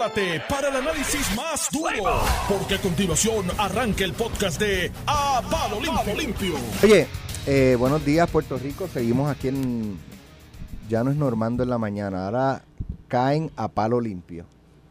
prepárate 0.00 0.42
para 0.48 0.68
el 0.68 0.76
análisis 0.76 1.36
más 1.36 1.68
duro, 1.70 2.20
porque 2.48 2.76
a 2.76 2.80
continuación 2.80 3.46
arranca 3.58 4.04
el 4.04 4.14
podcast 4.14 4.58
de 4.58 4.90
A 5.06 5.42
Palo 5.50 5.78
Limpio. 6.16 6.54
Oye, 6.82 7.06
eh, 7.46 7.76
buenos 7.78 8.04
días 8.04 8.28
Puerto 8.30 8.56
Rico, 8.56 8.88
seguimos 8.88 9.30
aquí 9.30 9.48
en... 9.48 9.98
Ya 10.88 11.04
no 11.04 11.10
es 11.10 11.16
Normando 11.16 11.62
en 11.62 11.70
la 11.70 11.76
mañana, 11.76 12.26
ahora 12.26 12.62
caen 13.08 13.50
a 13.56 13.68
palo 13.68 14.00
limpio. 14.00 14.46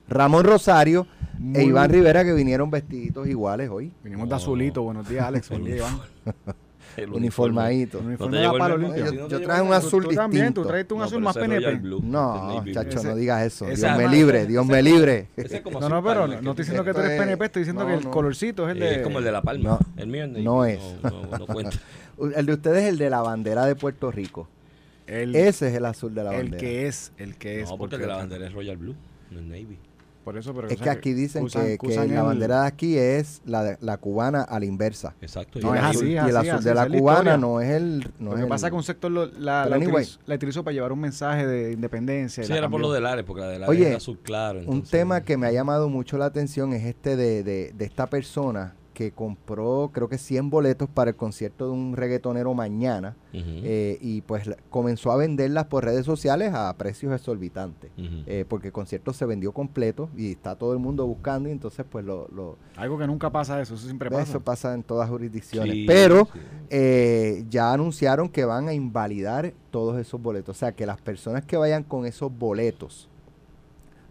Ramón 0.08 0.44
Rosario 0.44 1.08
e 1.54 1.64
Iván 1.64 1.90
Rivera 1.90 2.24
que 2.24 2.34
vinieron 2.34 2.70
vestiditos 2.70 3.28
iguales 3.28 3.70
hoy. 3.70 3.92
Vinimos 4.04 4.30
de 4.30 4.36
azulito. 4.36 4.84
Buenos 4.84 5.10
días, 5.10 5.26
Alex. 5.26 5.50
Buen 5.50 5.66
día, 5.66 5.78
Iván. 5.78 6.00
El 7.04 7.14
Uniformadito. 7.14 8.00
Uniforme 8.00 8.38
el. 8.38 8.44
Yo, 8.44 9.28
no 9.30 9.40
traje 9.42 9.62
el 9.62 9.68
un 9.68 9.74
azul 9.74 10.04
Tú 10.04 10.10
también, 10.16 10.54
tú 10.54 10.62
distinto. 10.62 10.68
traes 10.68 10.86
un 10.92 10.98
No, 11.00 11.04
azul 11.04 11.22
más 11.22 11.38
PNP. 11.38 11.76
Blue, 11.76 12.02
No, 12.04 12.64
el 12.64 12.74
chacho, 12.74 13.04
no 13.04 13.16
digas 13.16 13.46
eso. 13.46 13.68
ese 13.68 13.86
Dios 13.86 13.98
me 13.98 14.08
libre, 14.10 14.46
Dios 14.46 14.66
me 14.66 14.82
libre. 14.84 15.28
Ese 15.38 15.58
es 15.58 15.62
como 15.62 15.80
No, 15.80 15.90
no, 15.90 16.04
pero 16.04 16.28
no 16.28 16.28
que 16.28 16.36
estoy 16.50 16.56
diciendo 16.56 16.84
que 16.84 16.94
tú 16.94 17.00
eres 17.00 17.12
es- 17.14 17.20
PNP, 17.20 17.46
estoy 17.46 17.62
diciendo 17.62 17.84
no, 17.84 17.88
que 17.90 17.96
el 17.96 18.04
no. 18.04 18.12
colorcito 18.12 18.68
es 18.70 18.74
el 18.74 18.80
de... 18.80 18.96
Es 18.96 19.02
como 19.02 19.20
el 19.20 19.26
de 19.26 19.32
la 19.32 19.42
palma. 19.42 19.70
No, 19.70 19.80
el 19.98 20.08
mío 20.08 20.28
no 20.28 20.66
es. 20.66 20.80
No, 21.04 21.10
no, 21.26 21.38
no 21.40 21.46
cuenta. 21.48 21.78
El 22.36 22.46
de 22.46 22.54
ustedes 22.54 22.84
es 22.84 22.90
el 22.90 22.98
de 22.98 23.10
la 23.10 23.22
bandera 23.22 23.66
de 23.66 23.76
Puerto 23.76 24.12
Rico. 24.12 24.50
el, 25.08 25.34
Ese 25.38 25.70
es 25.70 25.76
el 25.76 25.86
azul 25.86 26.14
de 26.14 26.24
la 26.26 26.32
el 26.32 26.38
bandera. 26.38 26.58
que 26.60 26.86
es, 26.86 27.14
el 27.18 27.36
que 27.38 27.62
es. 27.62 27.70
no, 27.70 27.78
porque 27.78 27.96
el 27.96 28.02
de 28.02 28.08
la 28.08 28.18
bandera 28.18 28.46
es 28.46 28.52
Royal 28.54 28.76
Blue, 28.76 28.94
no 29.32 29.40
es 29.40 29.46
Navy. 29.46 29.78
Por 30.24 30.38
eso, 30.38 30.54
pero... 30.54 30.68
Es 30.68 30.80
que 30.80 30.90
aquí 30.90 31.14
dicen 31.14 31.44
usan- 31.46 31.66
que, 31.66 31.78
que 31.78 31.88
usan 31.88 32.10
la 32.10 32.20
el- 32.20 32.26
bandera 32.26 32.62
de 32.62 32.68
aquí 32.68 32.98
es 32.98 33.42
la, 33.46 33.64
de- 33.64 33.78
la 33.82 33.98
cubana 33.98 34.42
a 34.44 34.60
la 34.60 34.66
inversa. 34.66 35.16
Exacto. 35.22 35.60
No, 35.60 35.74
y 35.74 35.78
es 35.78 35.84
el 35.84 35.86
y 35.86 35.90
azul- 35.90 35.98
así, 35.98 36.12
el 36.12 36.20
así, 36.38 36.50
azul 36.50 36.60
así, 36.60 36.68
de 36.70 36.76
la 36.76 36.84
es 36.84 37.02
cubana 37.02 37.38
no 37.38 37.62
es 37.62 37.70
el. 37.70 38.00
No 38.20 38.26
Lo 38.26 38.32
es 38.32 38.36
que 38.38 38.42
el- 38.44 38.48
pasa 38.50 38.68
es 38.68 38.72
que 38.72 38.78
un 38.78 38.84
sector 38.84 39.12
lo- 39.12 39.26
la, 39.26 39.66
la, 39.66 39.76
anyway. 39.78 40.04
utilizó, 40.04 40.20
la 40.26 40.36
utilizó 40.36 40.64
para 40.64 40.74
llevar 40.74 40.92
un 40.92 41.00
mensaje 41.00 41.48
de 41.48 41.72
independencia. 41.72 42.44
Sí, 42.44 42.54
era 42.54 42.70
por 42.70 42.82
lo 42.82 42.92
del 42.92 43.26
porque 43.26 43.42
la 43.42 43.48
del 43.48 43.64
Oye, 43.64 43.90
es 43.92 43.96
azul 43.98 44.20
claro. 44.22 44.60
Un 44.68 44.84
tema 44.84 45.22
que 45.22 45.38
me 45.38 45.48
ha 45.48 45.52
llamado 45.52 45.90
mucho 45.90 46.18
la 46.18 46.26
atención 46.26 46.74
es 46.74 46.84
este 46.86 47.16
de, 47.16 47.44
de, 47.44 47.72
de 47.76 47.86
esta 47.86 48.08
persona 48.08 48.76
que 49.00 49.12
compró, 49.14 49.92
creo 49.94 50.10
que 50.10 50.18
100 50.18 50.50
boletos 50.50 50.90
para 50.90 51.12
el 51.12 51.16
concierto 51.16 51.68
de 51.68 51.72
un 51.72 51.96
reggaetonero 51.96 52.54
mañana 52.54 53.16
eh, 53.32 53.98
y 54.02 54.20
pues 54.24 54.50
comenzó 54.70 55.14
a 55.14 55.16
venderlas 55.16 55.68
por 55.68 55.86
redes 55.86 56.06
sociales 56.06 56.54
a 56.54 56.76
precios 56.76 57.14
exorbitantes. 57.14 57.92
eh, 57.98 58.44
porque 58.50 58.68
el 58.68 58.74
concierto 58.74 59.14
se 59.14 59.26
vendió 59.26 59.54
completo 59.54 60.10
y 60.18 60.32
está 60.34 60.58
todo 60.58 60.74
el 60.74 60.80
mundo 60.80 61.08
buscando 61.08 61.48
y 61.48 61.54
entonces 61.54 61.86
pues 61.90 62.04
lo, 62.04 62.28
lo- 62.36 62.58
Algo 62.76 62.98
que 62.98 63.08
nunca 63.08 63.30
pasa 63.30 63.62
eso, 63.62 63.76
eso 63.76 63.86
siempre 63.86 64.10
pasa. 64.10 64.24
eso 64.24 64.42
pasa 64.42 64.74
en 64.74 64.84
todas 64.84 65.10
jurisdicciones. 65.10 65.74
Sí, 65.78 65.86
Pero 65.88 66.26
sí. 66.34 66.40
eh, 66.70 67.46
ya 67.50 67.72
anunciaron 67.72 68.28
que 68.28 68.44
van 68.44 68.68
a 68.68 68.74
invalidar 68.74 69.54
todos 69.72 69.98
esos 69.98 70.22
boletos. 70.22 70.58
O 70.58 70.60
sea, 70.60 70.74
que 70.74 70.86
las 70.86 71.00
personas 71.00 71.46
que 71.46 71.56
vayan 71.56 71.84
con 71.84 72.06
esos 72.06 72.38
boletos 72.38 73.08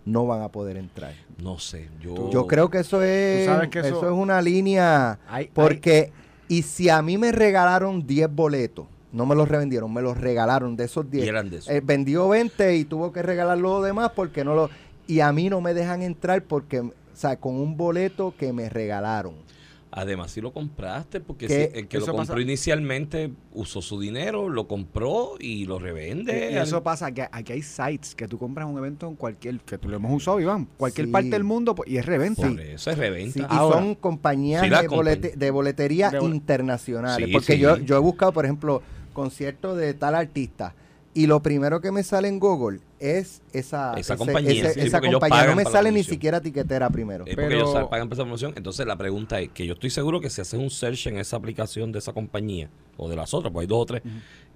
no 0.08 0.26
van 0.26 0.42
a 0.42 0.48
poder 0.48 0.76
entrar. 0.76 1.12
No 1.42 1.58
sé, 1.58 1.88
yo... 2.00 2.30
Yo 2.30 2.46
creo 2.46 2.70
que 2.70 2.78
eso 2.78 3.02
es, 3.02 3.48
que 3.70 3.78
eso, 3.80 3.88
eso- 3.88 4.06
es 4.06 4.12
una 4.12 4.40
línea. 4.42 5.18
Hay- 5.28 5.50
Porque, 5.52 6.12
y 6.48 6.62
si 6.62 6.88
a 6.88 7.02
mí 7.02 7.18
me 7.18 7.30
regalaron 7.32 8.06
10 8.06 8.28
boletos, 8.34 8.86
no 9.12 9.26
me 9.26 9.34
los 9.34 9.48
revendieron, 9.48 9.92
me 9.92 10.02
los 10.02 10.18
regalaron 10.18 10.76
de 10.76 10.84
esos 10.84 11.06
Y 11.06 11.08
10. 11.18 11.28
eran 11.28 11.50
de 11.50 11.58
eso. 11.58 11.70
Eh, 11.70 11.80
vendió 11.84 12.28
20 12.28 12.76
y 12.76 12.84
tuvo 12.84 13.12
que 13.12 13.22
regalar 13.22 13.58
lo 13.58 13.80
demás 13.82 14.10
porque 14.14 14.44
no 14.44 14.54
lo. 14.54 14.70
Y 15.06 15.20
a 15.20 15.32
mí 15.32 15.48
no 15.48 15.60
me 15.60 15.72
dejan 15.74 16.02
entrar 16.02 16.42
porque, 16.42 16.80
o 16.80 16.92
sea, 17.14 17.36
con 17.36 17.54
un 17.54 17.76
boleto 17.76 18.34
que 18.36 18.52
me 18.52 18.68
regalaron. 18.68 19.34
Además, 19.90 20.30
si 20.32 20.42
lo 20.42 20.52
compraste, 20.52 21.18
porque 21.20 21.48
si 21.48 21.54
el 21.78 21.88
que 21.88 21.98
lo 21.98 22.04
compró 22.06 22.26
pasa- 22.34 22.40
inicialmente 22.40 23.30
usó 23.54 23.80
su 23.80 23.98
dinero, 23.98 24.50
lo 24.50 24.68
compró 24.68 25.36
y 25.40 25.64
lo 25.64 25.78
revende. 25.78 26.50
Y 26.52 26.56
al- 26.56 26.66
eso 26.66 26.82
pasa, 26.82 27.10
que 27.12 27.26
aquí 27.32 27.54
hay 27.54 27.62
sites 27.62 28.14
que 28.14 28.28
tú 28.28 28.38
compras 28.38 28.66
un 28.68 28.76
evento 28.76 29.08
en 29.08 29.16
cualquier, 29.16 29.58
que 29.60 29.78
tú 29.78 29.88
lo 29.88 29.96
hemos 29.96 30.12
usado, 30.12 30.40
Iván, 30.40 30.68
cualquier 30.76 31.06
Sí. 31.06 31.12
parte 31.12 31.30
del 31.30 31.44
mundo 31.44 31.74
pues, 31.74 31.88
y 31.88 31.96
es 31.96 32.04
reventa. 32.04 32.42
Por 32.48 32.60
eso 32.60 32.90
es 32.90 32.98
reventa. 32.98 33.32
Sí, 33.32 33.40
y 33.40 33.44
Ahora, 33.48 33.78
son 33.78 33.94
compañías 33.94 34.62
sí 34.62 34.68
de, 34.68 34.76
compran. 34.86 34.98
bolete- 34.98 35.34
de 35.36 35.50
boletería 35.50 36.10
De 36.10 36.18
bol- 36.20 36.34
internacionales. 36.34 37.26
Sí, 37.26 37.32
porque 37.32 37.54
sí. 37.54 37.58
yo, 37.58 37.78
yo 37.78 37.96
he 37.96 38.00
buscado, 38.00 38.32
por 38.32 38.44
ejemplo, 38.44 38.82
conciertos 39.14 39.78
de 39.78 39.94
tal 39.94 40.14
artista. 40.14 40.74
Y 41.14 41.26
lo 41.26 41.42
primero 41.42 41.80
que 41.80 41.90
me 41.90 42.02
sale 42.04 42.28
en 42.28 42.38
Google 42.38 42.80
es 43.00 43.42
esa, 43.52 43.94
Esa 43.94 44.14
ese- 44.14 44.16
compañía, 44.16 44.50
ese- 44.70 44.74
sí, 44.74 44.80
esa 44.86 45.00
compañía. 45.00 45.46
No 45.46 45.56
me 45.56 45.64
sale 45.64 45.90
ni 45.90 46.04
siquiera 46.04 46.40
tiquetera 46.40 46.88
primero. 46.90 47.24
Es 47.26 47.34
porque 47.34 47.48
Pero- 47.48 47.70
ellos 47.72 47.88
pagan 47.88 48.08
por 48.08 48.14
esa 48.16 48.22
promoción. 48.22 48.52
Entonces 48.56 48.86
la 48.86 48.96
pregunta 48.96 49.40
es 49.40 49.48
que 49.50 49.66
yo 49.66 49.74
estoy 49.74 49.90
seguro 49.90 50.20
que 50.20 50.30
si 50.30 50.40
haces 50.42 50.60
un 50.60 50.70
search 50.70 51.06
en 51.08 51.18
esa 51.18 51.36
aplicación 51.36 51.90
de 51.92 51.98
esa 51.98 52.12
compañía 52.12 52.70
o 52.96 53.08
de 53.08 53.16
las 53.16 53.34
otras, 53.34 53.52
pues 53.52 53.64
hay 53.64 53.68
dos 53.68 53.82
o 53.82 53.86
tres, 53.86 54.02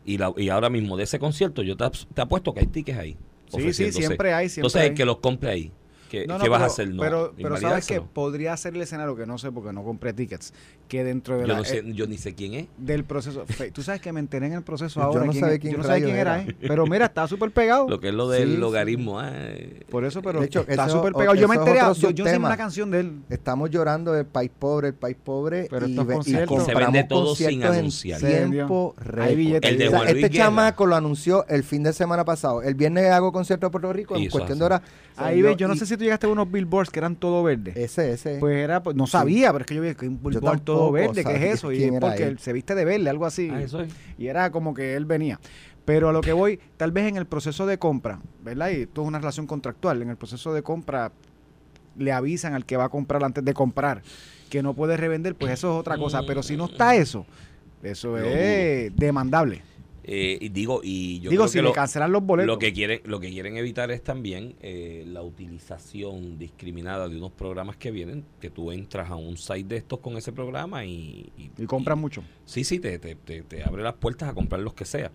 y, 0.04 0.18
la, 0.18 0.32
y 0.36 0.50
ahora 0.50 0.68
mismo 0.70 0.96
de 0.96 1.04
ese 1.04 1.18
concierto 1.18 1.62
yo 1.62 1.76
te, 1.76 1.84
ap- 1.84 1.94
te 2.14 2.20
apuesto 2.20 2.52
que 2.54 2.60
hay 2.60 2.66
tickets 2.66 2.98
ahí. 2.98 3.16
Sí, 3.48 3.72
sí, 3.72 3.92
siempre 3.92 4.32
hay, 4.32 4.48
siempre 4.48 4.60
Entonces 4.68 4.80
hay. 4.82 4.88
el 4.88 4.94
que 4.94 5.04
los 5.04 5.18
compre 5.18 5.50
ahí. 5.50 5.72
¿Qué, 6.12 6.26
No, 6.26 6.38
qué 6.38 6.44
no, 6.44 6.50
vas 6.50 6.58
a 6.60 6.64
pero- 6.64 6.72
hacer? 6.72 6.88
No, 6.90 7.00
pero, 7.02 7.32
pero 7.40 7.56
sabes 7.56 7.86
que 7.86 8.02
podría 8.02 8.54
ser 8.58 8.74
el 8.74 8.82
escenario 8.82 9.16
que 9.16 9.24
no 9.24 9.38
sé 9.38 9.50
porque 9.50 9.72
no 9.72 9.82
compré 9.82 10.12
tickets, 10.12 10.52
que 10.86 11.04
dentro 11.04 11.36
de 11.38 11.42
yo, 11.42 11.46
la, 11.48 11.56
no 11.56 11.64
sé, 11.64 11.78
eh, 11.78 11.92
yo 11.94 12.06
ni 12.06 12.18
sé 12.18 12.34
quién 12.34 12.52
es. 12.52 12.66
del 12.76 13.04
proceso, 13.04 13.46
fe- 13.46 13.70
tú 13.70 13.82
sabes 13.82 14.02
que 14.02 14.12
me 14.12 14.20
enteré 14.20 14.44
en 14.48 14.52
el 14.52 14.62
proceso 14.62 15.00
Yo 15.00 15.06
ahora. 15.06 15.24
no 15.24 15.32
quién 15.32 15.58
quién 15.58 15.72
yo 15.72 15.78
no 15.78 15.84
sabía 15.84 16.04
quién 16.04 16.16
era, 16.16 16.42
era. 16.42 16.50
¿eh? 16.50 16.54
pero 16.60 16.86
mira, 16.86 17.06
está 17.06 17.26
súper 17.26 17.50
pegado. 17.50 17.88
Lo 17.88 17.98
que 17.98 18.08
es 18.08 18.14
lo 18.14 18.28
del 18.28 18.50
Sí, 18.50 18.56
logaritmo. 18.58 19.18
ah, 19.20 19.30
eh, 19.32 19.80
Por 19.90 20.04
eso, 20.04 20.20
pero 20.20 20.40
De 20.40 20.46
hecho, 20.46 20.66
está 20.68 20.86
súper 20.90 21.14
pegado. 21.14 21.34
Yo 21.34 21.48
me 21.48 21.54
enteré, 21.56 21.80
yo, 21.98 22.10
yo 22.10 22.26
sé 22.26 22.36
una 22.36 22.56
canción 22.58 22.90
de 22.90 23.00
él. 23.00 23.20
Estamos 23.30 23.70
llorando 23.70 24.12
del 24.12 24.26
país 24.26 24.50
pobre, 24.58 24.88
el 24.88 24.94
país 24.94 25.16
pobre. 25.24 25.66
Pero 25.70 25.86
y, 25.86 25.92
estos 25.92 26.06
ve- 26.06 26.18
y 26.26 26.60
se 26.60 26.74
vende 26.74 27.04
todo 27.04 27.34
sin 27.34 27.64
anunciar. 27.64 28.20
Tiempo 28.20 28.94
de 29.02 29.34
Luis 29.34 29.54
este 29.62 30.28
chamaco 30.30 30.84
lo 30.84 30.94
anunció 30.94 31.46
el 31.48 31.62
fin 31.64 31.82
de 31.82 31.94
semana 31.94 32.22
pasado. 32.24 32.60
El 32.62 32.74
viernes 32.74 33.10
hago 33.10 33.32
concierto 33.32 33.66
en 33.66 33.72
Puerto 33.72 33.92
Rico 33.94 34.14
en 34.16 34.28
cuestión 34.28 34.58
de 34.58 34.64
horas. 34.66 34.82
Ahí 35.16 35.40
ves, 35.42 35.56
yo 35.56 35.68
no 35.68 35.74
sé 35.76 35.86
si 35.86 35.96
tú 36.02 36.06
llegaste 36.06 36.26
a 36.26 36.30
unos 36.30 36.50
billboards 36.50 36.90
que 36.90 36.98
eran 36.98 37.14
todo 37.14 37.42
verde. 37.44 37.72
Ese, 37.76 38.12
ese. 38.12 38.38
Pues 38.38 38.56
era, 38.56 38.82
pues, 38.82 38.96
no 38.96 39.06
sabía, 39.06 39.52
pero 39.52 39.62
es 39.62 39.66
que 39.66 39.74
yo 39.76 39.82
vi 39.82 39.94
que 39.94 40.08
un 40.08 40.20
billboard 40.22 40.60
todo 40.62 40.78
tampoco 40.78 40.92
verde, 40.92 41.24
¿qué 41.24 41.36
es 41.36 41.54
eso? 41.54 41.70
Y 41.70 41.84
es 41.84 41.92
porque 42.00 42.24
él. 42.24 42.38
se 42.38 42.52
viste 42.52 42.74
de 42.74 42.84
verde, 42.84 43.08
algo 43.08 43.24
así. 43.24 43.48
ah, 43.52 43.62
eso 43.62 43.80
es. 43.80 43.92
Y 44.18 44.26
era 44.26 44.50
como 44.50 44.74
que 44.74 44.94
él 44.94 45.04
venía. 45.04 45.38
Pero 45.84 46.08
a 46.08 46.12
lo 46.12 46.20
que 46.20 46.32
voy, 46.32 46.60
tal 46.76 46.92
vez 46.92 47.08
en 47.08 47.16
el 47.16 47.26
proceso 47.26 47.66
de 47.66 47.78
compra, 47.78 48.20
¿verdad? 48.42 48.70
Y 48.70 48.82
esto 48.82 49.02
es 49.02 49.08
una 49.08 49.18
relación 49.18 49.46
contractual. 49.46 50.02
En 50.02 50.10
el 50.10 50.16
proceso 50.16 50.52
de 50.52 50.62
compra 50.62 51.12
le 51.96 52.12
avisan 52.12 52.54
al 52.54 52.64
que 52.64 52.76
va 52.76 52.84
a 52.84 52.88
comprar 52.88 53.22
antes 53.24 53.44
de 53.44 53.54
comprar 53.54 54.02
que 54.50 54.62
no 54.62 54.74
puede 54.74 54.96
revender, 54.96 55.34
pues 55.34 55.52
eso 55.52 55.72
es 55.72 55.80
otra 55.80 55.96
cosa. 55.98 56.22
Pero 56.26 56.42
si 56.42 56.56
no 56.56 56.66
está 56.66 56.94
eso, 56.94 57.26
eso 57.82 58.18
es 58.18 58.94
demandable. 58.96 59.62
Eh, 60.04 60.36
y 60.40 60.48
digo, 60.48 60.80
y 60.82 61.20
yo 61.20 61.30
Digo, 61.30 61.42
creo 61.44 61.48
si 61.48 61.58
que 61.58 61.62
le 61.62 61.68
lo- 61.68 61.74
cancelan 61.74 62.10
los 62.10 62.24
boletos. 62.24 62.46
Lo 62.48 62.58
que 62.58 62.72
quieren, 62.72 63.00
lo 63.04 63.20
que 63.20 63.30
quieren 63.30 63.56
evitar 63.56 63.90
es 63.92 64.02
también 64.02 64.56
eh, 64.60 65.04
la 65.06 65.22
utilización 65.22 66.38
discriminada 66.38 67.08
de 67.08 67.16
unos 67.16 67.30
programas 67.32 67.76
que 67.76 67.90
vienen, 67.92 68.24
que 68.40 68.50
tú 68.50 68.72
entras 68.72 69.10
a 69.10 69.16
un 69.16 69.36
site 69.36 69.64
de 69.64 69.76
estos 69.76 70.00
con 70.00 70.16
ese 70.16 70.32
programa 70.32 70.84
y... 70.84 71.30
y 71.36 71.66
compran 71.66 71.98
mucho. 72.00 72.24
Sí, 72.46 72.64
sí, 72.64 72.80
te, 72.80 72.98
te, 72.98 73.14
te, 73.14 73.42
te 73.42 73.62
abre 73.64 73.82
las 73.84 73.94
puertas 73.94 74.28
a 74.28 74.34
comprar 74.34 74.60
los 74.60 74.74
que 74.74 74.84
sea. 74.84 75.12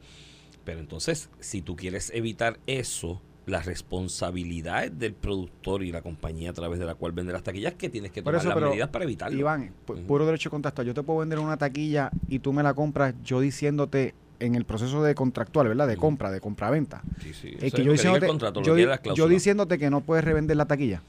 Pero 0.64 0.80
entonces, 0.80 1.30
si 1.40 1.62
tú 1.62 1.75
quieres 1.75 2.12
evitar 2.16 2.58
eso, 2.66 3.22
la 3.46 3.62
responsabilidad 3.62 4.86
es 4.86 4.98
del 5.00 5.14
productor 5.14 5.84
y 5.84 5.92
la 5.92 6.02
compañía 6.02 6.50
a 6.50 6.54
través 6.54 6.80
de 6.80 6.86
la 6.86 6.96
cual 6.96 7.12
vende 7.12 7.34
las 7.34 7.44
taquillas 7.44 7.74
que 7.74 7.90
tienes 7.90 8.12
que 8.12 8.22
tomar 8.22 8.40
eso, 8.40 8.50
las 8.50 8.58
medidas 8.62 8.90
para 8.90 9.06
evitarlo. 9.06 9.38
Iván, 9.38 9.74
pu- 9.86 10.02
puro 10.06 10.25
derecho 10.25 10.50
contactual. 10.50 10.88
Yo 10.88 10.94
te 10.94 11.04
puedo 11.04 11.19
vender 11.19 11.40
una 11.40 11.58
taquilla 11.58 12.12
y 12.30 12.40
tú 12.40 12.54
me 12.54 12.64
la 12.64 12.74
compras 12.74 13.14
yo 13.24 13.40
diciéndote 13.40 14.14
en 14.40 14.56
el 14.56 14.66
proceso 14.66 15.03
de 15.03 15.16
contractual, 15.16 15.68
¿verdad? 15.68 15.88
De 15.88 15.98
compra, 15.98 16.31
de 16.31 16.40
compra-venta. 16.42 17.02
Sí, 17.24 17.34
sí, 17.34 17.58
eso 17.59 17.75
que 17.75 17.84
yo 17.84 17.92
el 17.92 17.98
diciéndote, 17.98 18.28
contrato, 18.28 18.62
yo, 18.62 18.75
yo 19.16 19.28
diciéndote 19.28 19.78
que 19.78 19.90
no 19.90 20.02
puedes 20.02 20.24
revender 20.24 20.58
la 20.58 20.66
taquilla. 20.66 21.02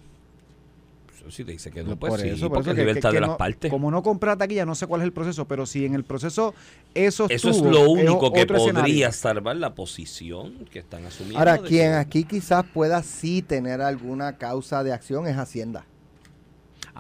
Si 1.30 1.44
te 1.44 1.52
dice 1.52 1.70
que 1.70 1.84
no, 1.84 1.94
por 1.96 2.08
pues 2.08 2.22
sí, 2.22 2.28
eso, 2.30 2.48
por 2.48 2.56
porque 2.58 2.70
eso 2.70 2.70
es 2.70 2.76
que- 2.76 2.80
libertad 2.86 3.10
que- 3.10 3.16
de 3.16 3.16
que 3.18 3.20
las 3.20 3.30
no- 3.30 3.36
partes. 3.36 3.70
Como 3.70 3.90
no 3.90 4.02
compré 4.02 4.30
la 4.30 4.36
taquilla, 4.38 4.64
no 4.64 4.74
sé 4.74 4.86
cuál 4.86 5.02
es 5.02 5.04
el 5.04 5.12
proceso, 5.12 5.44
pero 5.44 5.66
si 5.66 5.84
en 5.84 5.94
el 5.94 6.02
proceso 6.02 6.54
eso 6.94 7.26
Eso 7.28 7.50
es 7.50 7.60
lo 7.60 7.90
único 7.90 8.32
que 8.32 8.40
escenario. 8.40 8.72
podría 8.80 9.12
salvar 9.12 9.56
la 9.56 9.74
posición 9.74 10.54
que 10.72 10.78
están 10.78 11.04
asumiendo. 11.04 11.38
Ahora, 11.38 11.58
quien 11.58 11.90
que- 11.90 11.96
aquí 11.96 12.24
quizás 12.24 12.64
pueda 12.72 13.02
sí 13.02 13.42
tener 13.42 13.82
alguna 13.82 14.38
causa 14.38 14.82
de 14.82 14.94
acción 14.94 15.26
es 15.26 15.36
Hacienda. 15.36 15.84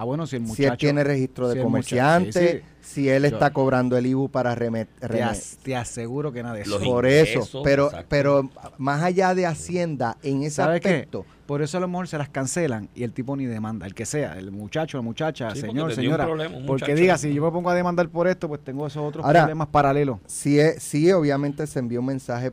Ah, 0.00 0.04
bueno, 0.04 0.26
si 0.28 0.36
el 0.36 0.42
muchacho... 0.42 0.56
si 0.56 0.64
él 0.64 0.76
tiene 0.78 1.02
registro 1.02 1.48
de 1.48 1.54
si 1.54 1.58
el 1.58 1.64
muchacho- 1.66 1.96
comerciante, 1.96 2.62
sí, 2.82 2.88
si 3.02 3.08
él 3.08 3.24
está 3.24 3.52
cobrando 3.52 3.96
el 3.98 4.06
IBU 4.06 4.28
para 4.28 4.54
remet, 4.54 4.88
Te, 5.00 5.08
remet- 5.08 5.22
as- 5.30 5.58
te 5.62 5.74
aseguro 5.74 6.30
que 6.32 6.42
nada 6.42 6.54
de 6.54 6.62
eso. 6.62 6.78
Por 6.78 7.04
ingresos, 7.04 7.48
eso, 7.48 7.62
pero 7.64 7.86
exacto. 7.86 8.06
pero 8.08 8.50
más 8.78 9.02
allá 9.02 9.34
de 9.34 9.44
Hacienda 9.46 10.16
en 10.22 10.42
ese 10.44 10.56
¿Sabe 10.56 10.80
qué? 10.80 10.88
aspecto, 10.88 11.26
Por 11.46 11.62
eso 11.62 11.78
a 11.78 11.80
lo 11.80 11.88
mejor 11.88 12.06
se 12.06 12.16
las 12.16 12.28
cancelan 12.28 12.88
y 12.94 13.02
el 13.02 13.12
tipo 13.12 13.34
ni 13.36 13.46
demanda, 13.46 13.86
el 13.86 13.94
que 13.94 14.06
sea, 14.06 14.38
el 14.38 14.52
muchacho, 14.52 14.98
la 14.98 15.02
muchacha, 15.02 15.50
Sí, 15.50 15.62
porque 15.62 15.66
señor, 15.72 15.88
un 15.90 15.94
señora. 15.96 16.24
problema, 16.26 16.56
un 16.56 16.66
porque 16.66 16.94
diga, 16.94 17.18
si 17.18 17.34
yo 17.34 17.42
me 17.42 17.50
pongo 17.50 17.70
a 17.70 17.74
demandar 17.74 18.08
por 18.08 18.28
esto, 18.28 18.46
pues 18.48 18.62
tengo 18.62 18.86
esos 18.86 19.02
otros 19.02 19.24
Ahora- 19.24 19.40
problemas 19.40 19.68
paralelos. 19.68 20.18
sí, 20.26 20.60
es- 20.60 20.80
sí 20.82 21.10
obviamente 21.10 21.66
se 21.66 21.78
envió 21.80 22.00
un 22.00 22.06
mensaje 22.06 22.52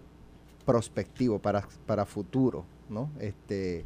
prospectivo 0.66 1.40
para, 1.40 1.68
para 1.86 2.06
futuro, 2.06 2.66
¿no? 2.90 3.10
Este 3.20 3.86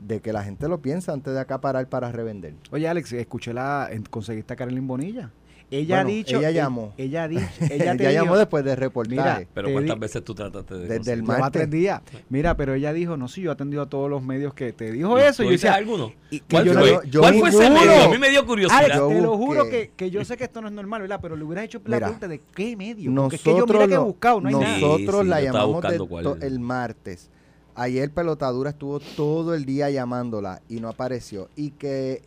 de 0.00 0.20
que 0.20 0.32
la 0.32 0.42
gente 0.42 0.66
lo 0.68 0.80
piensa 0.80 1.12
antes 1.12 1.34
de 1.34 1.40
acaparar 1.40 1.88
para 1.88 2.10
revender. 2.10 2.54
Oye, 2.70 2.88
Alex, 2.88 3.12
escuché 3.12 3.52
la, 3.52 3.88
conseguiste 4.10 4.52
a 4.52 4.56
Carolyn 4.56 4.86
Bonilla. 4.86 5.30
ella 5.70 6.00
ha 6.00 6.04
dicho. 6.04 6.38
ella 6.38 6.50
eh, 6.50 6.54
llamó. 6.54 6.92
Ella 6.96 7.24
ha 7.24 7.28
dicho. 7.28 7.44
Ella 7.60 7.74
Ella, 7.74 7.96
te 7.96 8.12
llamó 8.12 8.24
dijo- 8.32 8.38
después 8.38 8.64
del 8.64 8.76
reportaje. 8.76 9.40
Mira, 9.40 9.48
Pero 9.54 9.70
¿cuántas 9.72 9.96
di- 9.96 10.00
veces 10.00 10.24
tú 10.24 10.34
trataste 10.34 10.74
de 10.74 10.88
Desde 10.88 11.12
el 11.12 11.22
martes. 11.22 11.52
tres 11.52 11.70
días. 11.70 12.00
Mira, 12.28 12.56
pero 12.56 12.74
ella 12.74 12.92
dijo, 12.92 13.16
no, 13.16 13.28
sí, 13.28 13.42
yo 13.42 13.50
he 13.50 13.52
atendido 13.52 13.82
a 13.82 13.86
todos 13.88 14.08
los 14.10 14.22
medios 14.22 14.52
que 14.54 14.72
te 14.72 14.90
dijo 14.90 15.10
¿Tú 15.10 15.18
eso. 15.18 15.42
Y 15.42 15.46
yo 15.46 15.52
decía, 15.52 15.74
alguno? 15.74 16.12
y- 16.30 16.40
¿Cuál, 16.40 16.64
yo 16.64 16.72
fue, 16.74 16.98
yo 17.08 17.20
¿Cuál 17.20 17.34
fue 17.38 17.48
ese 17.50 17.70
medio? 17.70 18.02
A 18.04 18.08
mí 18.08 18.18
me 18.18 18.30
dio 18.30 18.44
curiosidad. 18.46 18.78
Alex, 18.80 18.96
Yo 18.96 19.08
te 19.08 19.20
lo 19.20 19.36
juro 19.36 19.68
que, 19.68 19.92
que 19.96 20.10
yo 20.10 20.24
sé 20.24 20.36
que 20.36 20.44
esto 20.44 20.60
no 20.60 20.66
es 20.68 20.72
normal, 20.74 21.02
¿verdad? 21.02 21.20
Pero 21.22 21.36
le 21.36 21.44
hubieras 21.44 21.66
hecho 21.66 21.80
la 21.84 21.98
pregunta 21.98 22.26
de 22.26 22.40
qué 22.54 22.76
medio. 22.76 23.14
Porque 23.14 23.14
Nosotros, 23.14 23.34
es 23.34 23.42
que 23.42 23.50
yo 23.50 23.66
mira 23.66 23.86
que 23.86 23.94
he 23.94 23.98
buscado, 23.98 24.40
no 24.40 24.48
hay 24.48 24.54
nada. 24.54 24.78
nosotros 24.80 25.22
Sí, 25.22 25.28
la 25.28 25.38
sí, 25.40 25.46
estaba 25.46 25.66
llamamos 25.66 26.38
de 26.40 26.46
el 26.46 26.58
martes. 26.58 27.30
Ayer 27.80 28.10
Pelotadura 28.10 28.68
estuvo 28.68 29.00
todo 29.00 29.54
el 29.54 29.64
día 29.64 29.88
llamándola 29.88 30.60
y 30.68 30.80
no 30.80 30.90
apareció. 30.90 31.48
Y 31.56 31.70
que 31.70 32.20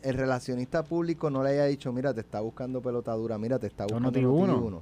el 0.00 0.14
relacionista 0.14 0.82
público 0.82 1.28
no 1.28 1.42
le 1.42 1.50
haya 1.50 1.66
dicho, 1.66 1.92
mira, 1.92 2.14
te 2.14 2.22
está 2.22 2.40
buscando 2.40 2.80
Pelotadura, 2.80 3.36
mira, 3.36 3.58
te 3.58 3.66
está 3.66 3.84
buscando 3.84 4.10
Noti1. 4.10 4.46
Noti1. 4.46 4.80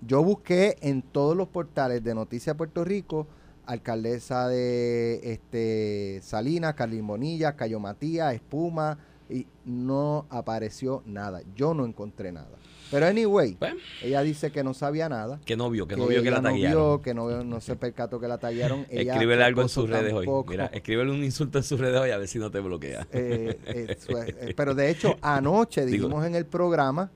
Yo 0.00 0.24
busqué 0.24 0.78
en 0.80 1.02
todos 1.02 1.36
los 1.36 1.48
portales 1.48 2.02
de 2.02 2.14
Noticias 2.14 2.56
Puerto 2.56 2.82
Rico, 2.82 3.26
alcaldesa 3.66 4.48
de 4.48 5.20
este 5.34 6.20
Salinas, 6.22 6.72
Carlin 6.72 7.06
Bonilla, 7.06 7.54
Cayo 7.54 7.78
Matías, 7.78 8.32
Espuma, 8.32 8.96
y 9.28 9.46
no 9.66 10.24
apareció 10.30 11.02
nada. 11.04 11.42
Yo 11.54 11.74
no 11.74 11.84
encontré 11.84 12.32
nada. 12.32 12.56
Pero 12.90 13.06
anyway, 13.06 13.56
Bueno. 13.60 13.76
ella 14.02 14.22
dice 14.22 14.50
que 14.50 14.64
no 14.64 14.72
sabía 14.72 15.08
nada. 15.08 15.40
Que 15.44 15.56
no 15.56 15.68
vio, 15.68 15.86
que 15.86 15.96
no 15.96 16.06
vio 16.06 16.22
que 16.22 16.30
la 16.30 16.38
no 16.40 16.48
taguearon. 16.48 16.82
vio, 16.96 17.02
que 17.02 17.12
no, 17.14 17.44
no 17.44 17.60
se 17.60 17.76
percató 17.76 18.18
que 18.18 18.28
la 18.28 18.38
taguearon. 18.38 18.86
Escríbele 18.90 19.44
algo 19.44 19.60
en 19.62 19.68
sus 19.68 19.88
redes 19.90 20.12
hoy. 20.14 20.26
Mira, 20.48 20.66
escríbele 20.66 21.10
un 21.10 21.22
insulto 21.22 21.58
en 21.58 21.64
sus 21.64 21.78
redes 21.78 22.00
hoy 22.00 22.10
a 22.10 22.18
ver 22.18 22.28
si 22.28 22.38
no 22.38 22.50
te 22.50 22.60
bloquea. 22.60 23.06
Eh, 23.12 23.58
eh, 23.66 23.96
eh, 24.40 24.54
pero 24.56 24.74
de 24.74 24.90
hecho, 24.90 25.16
anoche 25.20 25.84
Digo- 25.84 26.06
dijimos 26.06 26.24
en 26.26 26.34
el 26.34 26.46
programa 26.46 27.10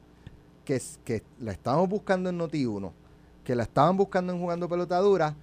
que, 0.65 0.81
que 1.05 1.23
la 1.41 1.53
estábamos 1.53 1.89
buscando 1.89 2.29
en 2.29 2.39
Noti1, 2.39 2.93
que 3.45 3.55
la 3.57 3.63
estaban 3.63 3.97
buscando 3.97 4.33
en 4.33 4.39
Jugando 4.41 4.69
Pelotadura, 4.69 5.35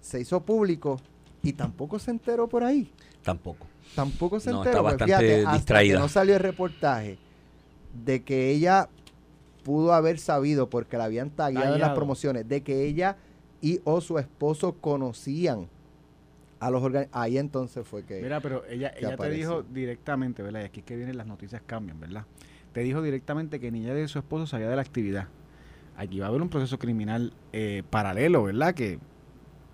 se 0.00 0.20
hizo 0.20 0.40
público 0.40 1.00
y 1.42 1.52
tampoco 1.52 1.98
se 1.98 2.10
enteró 2.10 2.48
por 2.48 2.64
ahí. 2.64 2.90
Tampoco. 3.22 3.66
Tampoco 3.94 4.40
se 4.40 4.50
No, 4.50 4.58
enteró. 4.58 4.78
está 4.78 4.82
pues 4.82 5.08
bastante 5.08 5.52
distraída. 5.52 5.96
que 5.96 6.00
no 6.02 6.08
salió 6.08 6.34
el 6.34 6.40
reportaje 6.40 7.18
de 8.04 8.22
que 8.22 8.50
ella 8.50 8.88
pudo 9.70 9.94
haber 9.94 10.18
sabido, 10.18 10.68
porque 10.68 10.98
la 10.98 11.04
habían 11.04 11.30
tagueado 11.30 11.76
en 11.76 11.80
las 11.80 11.90
promociones, 11.90 12.48
de 12.48 12.62
que 12.64 12.86
ella 12.86 13.16
y 13.60 13.80
o 13.84 14.00
su 14.00 14.18
esposo 14.18 14.72
conocían 14.72 15.68
a 16.58 16.72
los 16.72 16.82
organizadores. 16.82 17.16
Ahí 17.16 17.38
entonces 17.38 17.86
fue 17.86 18.02
que... 18.02 18.20
Mira, 18.20 18.40
pero 18.40 18.64
ella, 18.66 18.92
ella 18.98 19.16
te 19.16 19.30
dijo 19.30 19.62
directamente, 19.62 20.42
¿verdad? 20.42 20.62
Y 20.62 20.64
aquí 20.64 20.80
es 20.80 20.86
que 20.86 20.96
vienen 20.96 21.16
las 21.16 21.28
noticias 21.28 21.62
cambian, 21.64 22.00
¿verdad? 22.00 22.24
Te 22.72 22.80
dijo 22.80 23.00
directamente 23.00 23.60
que 23.60 23.70
ni 23.70 23.84
ella 23.84 23.94
ni 23.94 24.08
su 24.08 24.18
esposo 24.18 24.44
sabía 24.44 24.68
de 24.68 24.74
la 24.74 24.82
actividad. 24.82 25.28
Aquí 25.96 26.18
va 26.18 26.26
a 26.26 26.28
haber 26.30 26.42
un 26.42 26.48
proceso 26.48 26.76
criminal 26.80 27.32
eh, 27.52 27.84
paralelo, 27.90 28.42
¿verdad? 28.42 28.74
Que 28.74 28.98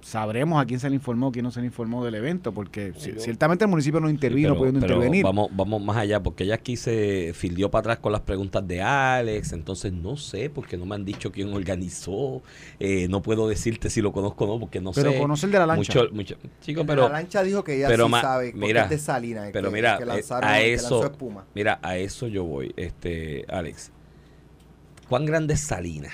sabremos 0.07 0.63
a 0.63 0.67
quién 0.67 0.79
se 0.79 0.89
le 0.89 0.95
informó, 0.95 1.33
quién 1.33 1.43
no 1.43 1.51
se 1.51 1.59
le 1.61 1.67
informó 1.67 2.05
del 2.05 2.15
evento, 2.15 2.53
porque 2.53 2.93
yo- 2.93 3.19
ciertamente 3.19 3.65
el 3.65 3.71
municipio 3.71 3.99
no 3.99 4.09
intervino, 4.09 4.51
Pero- 4.51 4.59
pudiendo 4.59 4.81
pero 4.81 4.95
intervenir. 4.95 5.25
Vamos, 5.25 5.49
vamos 5.53 5.83
más 5.83 5.97
allá, 5.97 6.23
porque 6.23 6.45
ella 6.45 6.55
aquí 6.55 6.77
se 6.77 7.33
fildió 7.35 7.71
para 7.73 7.81
atrás 7.81 7.99
con 7.99 8.13
las 8.13 8.21
preguntas 8.21 8.67
de 8.69 8.81
Alex, 8.83 9.53
entonces 9.53 9.93
no 9.93 10.17
sé, 10.17 10.49
porque 10.49 10.77
no 10.77 10.87
me 10.87 10.95
han 10.95 11.05
dicho 11.05 11.33
quién 11.33 11.53
organizó, 11.53 12.43
eh, 12.79 13.09
no 13.09 13.21
puedo 13.21 13.49
decirte 13.49 13.91
si 13.91 14.01
lo 14.01 14.13
conozco 14.13 14.45
o 14.45 14.47
no, 14.55 14.61
porque 14.61 14.81
no 14.81 14.93
pero 14.93 15.11
sé. 15.11 15.19
conoce 15.19 15.47
el 15.47 15.53
de 15.53 15.59
la 15.59 15.67
lancha. 15.67 15.93
Mucho, 16.03 16.15
mucho, 16.15 16.37
chico, 16.61 16.83
la 16.83 16.87
pero 16.87 17.09
lancha 17.09 17.43
dijo 17.43 17.65
que 17.65 17.77
ella 17.79 17.89
pero 17.89 18.05
sí 18.05 18.11
ma- 18.13 18.21
sabe 18.21 18.51
porque 18.53 18.67
mira, 18.67 18.85
es 18.85 18.91
de 18.91 18.99
Salinas, 18.99 19.51
pero 19.53 19.71
que, 19.71 19.75
mira, 19.75 19.97
que 19.99 20.05
eh, 20.05 20.07
lanzaron, 20.07 20.49
a 20.51 20.55
que 20.59 20.73
eso- 20.75 21.01
lanzó 21.01 21.13
espuma. 21.13 21.45
mira, 21.55 21.81
a 21.83 21.97
eso 21.97 22.29
yo 22.29 22.45
voy, 22.45 22.73
este, 22.77 23.45
Alex. 23.49 23.91
¿Cuán 25.09 25.25
grande 25.27 25.55
es 25.55 25.61
Salinas? 25.61 26.13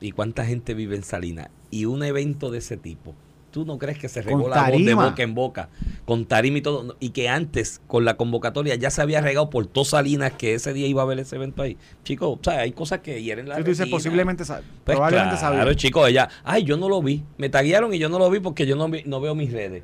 ¿Y 0.00 0.12
cuánta 0.12 0.44
gente 0.44 0.74
vive 0.74 0.96
en 0.96 1.02
Salinas? 1.02 1.48
Y 1.70 1.84
un 1.86 2.02
evento 2.02 2.50
de 2.50 2.58
ese 2.58 2.76
tipo. 2.76 3.14
¿Tú 3.56 3.64
no 3.64 3.78
crees 3.78 3.96
que 3.98 4.10
se 4.10 4.20
regó 4.20 4.50
la 4.50 4.68
voz 4.68 4.84
de 4.84 4.92
boca 5.08 5.22
en 5.22 5.34
boca? 5.34 5.68
Con 6.04 6.26
tarima 6.26 6.58
y 6.58 6.60
todo. 6.60 6.94
Y 7.00 7.08
que 7.08 7.30
antes, 7.30 7.80
con 7.86 8.04
la 8.04 8.18
convocatoria, 8.18 8.74
ya 8.74 8.90
se 8.90 9.00
había 9.00 9.22
regado 9.22 9.48
por 9.48 9.66
todo 9.66 9.86
Salinas 9.86 10.32
que 10.32 10.52
ese 10.52 10.74
día 10.74 10.86
iba 10.86 11.00
a 11.00 11.04
haber 11.06 11.20
ese 11.20 11.36
evento 11.36 11.62
ahí. 11.62 11.78
Chicos, 12.04 12.36
o 12.38 12.44
sea, 12.44 12.60
hay 12.60 12.72
cosas 12.72 13.00
que 13.00 13.22
hieren 13.22 13.48
la 13.48 13.56
Tú 13.56 13.64
dices, 13.64 13.88
posiblemente, 13.88 14.44
sa- 14.44 14.60
Pues 14.84 14.96
probablemente 14.96 15.38
claro, 15.38 15.56
sabía. 15.58 15.74
chicos, 15.74 16.06
ella, 16.06 16.28
ay, 16.44 16.64
yo 16.64 16.76
no 16.76 16.90
lo 16.90 17.00
vi. 17.00 17.24
Me 17.38 17.48
taguearon 17.48 17.94
y 17.94 17.98
yo 17.98 18.10
no 18.10 18.18
lo 18.18 18.28
vi 18.28 18.40
porque 18.40 18.66
yo 18.66 18.76
no, 18.76 18.90
no 19.06 19.20
veo 19.22 19.34
mis 19.34 19.50
redes. 19.50 19.82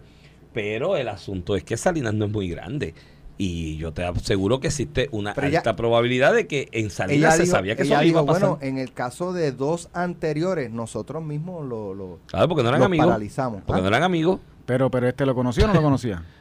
Pero 0.53 0.99
el 0.99 1.09
asunto 1.09 1.57
es 1.57 1.65
que 1.65 1.79
Salinas 1.79 2.13
no 2.13 2.27
es 2.27 2.31
muy 2.31 2.51
grande. 2.51 2.93
Y 3.38 3.76
yo 3.79 3.93
te 3.93 4.05
aseguro 4.05 4.61
que 4.61 4.69
existe 4.69 5.08
una 5.11 5.34
Pero 5.34 5.46
alta 5.49 5.58
ella- 5.61 5.76
probabilidad 5.76 6.32
de 6.34 6.46
que 6.46 6.69
en 6.73 6.87
Ella 7.11 7.31
se 7.32 7.43
dijo, 7.43 7.56
sabía 7.56 7.75
que 7.76 7.82
eso 7.82 8.02
iba 8.02 8.20
a 8.20 8.26
pasar. 8.26 8.49
bueno, 8.50 8.58
en 8.62 8.79
el 8.79 8.93
caso 8.93 9.32
de 9.32 9.50
dos 9.52 9.88
anteriores, 9.94 10.70
nosotros 10.70 11.25
mismos 11.25 11.67
lo, 11.67 11.94
lo, 11.94 12.19
claro, 12.26 12.49
porque 12.49 12.62
no 12.62 12.69
eran 12.69 12.82
amigos. 12.82 13.06
paralizamos. 13.06 13.62
Porque 13.67 13.81
Ah, 13.81 13.82
no 13.82 13.88
eran 13.88 14.02
amigos. 14.05 14.38
Pero, 14.67 14.90
pero 14.90 15.08
este 15.08 15.26
lo 15.26 15.34
conocía 15.34 15.64
o 15.64 15.69
no 15.69 15.75
lo 15.75 15.82
conocía. 15.82 16.23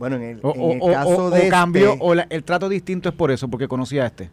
Bueno, 0.00 0.16
en 0.16 0.22
el, 0.22 0.40
O, 0.42 0.54
en 0.54 0.60
o- 0.62 0.72
el 0.72 0.80
o- 0.80 0.92
caso 0.94 1.24
o- 1.26 1.30
de 1.30 1.46
o 1.46 1.50
cambió, 1.50 1.90
este- 1.92 1.98
o 2.02 2.14
la- 2.14 2.26
el 2.30 2.42
trato 2.42 2.70
distinto 2.70 3.10
es 3.10 3.14
por 3.14 3.30
eso, 3.30 3.48
porque 3.48 3.68
conocía 3.68 4.04
a 4.04 4.06
este. 4.06 4.30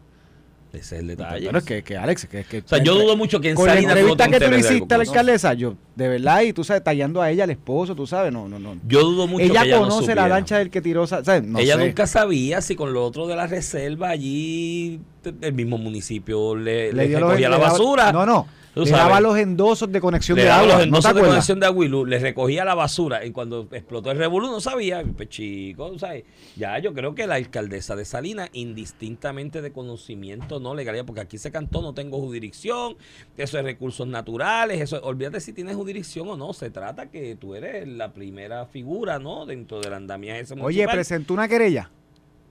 Ese 0.72 0.96
es 0.96 1.00
el 1.00 1.06
detalle. 1.06 1.46
Pero 1.46 1.58
es 1.58 1.64
que, 1.64 1.82
que 1.82 1.96
Alex, 1.96 2.26
que, 2.26 2.44
que 2.44 2.58
o 2.58 2.62
sea, 2.68 2.82
yo 2.82 2.94
dudo 2.94 3.16
mucho 3.16 3.40
que 3.40 3.50
en 3.50 3.54
con 3.56 3.66
la 3.66 3.78
entrevista 3.78 4.28
que 4.28 4.38
tú 4.38 4.50
le 4.50 4.58
hiciste 4.58 4.94
a 4.94 4.98
la 4.98 5.04
alcaldesa, 5.04 5.54
yo, 5.54 5.74
de 5.96 6.08
verdad, 6.08 6.42
y 6.42 6.52
tú 6.52 6.62
sabes, 6.62 6.84
tallando 6.84 7.22
a 7.22 7.30
ella, 7.30 7.44
al 7.44 7.50
esposo, 7.50 7.94
tú 7.94 8.06
sabes, 8.06 8.32
no, 8.32 8.48
no, 8.48 8.58
no. 8.58 8.76
Yo 8.86 9.00
dudo 9.02 9.26
mucho 9.26 9.44
ella 9.46 9.62
que 9.62 9.68
ella 9.68 9.76
no 9.80 9.88
conoce 9.88 10.14
la 10.14 10.28
lancha 10.28 10.58
del 10.58 10.68
que 10.70 10.82
tiró, 10.82 11.06
sa- 11.06 11.24
¿sabes? 11.24 11.42
No 11.42 11.58
ella 11.58 11.76
sé. 11.76 11.86
nunca 11.86 12.06
sabía 12.06 12.60
si 12.60 12.76
con 12.76 12.92
lo 12.92 13.02
otro 13.04 13.26
de 13.26 13.34
la 13.36 13.46
reserva 13.46 14.10
allí 14.10 15.00
el 15.40 15.52
mismo 15.54 15.78
municipio 15.78 16.54
le, 16.54 16.92
le 16.92 17.08
recogía 17.08 17.48
la 17.48 17.58
basura. 17.58 18.12
No, 18.12 18.26
no. 18.26 18.46
Tú 18.78 18.84
Le 18.84 18.90
sabes. 18.90 19.04
daba 19.06 19.20
los 19.20 19.36
endosos 19.36 19.90
de 19.90 20.00
conexión 20.00 20.36
le 20.36 20.42
de 20.42 20.48
daba 20.50 20.62
agua. 20.62 20.68
los 20.68 20.76
¿No 20.76 20.82
te 20.82 20.86
endosos 20.86 21.02
de 21.02 21.08
acuerdas? 21.10 21.30
conexión 21.30 21.58
de 21.58 21.66
agua 21.66 21.84
y 21.84 21.88
luz, 21.88 22.08
le 22.08 22.18
recogía 22.20 22.64
la 22.64 22.76
basura 22.76 23.24
y 23.26 23.32
cuando 23.32 23.66
explotó 23.72 24.12
el 24.12 24.18
revolú 24.18 24.46
no 24.46 24.60
sabía, 24.60 25.02
pues 25.16 25.28
chico, 25.30 25.98
¿sabes? 25.98 26.22
Ya 26.54 26.78
yo 26.78 26.94
creo 26.94 27.12
que 27.16 27.26
la 27.26 27.34
alcaldesa 27.34 27.96
de 27.96 28.04
Salinas, 28.04 28.50
indistintamente 28.52 29.62
de 29.62 29.72
conocimiento, 29.72 30.60
no 30.60 30.76
legalidad, 30.76 31.04
porque 31.04 31.22
aquí 31.22 31.38
se 31.38 31.50
cantó 31.50 31.82
no 31.82 31.92
tengo 31.92 32.20
jurisdicción, 32.20 32.96
eso 33.36 33.58
es 33.58 33.64
recursos 33.64 34.06
naturales, 34.06 34.80
eso, 34.80 35.00
olvídate 35.02 35.40
si 35.40 35.52
tienes 35.52 35.74
jurisdicción 35.74 36.28
o 36.28 36.36
no, 36.36 36.52
se 36.52 36.70
trata 36.70 37.10
que 37.10 37.34
tú 37.34 37.56
eres 37.56 37.88
la 37.88 38.12
primera 38.12 38.64
figura, 38.66 39.18
¿no? 39.18 39.44
Dentro 39.44 39.80
del 39.80 39.92
andamiaje 39.94 40.38
ese 40.42 40.54
Oye, 40.54 40.62
municipal. 40.62 40.94
presentó 40.94 41.34
una 41.34 41.48
querella. 41.48 41.90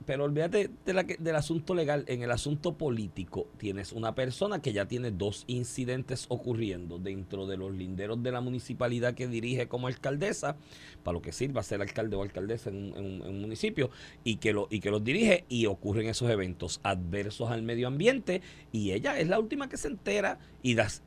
Pero 0.08 0.24
olvídate 0.24 0.70
del 0.86 1.36
asunto 1.36 1.76
legal. 1.76 2.06
En 2.08 2.24
el 2.24 2.32
asunto 2.32 2.78
político 2.78 3.50
tienes 3.58 3.92
una 3.92 4.16
persona 4.16 4.62
que 4.62 4.72
ya 4.72 4.88
tiene 4.88 5.12
dos 5.12 5.44
incidentes 5.48 6.28
ocurriendo 6.30 6.98
dentro 6.98 7.46
de 7.46 7.58
los 7.58 7.74
linderos 7.74 8.24
de 8.24 8.32
la 8.32 8.40
municipalidad 8.40 9.16
que 9.16 9.28
dirige 9.28 9.68
como 9.68 9.88
alcaldesa, 9.88 10.56
para 11.04 11.14
lo 11.14 11.22
que 11.22 11.34
sirva 11.34 11.62
ser 11.62 11.82
alcalde 11.82 12.16
o 12.16 12.22
alcaldesa 12.22 12.70
en 12.70 12.78
un, 12.78 12.98
en 12.98 13.22
en 13.22 13.36
un 13.36 13.42
municipio, 13.42 13.90
y 14.24 14.38
que, 14.38 14.54
lo, 14.54 14.70
y 14.72 14.80
que 14.80 14.92
los 14.92 15.04
dirige 15.04 15.44
y 15.50 15.66
ocurren 15.66 16.08
esos 16.08 16.30
eventos 16.30 16.80
adversos 16.84 17.52
al 17.52 17.62
medio 17.62 17.88
ambiente, 17.88 18.42
y 18.72 18.94
ella 18.94 19.20
es 19.20 19.28
la 19.28 19.40
última 19.40 19.68
que 19.68 19.76
se 19.76 19.90
entera 19.90 20.40
y 20.64 20.76
las 20.76 21.04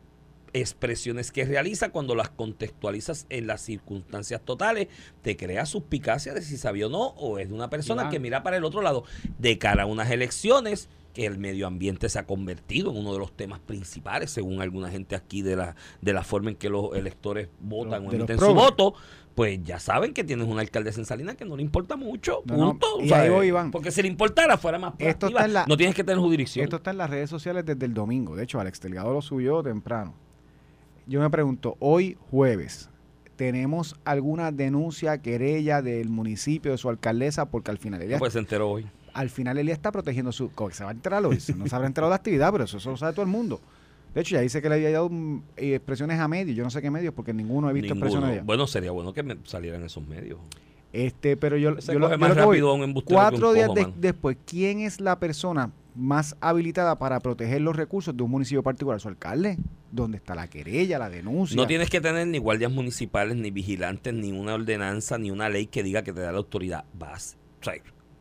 expresiones 0.53 1.33
que 1.33 1.45
realiza 1.45 1.91
cuando 1.91 2.15
las 2.15 2.31
contextualizas 2.31 3.27
en 3.31 3.47
las 3.47 3.61
circunstancias 3.61 4.41
totales, 4.45 4.89
te 5.23 5.37
crea 5.37 5.67
suspicacia 5.67 6.35
de 6.35 6.43
si 6.43 6.57
sabía 6.57 6.87
o 6.87 6.91
no, 6.91 7.09
o 7.17 7.39
es 7.39 7.49
de 7.49 7.55
una 7.55 7.71
persona 7.71 8.09
que 8.11 8.19
mira 8.21 8.43
para 8.43 8.57
el 8.57 8.65
otro 8.65 8.83
lado 8.83 9.05
de 9.39 9.59
cara 9.59 9.85
a 9.85 9.87
unas 9.87 10.11
elecciones 10.11 10.89
que 11.15 11.27
el 11.27 11.39
medio 11.39 11.67
ambiente 11.67 12.09
se 12.09 12.21
ha 12.21 12.27
convertido 12.27 12.93
en 12.93 12.99
uno 12.99 13.13
de 13.13 13.19
los 13.19 13.33
temas 13.33 13.59
principales, 13.59 14.31
según 14.31 14.61
alguna 14.61 14.91
gente 14.91 15.17
aquí, 15.17 15.43
de 15.43 15.57
la, 15.57 15.75
de 16.01 16.13
la 16.13 16.23
forma 16.23 16.51
en 16.51 16.57
que 16.57 16.69
los 16.69 16.95
electores 16.95 17.49
votan 17.61 18.03
o 18.03 18.05
los 18.07 18.15
emiten 18.15 18.39
su 18.39 18.55
voto, 18.55 18.95
pues 19.35 19.61
ya 19.65 19.81
saben 19.81 20.15
que 20.15 20.23
tienes 20.23 20.47
una 20.47 20.61
alcaldesa 20.61 21.01
en 21.01 21.07
Salinas 21.07 21.35
que 21.35 21.45
no 21.45 21.57
le 21.57 21.63
importa 21.63 21.97
mucho, 21.97 22.43
No, 22.45 22.57
no, 22.57 22.71
punto. 22.73 22.87
y 23.01 23.13
ahí 23.13 23.29
voy, 23.29 23.49
Iván. 23.49 23.73
Porque 23.73 23.91
si 23.91 24.03
le 24.03 24.09
importara 24.09 24.57
fuera 24.57 24.79
más 24.79 24.95
proactiva, 24.95 25.49
la- 25.49 25.67
no 25.67 25.77
tienes 25.77 25.97
que 25.97 26.05
tener 26.05 26.21
jurisdicción. 26.21 26.63
Esto 26.63 26.77
está 26.77 26.93
en 26.93 26.99
las 26.99 27.11
redes 27.11 27.29
sociales 27.29 27.65
desde 27.67 27.87
el 27.87 27.95
domingo. 27.95 28.37
De 28.37 28.45
hecho, 28.45 28.61
Alex 28.61 28.81
Delgado 28.81 29.13
lo 29.13 29.21
subió 29.23 29.65
temprano. 29.65 30.15
Yo 31.11 31.19
me 31.19 31.29
pregunto, 31.29 31.77
hoy 31.81 32.17
jueves, 32.31 32.89
¿tenemos 33.35 33.97
alguna 34.05 34.53
denuncia, 34.53 35.19
querella 35.19 35.83
del 35.83 36.09
municipio, 36.09 36.71
de 36.71 36.79
su 36.79 36.89
alcaldesa? 36.89 37.51
Porque 37.51 37.73
al 37.73 37.79
final 37.79 38.01
ella, 38.01 38.15
No, 38.15 38.19
pues 38.21 38.33
se 38.35 38.39
enteró 38.39 38.71
hoy. 38.71 38.87
al 39.13 39.29
final 39.29 39.59
ella 39.59 39.73
está 39.73 39.91
protegiendo 39.91 40.31
su... 40.31 40.53
Se 40.71 40.85
va 40.85 40.91
a 40.91 40.93
enterar 40.93 41.27
hoy, 41.27 41.37
no 41.57 41.67
se 41.67 41.75
habrá 41.75 41.89
enterado 41.89 42.11
de 42.11 42.13
la 42.13 42.17
actividad, 42.17 42.53
pero 42.53 42.63
eso, 42.63 42.77
eso 42.77 42.91
lo 42.93 42.97
sabe 42.97 43.13
todo 43.13 43.25
el 43.25 43.29
mundo. 43.29 43.61
De 44.15 44.21
hecho, 44.21 44.37
ya 44.37 44.41
dice 44.41 44.63
que 44.63 44.69
le 44.69 44.77
había 44.77 44.93
dado 44.93 45.09
mm, 45.11 45.43
eh, 45.57 45.75
expresiones 45.75 46.21
a 46.21 46.29
medios. 46.29 46.57
Yo 46.57 46.63
no 46.63 46.71
sé 46.71 46.81
qué 46.81 46.93
medios, 46.93 47.13
porque 47.13 47.33
ninguno 47.35 47.69
he 47.69 47.73
visto 47.73 47.93
Ninguno. 47.93 48.07
expresiones 48.07 48.37
de. 48.43 48.47
Bueno, 48.47 48.69
sería 48.69 48.93
bueno 48.93 49.13
que 49.13 49.25
me 49.25 49.37
salieran 49.43 49.83
esos 49.83 50.07
medios. 50.07 50.39
Este, 50.93 51.37
pero 51.37 51.57
yo, 51.57 51.71
yo 51.79 51.93
lo- 51.99 52.09
yo 52.11 52.17
lo 52.19 52.35
que 52.37 52.43
voy, 52.45 52.61
cuatro 53.05 53.53
días 53.53 53.73
de- 53.75 53.93
después, 53.97 54.37
¿quién 54.47 54.79
es 54.81 55.01
la 55.01 55.19
persona 55.19 55.71
más 55.95 56.37
habilitada 56.41 56.99
para 56.99 57.21
proteger 57.21 57.61
los 57.61 57.77
recursos 57.77 58.17
de 58.17 58.23
un 58.23 58.31
municipio 58.31 58.63
particular? 58.63 59.01
Su 59.01 59.09
alcalde. 59.09 59.59
¿Dónde 59.93 60.19
está 60.19 60.35
la 60.35 60.49
querella, 60.49 60.99
la 60.99 61.11
denuncia? 61.11 61.57
No 61.57 61.67
tienes 61.67 61.91
que 61.91 62.01
tener 62.01 62.27
ni 62.27 62.39
guardias 62.39 62.71
municipales, 62.71 63.37
ni 63.37 63.51
vigilantes, 63.51 64.15
ni 64.15 64.31
una 64.31 64.55
ordenanza, 64.55 65.19
ni 65.19 65.31
una 65.31 65.49
ley 65.49 65.67
que 65.67 65.83
diga 65.83 66.03
que 66.03 66.13
te 66.13 66.21
da 66.21 66.31
la 66.31 66.39
autoridad. 66.39 66.85
Vas, 66.95 67.37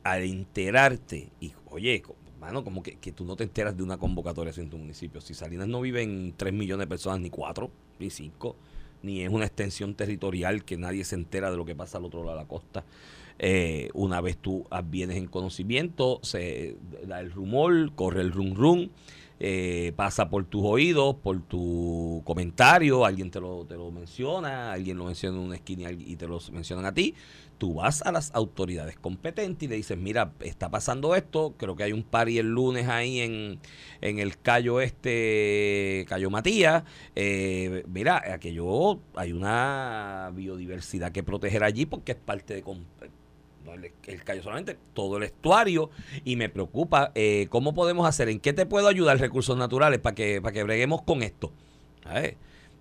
al 0.04 0.24
enterarte, 0.24 1.32
y 1.40 1.54
oye, 1.70 2.02
mano, 2.40 2.64
como 2.64 2.82
que, 2.82 2.96
que 2.96 3.12
tú 3.12 3.26
no 3.26 3.36
te 3.36 3.44
enteras 3.44 3.76
de 3.76 3.84
una 3.84 3.98
convocatoria 3.98 4.54
en 4.58 4.70
tu 4.70 4.78
municipio. 4.78 5.22
Si 5.22 5.34
Salinas 5.34 5.68
no 5.68 5.82
viven 5.82 6.34
3 6.36 6.54
millones 6.54 6.86
de 6.86 6.88
personas, 6.88 7.20
ni 7.20 7.30
4, 7.30 7.70
ni 8.00 8.10
5, 8.10 8.56
ni 9.04 9.22
es 9.22 9.30
una 9.30 9.46
extensión 9.46 9.96
territorial 9.96 10.64
que 10.64 10.78
nadie 10.78 11.04
se 11.04 11.16
entera 11.16 11.52
de 11.52 11.58
lo 11.58 11.66
que 11.66 11.76
pasa 11.76 11.98
al 11.98 12.06
otro 12.06 12.24
lado 12.24 12.38
de 12.38 12.44
la 12.44 12.48
costa. 12.48 12.84
Eh, 13.40 13.90
una 13.94 14.20
vez 14.22 14.38
tú 14.38 14.68
vienes 14.86 15.18
en 15.18 15.28
conocimiento, 15.28 16.20
se 16.24 16.78
da 17.08 17.22
el 17.22 17.32
rumor, 17.32 17.94
corre 17.96 18.22
el 18.22 18.32
rum 18.32 18.54
rum, 18.54 18.90
eh, 19.42 19.94
pasa 19.96 20.30
por 20.30 20.44
tus 20.44 20.64
oídos, 20.66 21.16
por 21.16 21.42
tu 21.42 22.22
comentario, 22.26 23.06
alguien 23.06 23.32
te 23.32 23.40
lo, 23.40 23.66
te 23.66 23.76
lo 23.76 23.90
menciona, 23.90 24.74
alguien 24.74 24.98
lo 24.98 25.06
menciona 25.06 25.38
en 25.38 25.44
una 25.44 25.56
esquina 25.56 25.90
y 25.92 26.18
te 26.18 26.28
lo 26.28 26.40
mencionan 26.52 26.86
a 26.86 26.94
ti. 26.94 27.16
Tú 27.58 27.76
vas 27.76 28.02
a 28.02 28.12
las 28.12 28.34
autoridades 28.36 28.98
competentes 28.98 29.66
y 29.66 29.70
le 29.70 29.76
dices, 29.78 29.98
mira, 29.98 30.34
está 30.42 30.70
pasando 30.70 31.16
esto, 31.16 31.56
creo 31.58 31.76
que 31.78 31.84
hay 31.84 31.94
un 31.94 32.06
y 32.28 32.38
el 32.38 32.48
lunes 32.48 32.88
ahí 32.90 33.20
en, 33.22 33.60
en 34.02 34.20
el 34.20 34.38
Cayo 34.40 34.82
Este, 34.82 36.06
Cayo 36.10 36.30
Matías, 36.30 36.84
eh, 37.16 37.84
mira, 37.88 38.22
aquello, 38.34 39.00
hay 39.16 39.32
una 39.32 40.32
biodiversidad 40.34 41.12
que 41.14 41.24
proteger 41.24 41.64
allí 41.64 41.86
porque 41.86 42.14
es 42.14 42.18
parte 42.18 42.56
de 42.56 42.62
el, 43.74 43.92
el 44.06 44.24
callo 44.24 44.44
solamente, 44.44 44.78
todo 44.94 45.18
el 45.18 45.24
estuario 45.24 45.90
y 46.24 46.36
me 46.36 46.50
preocupa 46.50 47.12
eh, 47.16 47.48
cómo 47.50 47.74
podemos 47.74 48.08
hacer, 48.08 48.30
en 48.30 48.40
qué 48.40 48.54
te 48.54 48.66
puedo 48.66 48.88
ayudar 48.88 49.20
recursos 49.20 49.58
naturales 49.58 50.00
para 50.00 50.16
que, 50.16 50.42
para 50.42 50.54
que 50.54 50.64
breguemos 50.64 51.02
con 51.02 51.24
esto. 51.24 51.52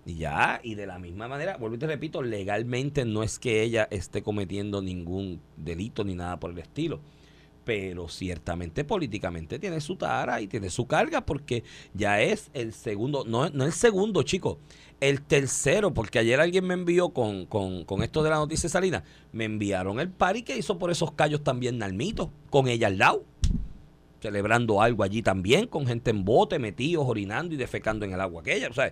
Y 0.05 0.15
ya, 0.15 0.59
y 0.63 0.75
de 0.75 0.87
la 0.87 0.97
misma 0.97 1.27
manera, 1.27 1.57
vuelvo 1.57 1.75
y 1.75 1.79
te 1.79 1.87
repito, 1.87 2.23
legalmente 2.23 3.05
no 3.05 3.21
es 3.21 3.37
que 3.37 3.61
ella 3.61 3.87
esté 3.91 4.23
cometiendo 4.23 4.81
ningún 4.81 5.41
delito 5.55 6.03
ni 6.03 6.15
nada 6.15 6.39
por 6.39 6.51
el 6.51 6.59
estilo 6.59 6.99
pero 7.69 8.09
ciertamente 8.09 8.83
políticamente 8.83 9.59
tiene 9.59 9.79
su 9.79 9.95
tara 9.95 10.41
y 10.41 10.47
tiene 10.47 10.71
su 10.71 10.87
carga 10.87 11.23
porque 11.23 11.63
ya 11.93 12.19
es 12.19 12.49
el 12.55 12.73
segundo, 12.73 13.25
no, 13.27 13.47
no 13.51 13.63
el 13.63 13.73
segundo, 13.73 14.23
chico, 14.23 14.57
el 14.99 15.21
tercero, 15.21 15.93
porque 15.93 16.17
ayer 16.17 16.39
alguien 16.39 16.65
me 16.65 16.73
envió 16.73 17.09
con, 17.09 17.45
con, 17.45 17.85
con 17.85 18.01
esto 18.01 18.23
de 18.23 18.31
la 18.31 18.37
noticia 18.37 18.69
salina, 18.69 19.03
me 19.33 19.45
enviaron 19.45 19.99
el 19.99 20.09
pari 20.09 20.41
que 20.41 20.57
hizo 20.57 20.79
por 20.79 20.89
esos 20.89 21.11
callos 21.11 21.43
también 21.43 21.77
Nalmito, 21.77 22.31
con 22.49 22.67
ella 22.67 22.87
al 22.87 22.97
lado, 22.97 23.23
celebrando 24.19 24.81
algo 24.81 25.03
allí 25.03 25.21
también, 25.21 25.67
con 25.67 25.85
gente 25.85 26.09
en 26.09 26.25
bote, 26.25 26.57
metidos, 26.57 27.05
orinando 27.07 27.53
y 27.53 27.57
defecando 27.57 28.03
en 28.03 28.13
el 28.13 28.19
agua 28.19 28.41
aquella, 28.41 28.69
o 28.69 28.73
sea, 28.73 28.91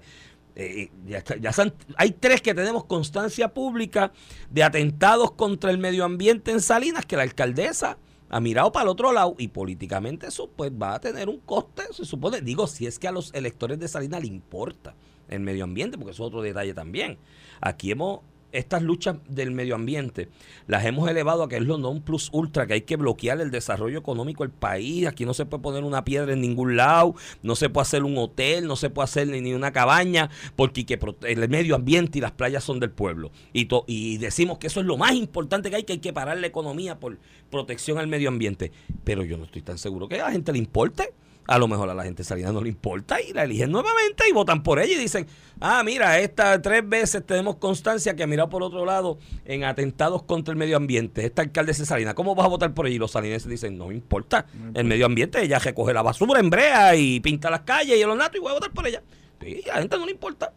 eh, 0.56 0.92
ya, 1.08 1.24
ya 1.24 1.52
hay 1.96 2.12
tres 2.12 2.44
que 2.44 2.54
tenemos 2.54 2.86
constancia 2.86 3.52
pública 3.56 4.12
de 4.52 4.62
atentados 4.62 5.32
contra 5.32 5.72
el 5.72 5.80
medio 5.80 6.06
ambiente 6.06 6.52
en 6.52 6.62
Salinas, 6.62 7.08
que 7.08 7.18
la 7.18 7.24
alcaldesa 7.24 7.98
ha 8.30 8.40
mirado 8.40 8.72
para 8.72 8.84
el 8.84 8.90
otro 8.90 9.12
lado 9.12 9.36
y 9.38 9.48
políticamente 9.50 10.28
eso 10.28 10.50
pues 10.56 10.72
va 10.72 10.96
a 10.96 11.00
tener 11.00 11.30
un 11.30 11.40
coste, 11.40 11.84
se 11.92 12.06
supone, 12.06 12.42
digo, 12.42 12.68
si 12.68 12.86
es 12.86 13.00
que 13.00 13.08
a 13.08 13.12
los 13.12 13.34
electores 13.34 13.80
de 13.80 13.88
Salinas 13.88 14.22
le 14.22 14.28
importa 14.28 14.96
el 15.30 15.40
medio 15.40 15.64
ambiente, 15.64 15.98
porque 15.98 16.12
eso 16.12 16.24
es 16.24 16.28
otro 16.28 16.42
detalle 16.42 16.74
también. 16.74 17.18
Aquí 17.62 17.92
hemos 17.92 18.22
estas 18.52 18.82
luchas 18.82 19.18
del 19.28 19.52
medio 19.52 19.76
ambiente 19.76 20.30
las 20.68 20.86
hemos 20.86 21.10
elevado 21.10 21.44
a 21.44 21.50
que 21.50 21.58
es 21.58 21.64
lo 21.64 21.78
non 21.78 22.02
plus 22.02 22.30
ultra, 22.32 22.66
que 22.68 22.74
hay 22.74 22.82
que 22.82 22.96
bloquear 22.96 23.40
el 23.42 23.52
desarrollo 23.52 24.00
económico 24.00 24.44
del 24.44 24.52
país. 24.52 25.08
Aquí 25.08 25.26
no 25.26 25.34
se 25.34 25.46
puede 25.46 25.64
poner 25.64 25.84
una 25.84 26.04
piedra 26.04 26.34
en 26.34 26.42
ningún 26.42 26.76
lado, 26.76 27.16
no 27.44 27.56
se 27.56 27.70
puede 27.70 27.84
hacer 27.84 28.04
un 28.04 28.18
hotel, 28.18 28.68
no 28.68 28.76
se 28.76 28.90
puede 28.90 29.06
hacer 29.06 29.28
ni, 29.28 29.54
una 29.54 29.72
cabaña, 29.72 30.30
porque 30.56 30.86
que 30.86 31.00
el 31.24 31.50
medio 31.50 31.76
ambiente 31.76 32.18
y 32.18 32.22
las 32.22 32.32
playas 32.32 32.64
son 32.64 32.80
del 32.80 32.92
pueblo. 32.92 33.32
Y, 33.54 33.68
y 33.88 34.18
decimos 34.18 34.58
que 34.58 34.68
eso 34.68 34.80
es 34.80 34.86
lo 34.86 34.98
más 34.98 35.14
importante 35.14 35.70
que 35.70 35.78
hay, 35.78 35.84
que 35.84 35.94
hay 35.94 36.00
que 36.00 36.14
parar 36.14 36.38
la 36.38 36.48
economía 36.48 37.00
por 37.00 37.18
protección 37.50 37.98
al 37.98 38.08
medio 38.08 38.30
ambiente. 38.30 38.72
Pero 39.04 39.24
yo 39.24 39.38
no 39.38 39.46
estoy 39.46 39.62
tan 39.62 39.78
seguro 39.78 40.08
que 40.08 40.20
a 40.20 40.26
la 40.26 40.32
gente 40.32 40.52
le 40.52 40.60
importe 40.60 41.14
a 41.48 41.58
lo 41.58 41.68
mejor 41.70 41.90
a 41.90 41.96
la 41.96 42.04
gente 42.04 42.24
salida 42.26 42.52
no 42.52 42.62
le 42.62 42.70
importa 42.70 43.22
y 43.22 43.32
la 43.32 43.46
eligen 43.46 43.72
nuevamente 43.72 44.26
y 44.30 44.34
votan 44.34 44.62
por 44.62 44.80
ella 44.80 44.96
y 44.96 45.00
dicen, 45.00 45.26
ah, 45.62 45.82
mira, 45.84 46.20
esta 46.20 46.62
tres 46.62 46.88
veces 46.88 47.26
tenemos 47.26 47.56
constancia 47.56 48.16
que 48.16 48.24
ha 48.24 48.28
mirado 48.28 48.50
por 48.50 48.62
otro 48.64 48.86
lado 48.86 49.18
en 49.46 49.64
atentados 49.64 50.24
contra 50.24 50.52
el 50.52 50.58
medio 50.58 50.76
ambiente. 50.76 51.26
Esta 51.26 51.42
alcalde 51.42 51.74
Salina, 51.74 52.14
¿cómo 52.14 52.36
vas 52.36 52.46
a 52.46 52.50
votar 52.50 52.74
por 52.74 52.86
ella? 52.86 52.96
Y 52.96 53.00
los 53.00 53.12
salineses 53.12 53.50
dicen, 53.50 53.78
no 53.78 53.92
importa, 53.92 54.46
el 54.74 54.86
medio 54.86 55.06
ambiente, 55.06 55.42
ella 55.42 55.58
recoge 55.60 55.94
la 55.94 56.02
basura 56.02 56.40
en 56.40 56.50
brea 56.50 56.96
y 56.96 57.22
pinta 57.22 57.50
las 57.50 57.62
calles 57.62 57.98
y 57.98 58.02
el 58.02 58.18
natos 58.18 58.36
y 58.36 58.40
voy 58.40 58.52
a 58.52 58.56
votar 58.56 58.72
por 58.72 58.86
ella. 58.86 59.02
Sí, 59.42 59.64
a 59.72 59.76
la 59.76 59.82
gente 59.82 59.98
no 59.98 60.06
le 60.06 60.12
importa. 60.12 60.52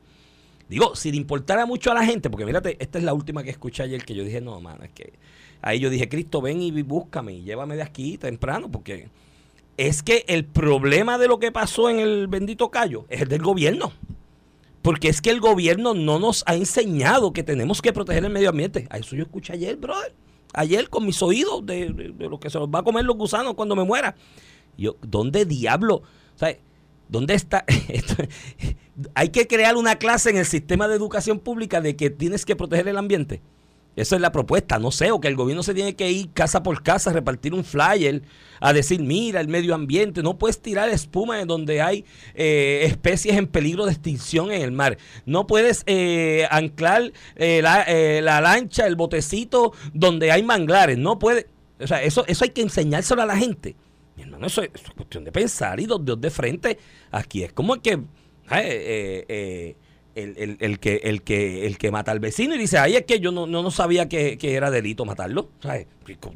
Digo, 0.68 0.96
si 0.96 1.10
le 1.10 1.16
importara 1.16 1.66
mucho 1.66 1.90
a 1.92 1.94
la 1.94 2.04
gente, 2.04 2.30
porque 2.30 2.46
mírate, 2.46 2.76
esta 2.80 2.98
es 2.98 3.04
la 3.04 3.12
última 3.12 3.42
que 3.42 3.50
escuché 3.50 3.82
ayer 3.82 4.04
que 4.04 4.14
yo 4.14 4.24
dije, 4.24 4.40
no, 4.40 4.60
mano, 4.60 4.84
es 4.84 4.90
que 4.90 5.12
ahí 5.62 5.78
yo 5.78 5.90
dije, 5.90 6.08
Cristo, 6.08 6.40
ven 6.40 6.62
y 6.62 6.70
búscame 6.82 7.32
y 7.34 7.42
llévame 7.42 7.76
de 7.76 7.82
aquí 7.82 8.18
temprano, 8.18 8.70
porque 8.70 9.08
es 9.76 10.02
que 10.02 10.24
el 10.28 10.44
problema 10.44 11.18
de 11.18 11.28
lo 11.28 11.38
que 11.38 11.52
pasó 11.52 11.88
en 11.88 12.00
el 12.00 12.26
bendito 12.26 12.70
Cayo 12.70 13.06
es 13.08 13.22
el 13.22 13.28
del 13.28 13.42
gobierno. 13.42 13.92
Porque 14.82 15.08
es 15.08 15.20
que 15.20 15.30
el 15.30 15.40
gobierno 15.40 15.94
no 15.94 16.18
nos 16.18 16.42
ha 16.46 16.54
enseñado 16.54 17.32
que 17.32 17.42
tenemos 17.42 17.82
que 17.82 17.92
proteger 17.92 18.24
el 18.24 18.32
medio 18.32 18.50
ambiente. 18.50 18.86
A 18.90 18.98
eso 18.98 19.14
yo 19.14 19.22
escuché 19.22 19.52
ayer, 19.52 19.76
brother. 19.76 20.14
Ayer 20.54 20.88
con 20.88 21.04
mis 21.06 21.22
oídos 21.22 21.64
de, 21.64 21.90
lo 22.18 22.40
que 22.40 22.50
se 22.50 22.58
los 22.58 22.68
va 22.68 22.80
a 22.80 22.82
comer 22.82 23.04
los 23.04 23.16
gusanos 23.16 23.54
cuando 23.54 23.76
me 23.76 23.84
muera. 23.84 24.16
Yo, 24.76 24.96
¿dónde 25.02 25.44
diablo? 25.44 26.02
¿dónde 27.08 27.34
está? 27.34 27.64
Hay 29.14 29.28
que 29.30 29.46
crear 29.46 29.76
una 29.76 29.96
clase 29.96 30.30
en 30.30 30.36
el 30.36 30.46
sistema 30.46 30.88
de 30.88 30.94
educación 30.94 31.38
pública 31.38 31.80
de 31.80 31.96
que 31.96 32.08
tienes 32.08 32.44
que 32.44 32.56
proteger 32.56 32.88
el 32.88 32.96
ambiente. 32.96 33.42
Esa 33.96 34.14
es 34.14 34.22
la 34.22 34.30
propuesta, 34.30 34.78
no 34.78 34.92
sé, 34.92 35.10
o 35.10 35.20
que 35.20 35.28
el 35.28 35.34
gobierno 35.34 35.62
se 35.62 35.74
tiene 35.74 35.96
que 35.96 36.10
ir 36.10 36.30
casa 36.32 36.62
por 36.62 36.82
casa 36.82 37.10
a 37.10 37.12
repartir 37.12 37.54
un 37.54 37.64
flyer, 37.64 38.22
a 38.60 38.72
decir, 38.72 39.02
mira, 39.02 39.40
el 39.40 39.48
medio 39.48 39.74
ambiente, 39.74 40.22
no 40.22 40.38
puedes 40.38 40.60
tirar 40.60 40.88
espuma 40.88 41.40
en 41.40 41.48
donde 41.48 41.82
hay 41.82 42.04
eh, 42.34 42.82
especies 42.84 43.36
en 43.36 43.48
peligro 43.48 43.86
de 43.86 43.92
extinción 43.92 44.52
en 44.52 44.62
el 44.62 44.70
mar, 44.70 44.96
no 45.26 45.46
puedes 45.46 45.82
eh, 45.86 46.46
anclar 46.50 47.12
eh, 47.34 47.60
la, 47.62 48.40
lancha, 48.40 48.86
el 48.86 48.94
botecito 48.94 49.72
donde 49.92 50.30
hay 50.30 50.44
manglares, 50.44 50.96
no 50.96 51.18
puedes, 51.18 51.46
o 51.80 51.86
sea, 51.86 52.02
eso, 52.02 52.24
eso 52.28 52.44
hay 52.44 52.50
que 52.50 52.62
enseñárselo 52.62 53.22
a 53.22 53.26
la 53.26 53.36
gente. 53.36 53.74
Mi 54.16 54.22
hermano, 54.22 54.46
eso 54.46 54.62
es, 54.62 54.70
cuestión 54.96 55.24
de 55.24 55.32
pensar 55.32 55.80
y 55.80 55.86
dos 55.86 56.00
de 56.04 56.30
frente. 56.30 56.78
Aquí 57.10 57.42
es 57.42 57.52
como 57.52 57.80
que... 57.80 58.00
eh, 60.22 60.34
el, 60.36 60.56
el, 60.60 60.78
que, 60.78 61.00
el, 61.04 61.22
que, 61.22 61.66
el 61.66 61.78
que 61.78 61.90
mata 61.90 62.12
al 62.12 62.20
vecino 62.20 62.54
y 62.54 62.58
dice, 62.58 62.78
ay, 62.78 62.96
es 62.96 63.04
que 63.04 63.20
yo 63.20 63.32
no, 63.32 63.46
no, 63.46 63.70
sabía 63.70 64.08
que, 64.08 64.38
era 64.40 64.70
delito 64.70 65.04
matarlo. 65.04 65.50
¿Sabes? 65.60 65.86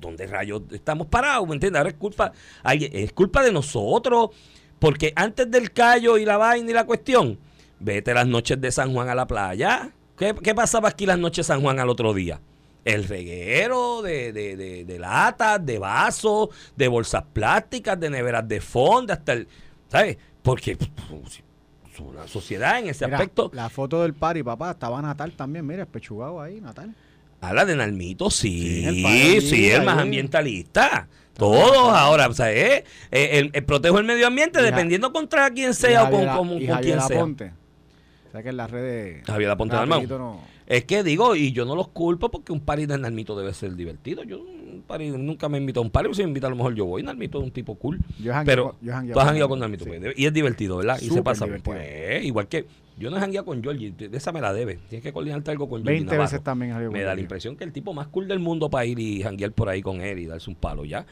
¿Dónde 0.01 0.27
rayos 0.27 0.63
estamos 0.71 1.07
parados? 1.09 1.47
¿Me 1.49 1.55
entiendes? 1.55 1.79
Ahora 1.79 1.91
es 1.91 1.97
culpa, 1.97 2.33
es 2.65 3.13
culpa 3.13 3.43
de 3.43 3.53
nosotros, 3.53 4.31
porque 4.79 5.13
antes 5.17 5.51
del 5.51 5.73
callo 5.73 6.19
y 6.19 6.25
la 6.25 6.37
vaina 6.37 6.71
y 6.71 6.75
la 6.75 6.87
cuestión, 6.87 7.39
vete 7.81 8.15
las 8.15 8.27
noches 8.27 8.61
de 8.61 8.71
San 8.71 8.93
Juan 8.93 9.09
a 9.09 9.15
la 9.15 9.27
playa. 9.27 9.91
¿Qué, 10.17 10.35
qué 10.43 10.55
pasaba 10.55 10.89
aquí 10.89 11.07
las 11.07 11.19
noches 11.19 11.47
de 11.47 11.55
San 11.55 11.61
Juan 11.61 11.81
al 11.81 11.89
otro 11.89 12.15
día? 12.15 12.41
El 12.85 13.05
reguero 13.05 14.03
de, 14.03 14.33
de, 14.33 14.57
de, 14.57 14.85
de 14.85 14.99
latas, 14.99 15.65
de 15.65 15.79
vasos, 15.79 16.51
de 16.77 16.87
bolsas 16.89 17.25
plásticas, 17.33 17.99
de 17.99 18.11
neveras 18.11 18.47
de 18.47 18.61
fondo, 18.61 19.13
hasta 19.13 19.33
el... 19.33 19.49
¿Sabes? 19.89 20.19
Porque 20.43 20.77
una 22.01 22.27
sociedad 22.27 22.79
en 22.79 22.89
ese 22.89 23.05
aspecto. 23.05 23.51
La 23.55 23.69
foto 23.69 24.03
del 24.03 24.15
pari, 24.15 24.43
papá, 24.43 24.73
estaba 24.73 25.01
Natal 25.03 25.33
también, 25.33 25.67
mira, 25.67 25.87
pechugado 25.87 26.41
ahí, 26.41 26.61
Natal. 26.61 26.95
Ah, 27.41 27.53
la 27.53 27.65
de 27.65 27.77
Nalmito, 27.77 28.31
sí, 28.31 29.41
sí, 29.41 29.71
el, 29.71 29.83
más 29.83 29.99
ambientalista. 29.99 31.09
Todos 31.35 31.93
ahora, 31.93 32.29
o 32.29 32.33
sea, 32.33 32.53
eh, 32.53 32.85
el, 33.11 33.51
protejo 33.65 33.99
el 33.99 34.05
medio 34.05 34.27
ambiente 34.27 34.63
dependiendo 34.63 35.13
contra 35.13 35.51
quién 35.51 35.75
sea 35.75 36.05
o 36.05 36.11
con, 36.11 36.27
con, 36.27 36.59
quién 36.59 37.01
sea. 37.01 37.19
Ponte. 37.19 37.53
O 38.29 38.31
sea 38.33 38.43
que 38.43 38.49
en 38.49 38.57
las 38.57 38.71
redes. 38.71 39.25
Javier 39.27 39.51
Aponte 39.51 39.77
no, 39.87 40.41
Es 40.67 40.85
que 40.85 41.03
digo, 41.03 41.37
y 41.37 41.53
yo 41.53 41.65
no 41.65 41.77
los 41.77 41.89
culpo 41.89 42.31
porque 42.31 42.53
un 42.53 42.61
pari 42.61 42.87
de 42.87 42.97
Nalmito 42.97 43.37
debe 43.37 43.53
ser 43.53 43.77
divertido. 43.77 44.23
Yo 44.25 44.43
nunca 45.19 45.49
me 45.49 45.59
invitó 45.59 45.81
a 45.81 45.83
un 45.83 45.91
party, 45.91 46.15
si 46.15 46.23
me 46.23 46.29
invita 46.29 46.47
a 46.47 46.51
lo 46.51 46.57
mejor 46.57 46.75
yo 46.75 46.87
voy. 46.87 47.03
Nalmito 47.03 47.39
es 47.39 47.45
un 47.45 47.51
tipo 47.51 47.75
cool. 47.77 48.01
Yo 48.19 48.33
pero 48.45 48.77
tú 48.83 48.91
has 48.91 49.27
jangueado 49.27 49.49
con 49.49 49.59
Nalmito. 49.59 49.85
Pues, 49.85 50.01
y 50.17 50.27
es 50.27 50.33
divertido, 50.33 50.79
¿verdad? 50.79 50.99
y 51.01 51.11
se 51.11 51.23
pasa. 51.23 51.47
Pues, 51.63 52.25
igual 52.25 52.49
que 52.49 52.67
yo 52.99 53.11
no 53.11 53.17
he 53.17 53.21
jangueado 53.21 53.45
con 53.45 53.63
Georgie, 53.63 53.91
de 53.91 54.17
esa 54.17 54.33
me 54.33 54.41
la 54.41 54.53
debe. 54.53 54.79
Tienes 54.89 55.03
que 55.03 55.13
coordinarte 55.13 55.51
algo 55.51 55.69
con 55.69 55.83
Georgie. 55.83 56.05
20 56.05 56.19
veces 56.19 56.43
también 56.43 56.75
Me 56.91 57.03
da 57.03 57.15
la 57.15 57.21
impresión 57.21 57.57
que 57.57 57.65
el 57.65 57.73
tipo 57.73 57.93
más 57.93 58.09
cool 58.09 58.29
del 58.29 58.39
mundo 58.39 58.71
para 58.71 58.87
ir 58.87 58.99
y 58.99 59.23
janguear 59.23 59.53
por 59.53 59.69
ahí 59.69 59.83
con 59.83 60.01
él 60.01 60.19
y 60.19 60.27
darse 60.27 60.49
un 60.49 60.57
palo, 60.57 60.85
¿ya? 60.85 61.07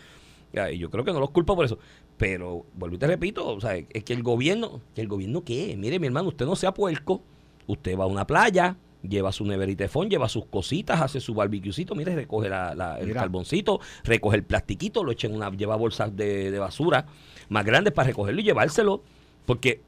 y 0.70 0.76
yo 0.76 0.90
creo 0.90 1.02
que 1.02 1.12
no 1.12 1.20
los 1.20 1.30
culpo 1.30 1.56
por 1.56 1.64
eso. 1.64 1.78
Pero, 2.18 2.66
vuelvo 2.74 2.96
y 2.96 2.98
te 2.98 3.06
repito, 3.06 3.46
o 3.46 3.60
sea, 3.60 3.74
es 3.76 4.04
que 4.04 4.12
el 4.12 4.22
gobierno, 4.22 4.80
¿que 4.94 5.00
el 5.00 5.08
gobierno 5.08 5.42
qué? 5.44 5.74
Mire, 5.78 5.98
mi 5.98 6.06
hermano, 6.06 6.28
usted 6.28 6.44
no 6.44 6.56
sea 6.56 6.74
puerco, 6.74 7.22
usted 7.66 7.98
va 7.98 8.04
a 8.04 8.06
una 8.06 8.26
playa, 8.26 8.76
lleva 9.08 9.32
su 9.32 9.44
neveritefón, 9.44 10.08
lleva 10.08 10.28
sus 10.28 10.46
cositas, 10.46 11.00
hace 11.00 11.20
su 11.20 11.34
barbecuecito, 11.34 11.94
mire, 11.94 12.14
recoge 12.14 12.48
el 12.48 13.12
carboncito, 13.12 13.80
recoge 14.04 14.36
el 14.36 14.44
plastiquito, 14.44 15.02
lo 15.04 15.12
echa 15.12 15.26
en 15.26 15.34
una, 15.34 15.50
lleva 15.50 15.76
bolsas 15.76 16.16
de, 16.16 16.56
basura 16.58 17.06
más 17.48 17.64
grandes 17.64 17.92
para 17.92 18.08
recogerlo 18.08 18.40
y 18.40 18.44
llevárselo, 18.44 19.02
porque 19.46 19.80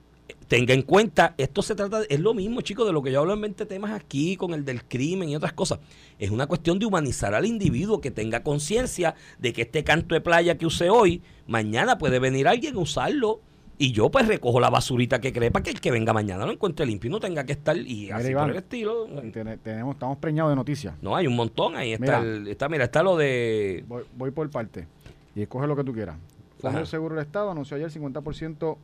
tenga 0.49 0.75
en 0.75 0.83
cuenta, 0.83 1.35
esto 1.39 1.63
se 1.63 1.75
trata, 1.75 2.01
de- 2.01 2.07
es 2.11 2.21
lo 2.21 2.35
mismo, 2.35 2.61
chicos, 2.61 2.87
de 2.87 2.93
lo 2.93 3.03
que 3.03 3.13
yo 3.13 3.21
hablo 3.21 3.35
en 3.35 3.41
20 3.43 3.67
temas 3.67 3.93
aquí, 3.93 4.37
con 4.37 4.53
el 4.55 4.65
del 4.65 4.85
crimen 4.85 5.29
y 5.29 5.37
otras 5.37 5.53
cosas. 5.53 5.81
Es 6.19 6.31
una 6.31 6.47
cuestión 6.47 6.79
de 6.79 6.87
humanizar 6.87 7.35
al 7.35 7.47
individuo, 7.47 8.01
que 8.01 8.11
tenga 8.11 8.43
conciencia 8.43 9.15
de 9.39 9.53
que 9.53 9.63
este 9.63 9.85
canto 9.85 10.15
de 10.15 10.21
playa 10.21 10.57
que 10.59 10.67
use 10.67 10.91
hoy, 10.91 11.23
mañana 11.47 11.99
puede 11.99 12.19
venir 12.19 12.49
alguien 12.49 12.77
a 12.77 12.81
usarlo. 12.81 13.41
Y 13.77 13.91
yo 13.93 14.09
pues 14.11 14.29
recojo 14.29 14.61
la 14.61 14.71
basurita 14.71 15.21
que 15.21 15.33
cree 15.33 15.51
para 15.51 15.63
que 15.65 15.71
el 15.71 15.81
que 15.81 15.91
venga 15.91 16.13
mañana 16.13 16.47
lo 16.47 16.53
encuentre 16.53 16.87
limpio 16.87 17.09
y 17.09 17.11
no 17.11 17.19
tenga 17.21 17.45
que 17.45 17.53
estar 17.53 17.77
y 17.77 17.83
Mira, 18.05 18.17
así 18.19 18.31
Iván, 18.31 18.45
por 18.45 18.51
el 18.53 18.57
estilo. 18.59 19.07
Tiene- 19.33 19.57
tenemos, 19.59 19.95
estamos 19.97 20.17
preñados 20.19 20.53
de 20.53 20.57
noticias. 20.57 20.95
No, 21.03 21.17
hay 21.17 21.27
un 21.27 21.35
montón. 21.35 21.75
Ahí 21.75 21.97
Mira. 21.99 22.19
está, 22.19 22.21
el- 22.29 22.47
está 22.49 22.69
mira, 22.69 22.85
está 22.85 23.03
lo 23.03 23.17
de... 23.17 23.85
Voy, 23.89 24.05
voy 24.17 24.31
por 24.31 24.49
parte. 24.51 24.87
Y 25.35 25.43
escoge 25.43 25.67
lo 25.67 25.75
que 25.75 25.83
tú 25.83 25.93
quieras. 25.93 26.17
Fondo 26.61 26.69
Ajá. 26.77 26.81
de 26.81 26.87
Seguro 26.87 27.17
del 27.17 27.25
Estado 27.25 27.51
anunció 27.51 27.77
ayer 27.77 27.91
50% 27.91 28.77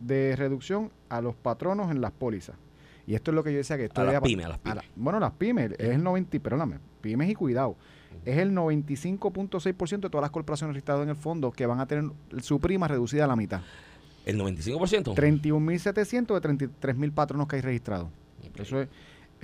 de 0.00 0.34
reducción 0.34 0.90
a 1.08 1.20
los 1.20 1.34
patronos 1.36 1.90
en 1.92 2.00
las 2.00 2.10
pólizas. 2.10 2.56
Y 3.06 3.14
esto 3.14 3.30
es 3.30 3.36
lo 3.36 3.44
que 3.44 3.52
yo 3.52 3.58
decía 3.58 3.76
que 3.76 3.84
esto 3.84 4.00
A 4.00 4.04
las 4.04 4.20
pymes, 4.20 4.46
a 4.46 4.48
las 4.50 4.58
pymes. 4.58 4.84
bueno, 4.96 5.20
las 5.20 5.32
pymes, 5.32 5.72
es 5.72 5.90
el 5.90 6.02
90, 6.02 6.38
perdóname, 6.40 6.78
pymes 7.00 7.30
y 7.30 7.34
cuidado. 7.34 7.76
Es 8.24 8.38
el 8.38 8.52
95.6% 8.52 10.00
de 10.00 10.10
todas 10.10 10.22
las 10.22 10.30
corporaciones 10.30 10.74
registradas 10.74 11.02
en 11.04 11.10
el 11.10 11.16
fondo 11.16 11.50
que 11.50 11.66
van 11.66 11.80
a 11.80 11.86
tener 11.86 12.10
su 12.42 12.60
prima 12.60 12.86
reducida 12.88 13.24
a 13.24 13.28
la 13.28 13.36
mitad. 13.36 13.60
El 14.26 14.38
95%. 14.40 15.14
31.700 15.14 16.40
de 16.40 16.68
33.000 16.68 17.12
patronos 17.12 17.46
que 17.48 17.56
hay 17.56 17.62
registrados. 17.62 18.08
Eso 18.56 18.80
es. 18.80 18.88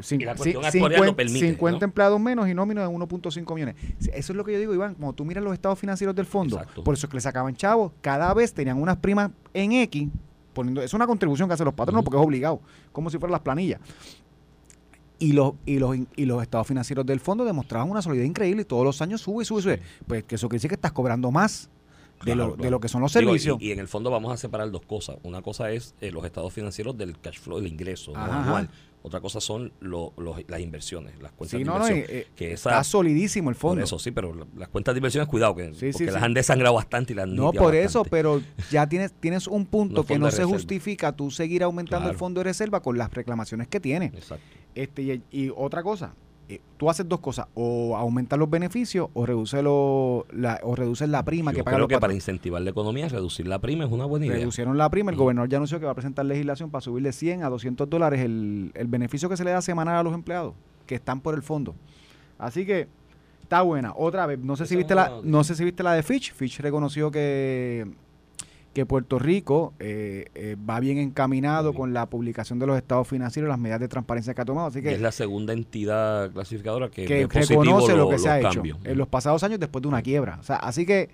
cin- 0.00 0.20
Y 0.20 0.24
la 0.24 0.34
ci- 0.34 0.36
cuestión 0.38 0.64
actuarial 0.64 1.06
lo 1.06 1.16
permite, 1.16 1.48
50 1.48 1.80
¿no? 1.80 1.84
empleados 1.84 2.20
menos 2.20 2.48
y 2.48 2.54
nómino 2.54 2.80
de 2.82 2.86
1.5 2.88 3.54
millones. 3.54 3.74
Eso 4.00 4.32
es 4.32 4.36
lo 4.36 4.44
que 4.44 4.52
yo 4.52 4.58
digo, 4.60 4.74
Iván. 4.74 4.94
Como 4.94 5.12
tú 5.12 5.24
miras 5.24 5.42
los 5.42 5.52
estados 5.52 5.78
financieros 5.78 6.14
del 6.14 6.26
fondo, 6.26 6.56
Exacto. 6.58 6.84
por 6.84 6.94
eso 6.94 7.06
es 7.06 7.10
que 7.10 7.16
le 7.16 7.20
sacaban 7.20 7.56
chavos. 7.56 7.92
Cada 8.00 8.32
vez 8.34 8.52
tenían 8.54 8.80
unas 8.80 8.96
primas 8.98 9.30
en 9.52 9.72
X. 9.72 10.08
Poniendo, 10.52 10.82
es 10.82 10.94
una 10.94 11.06
contribución 11.06 11.48
que 11.48 11.54
hacen 11.54 11.64
los 11.66 11.74
patronos 11.74 12.04
porque 12.04 12.16
es 12.18 12.22
obligado, 12.24 12.60
como 12.92 13.10
si 13.10 13.18
fueran 13.18 13.32
las 13.32 13.40
planillas. 13.42 13.80
Y 15.20 15.32
los, 15.32 15.54
y, 15.66 15.78
los, 15.80 15.96
y 16.14 16.24
los 16.26 16.42
estados 16.42 16.66
financieros 16.66 17.04
del 17.04 17.18
fondo 17.18 17.44
demostraban 17.44 17.90
una 17.90 18.00
solidez 18.02 18.26
increíble 18.26 18.62
y 18.62 18.64
todos 18.64 18.84
los 18.84 19.02
años 19.02 19.20
sube 19.20 19.42
y 19.42 19.46
sube 19.46 19.58
y 19.58 19.62
sube. 19.62 19.80
Pues 20.06 20.22
que 20.22 20.36
eso 20.36 20.48
quiere 20.48 20.58
decir 20.58 20.68
que 20.68 20.76
estás 20.76 20.92
cobrando 20.92 21.32
más 21.32 21.68
de, 22.24 22.32
Claro, 22.32 22.56
lo, 22.56 22.56
de 22.56 22.70
lo 22.70 22.80
que 22.80 22.88
son 22.88 23.00
los 23.02 23.12
Digo, 23.12 23.30
servicios. 23.30 23.58
y, 23.60 23.68
y 23.68 23.72
en 23.72 23.78
el 23.78 23.88
fondo 23.88 24.10
vamos 24.10 24.32
a 24.32 24.36
separar 24.36 24.70
dos 24.70 24.82
cosas. 24.82 25.16
Una 25.22 25.42
cosa 25.42 25.70
es 25.70 25.94
eh, 26.00 26.10
los 26.10 26.24
estados 26.24 26.52
financieros 26.52 26.96
del 26.98 27.18
cash 27.20 27.38
flow, 27.38 27.58
el 27.58 27.66
ingreso 27.66 28.16
anual. 28.16 28.68
Otra 29.00 29.20
cosa 29.20 29.40
son 29.40 29.72
lo- 29.78 30.12
los- 30.18 30.42
las 30.48 30.60
inversiones, 30.60 31.22
las 31.22 31.30
cuentas 31.32 31.52
Sí, 31.52 31.58
de 31.58 31.64
no, 31.64 31.74
inversión. 31.76 31.98
eh, 32.00 32.04
eh, 32.08 32.26
que 32.34 32.52
está 32.52 32.70
esa, 32.80 32.84
solidísimo 32.84 33.48
el 33.48 33.54
por 33.54 33.60
fondo. 33.70 33.84
eso 33.84 33.96
sí, 34.00 34.10
pero 34.10 34.34
la- 34.34 34.46
las 34.56 34.68
cuentas 34.68 34.92
de 34.92 34.98
inversiones, 34.98 35.28
cuidado, 35.28 35.54
que, 35.54 35.72
Sí, 35.74 35.92
porque 35.92 35.92
sí. 35.92 36.04
las 36.06 36.20
han 36.22 36.34
desangrado 36.34 36.74
bastante 36.74 37.12
y 37.12 37.16
las 37.16 37.22
han 37.22 37.36
No, 37.36 37.52
por 37.52 37.76
eso, 37.76 38.02
pero 38.04 38.42
ya 38.72 38.88
tienes, 38.88 39.12
tienes 39.12 39.46
un 39.46 39.66
punto 39.66 40.04
que 40.04 40.18
no 40.18 40.26
se 40.26 40.38
reserva. 40.38 40.50
justifica 40.52 41.12
tú 41.12 41.30
seguir 41.30 41.62
aumentando 41.62 42.10
el 42.10 42.16
fondo 42.16 42.40
de 42.40 42.44
reserva 42.44 42.82
con 42.82 42.98
las 42.98 43.12
reclamaciones 43.14 43.68
que 43.68 43.78
tiene. 43.78 44.06
Exacto. 44.06 44.44
Este, 44.74 45.02
y, 45.02 45.22
y 45.30 45.52
otra 45.56 45.84
cosa, 45.84 46.14
eh, 46.48 46.60
tú 46.76 46.88
haces 46.88 47.08
dos 47.08 47.20
cosas, 47.20 47.46
o 47.54 47.96
aumentar 47.96 48.38
los 48.38 48.48
beneficios 48.48 49.08
o 49.12 49.26
reduce 49.26 49.62
lo, 49.62 50.26
la, 50.32 50.60
o 50.62 50.74
reduces 50.74 51.08
la 51.08 51.22
prima 51.24 51.52
que 51.52 51.58
Yo 51.58 51.64
pagan 51.64 51.76
creo 51.76 51.88
los 51.88 51.96
que 51.96 52.00
para 52.00 52.14
incentivar 52.14 52.62
la 52.62 52.70
economía, 52.70 53.08
reducir 53.08 53.46
la 53.46 53.58
prima 53.58 53.84
es 53.84 53.90
una 53.90 54.06
buena 54.06 54.26
idea. 54.26 54.38
Reducieron 54.38 54.78
la 54.78 54.88
prima, 54.88 55.10
el 55.10 55.16
gobernador 55.16 55.48
ya 55.48 55.58
anunció 55.58 55.78
que 55.78 55.86
va 55.86 55.92
a 55.92 55.94
presentar 55.94 56.24
legislación 56.24 56.70
para 56.70 56.80
subir 56.80 57.04
de 57.04 57.12
100 57.12 57.44
a 57.44 57.50
200 57.50 57.90
dólares 57.90 58.20
el, 58.20 58.72
el 58.74 58.86
beneficio 58.86 59.28
que 59.28 59.36
se 59.36 59.44
le 59.44 59.50
da 59.50 59.60
semanal 59.60 59.96
a 59.96 60.02
los 60.02 60.14
empleados 60.14 60.54
que 60.86 60.94
están 60.94 61.20
por 61.20 61.34
el 61.34 61.42
fondo. 61.42 61.74
Así 62.38 62.64
que 62.64 62.88
está 63.42 63.62
buena. 63.62 63.92
Otra 63.96 64.26
vez, 64.26 64.38
no 64.38 64.56
sé 64.56 64.66
si 64.66 64.74
Esa 64.74 64.78
viste 64.78 64.94
la, 64.94 65.20
no 65.22 65.44
sé 65.44 65.54
si 65.54 65.64
viste 65.64 65.82
la 65.82 65.92
de 65.92 66.02
Fitch. 66.02 66.32
Fitch 66.32 66.60
reconoció 66.60 67.10
que 67.10 67.86
que 68.78 68.86
Puerto 68.86 69.18
Rico 69.18 69.74
eh, 69.80 70.26
eh, 70.36 70.56
va 70.68 70.78
bien 70.78 70.98
encaminado 70.98 71.74
con 71.74 71.92
la 71.92 72.06
publicación 72.06 72.60
de 72.60 72.66
los 72.68 72.76
estados 72.76 73.08
financieros 73.08 73.48
las 73.48 73.58
medidas 73.58 73.80
de 73.80 73.88
transparencia 73.88 74.34
que 74.34 74.40
ha 74.40 74.44
tomado. 74.44 74.68
Así 74.68 74.78
Y 74.78 74.82
que, 74.82 74.92
es 74.92 75.00
la 75.00 75.10
segunda 75.10 75.52
entidad 75.52 76.30
clasificadora 76.30 76.88
que, 76.88 77.26
reconoce 77.26 77.96
lo 77.96 78.08
que 78.08 78.20
se 78.20 78.28
ha 78.28 78.38
hecho 78.38 78.62
en 78.84 78.96
los 78.96 79.08
pasados 79.08 79.42
años 79.42 79.58
después 79.58 79.82
de 79.82 79.88
una 79.88 80.00
quiebra. 80.00 80.38
O 80.38 80.44
sea, 80.44 80.56
así 80.56 80.86
que 80.86 81.10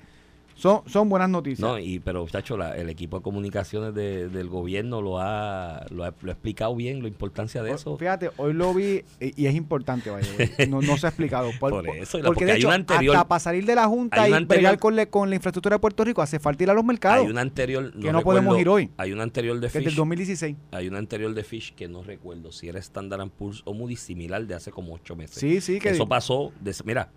son, 0.56 0.82
son 0.86 1.08
buenas 1.08 1.28
noticias. 1.28 1.60
No, 1.60 1.78
y 1.78 1.98
pero 1.98 2.26
chacho, 2.28 2.56
la- 2.56 2.76
el 2.76 2.88
equipo 2.88 3.18
de 3.18 3.22
comunicaciones 3.22 3.94
de- 3.94 4.28
del 4.28 4.48
gobierno 4.48 5.02
lo 5.02 5.18
ha, 5.18 5.84
lo 5.90 6.04
ha 6.04 6.14
lo 6.22 6.30
ha 6.30 6.32
explicado 6.32 6.74
bien, 6.76 7.02
la 7.02 7.08
importancia 7.08 7.62
de 7.62 7.72
O- 7.72 7.74
eso. 7.74 7.96
Fíjate, 7.96 8.30
hoy 8.36 8.52
lo 8.52 8.72
vi 8.72 9.02
y, 9.20 9.42
y 9.42 9.46
es 9.46 9.54
importante, 9.54 10.10
vaya, 10.10 10.26
no, 10.68 10.80
no 10.80 10.96
se 10.96 11.06
ha 11.06 11.10
explicado. 11.10 11.50
Por, 11.58 11.70
Por 11.72 11.88
eso, 11.88 12.18
la- 12.18 12.24
porque, 12.24 12.26
porque 12.26 12.44
de 12.46 12.52
hay 12.52 12.58
hecho, 12.58 12.68
una 12.68 12.76
anterior- 12.76 13.16
hasta 13.16 13.28
para 13.28 13.40
salir 13.40 13.66
de 13.66 13.74
la 13.74 13.86
Junta 13.86 14.28
y 14.28 14.32
anterior- 14.32 14.78
con, 14.78 14.96
le- 14.96 15.08
con 15.08 15.28
la 15.28 15.36
infraestructura 15.36 15.76
de 15.76 15.80
Puerto 15.80 16.04
Rico 16.04 16.22
hace 16.22 16.38
falta 16.38 16.62
ir 16.62 16.70
a 16.70 16.74
los 16.74 16.84
mercados, 16.84 17.24
hay 17.24 17.30
una 17.30 17.40
anterior 17.40 17.92
que 17.92 18.12
no 18.12 18.22
podemos 18.22 18.58
ir 18.58 18.68
hoy. 18.68 18.90
Hay 18.96 19.12
una 19.12 19.22
anterior 19.24 19.56
de 19.56 19.62
que 19.62 19.66
es 19.66 19.72
del 19.74 19.84
Fish, 19.84 19.96
2016. 19.96 20.56
hay 20.70 20.88
una 20.88 20.98
anterior 20.98 21.34
de 21.34 21.44
Fish 21.44 21.74
que 21.74 21.88
no 21.88 22.02
recuerdo 22.02 22.52
si 22.52 22.68
era 22.68 22.78
Standard 22.78 23.28
Poor's 23.30 23.62
o 23.64 23.74
Moody 23.74 23.96
similar 23.96 24.46
de 24.46 24.54
hace 24.54 24.70
como 24.70 24.94
ocho 24.94 25.16
meses. 25.16 25.36
Sí, 25.38 25.60
sí, 25.60 25.78
que 25.80 25.90
Eso 25.90 26.06
pasó, 26.06 26.52
des- 26.60 26.84
mira, 26.84 27.10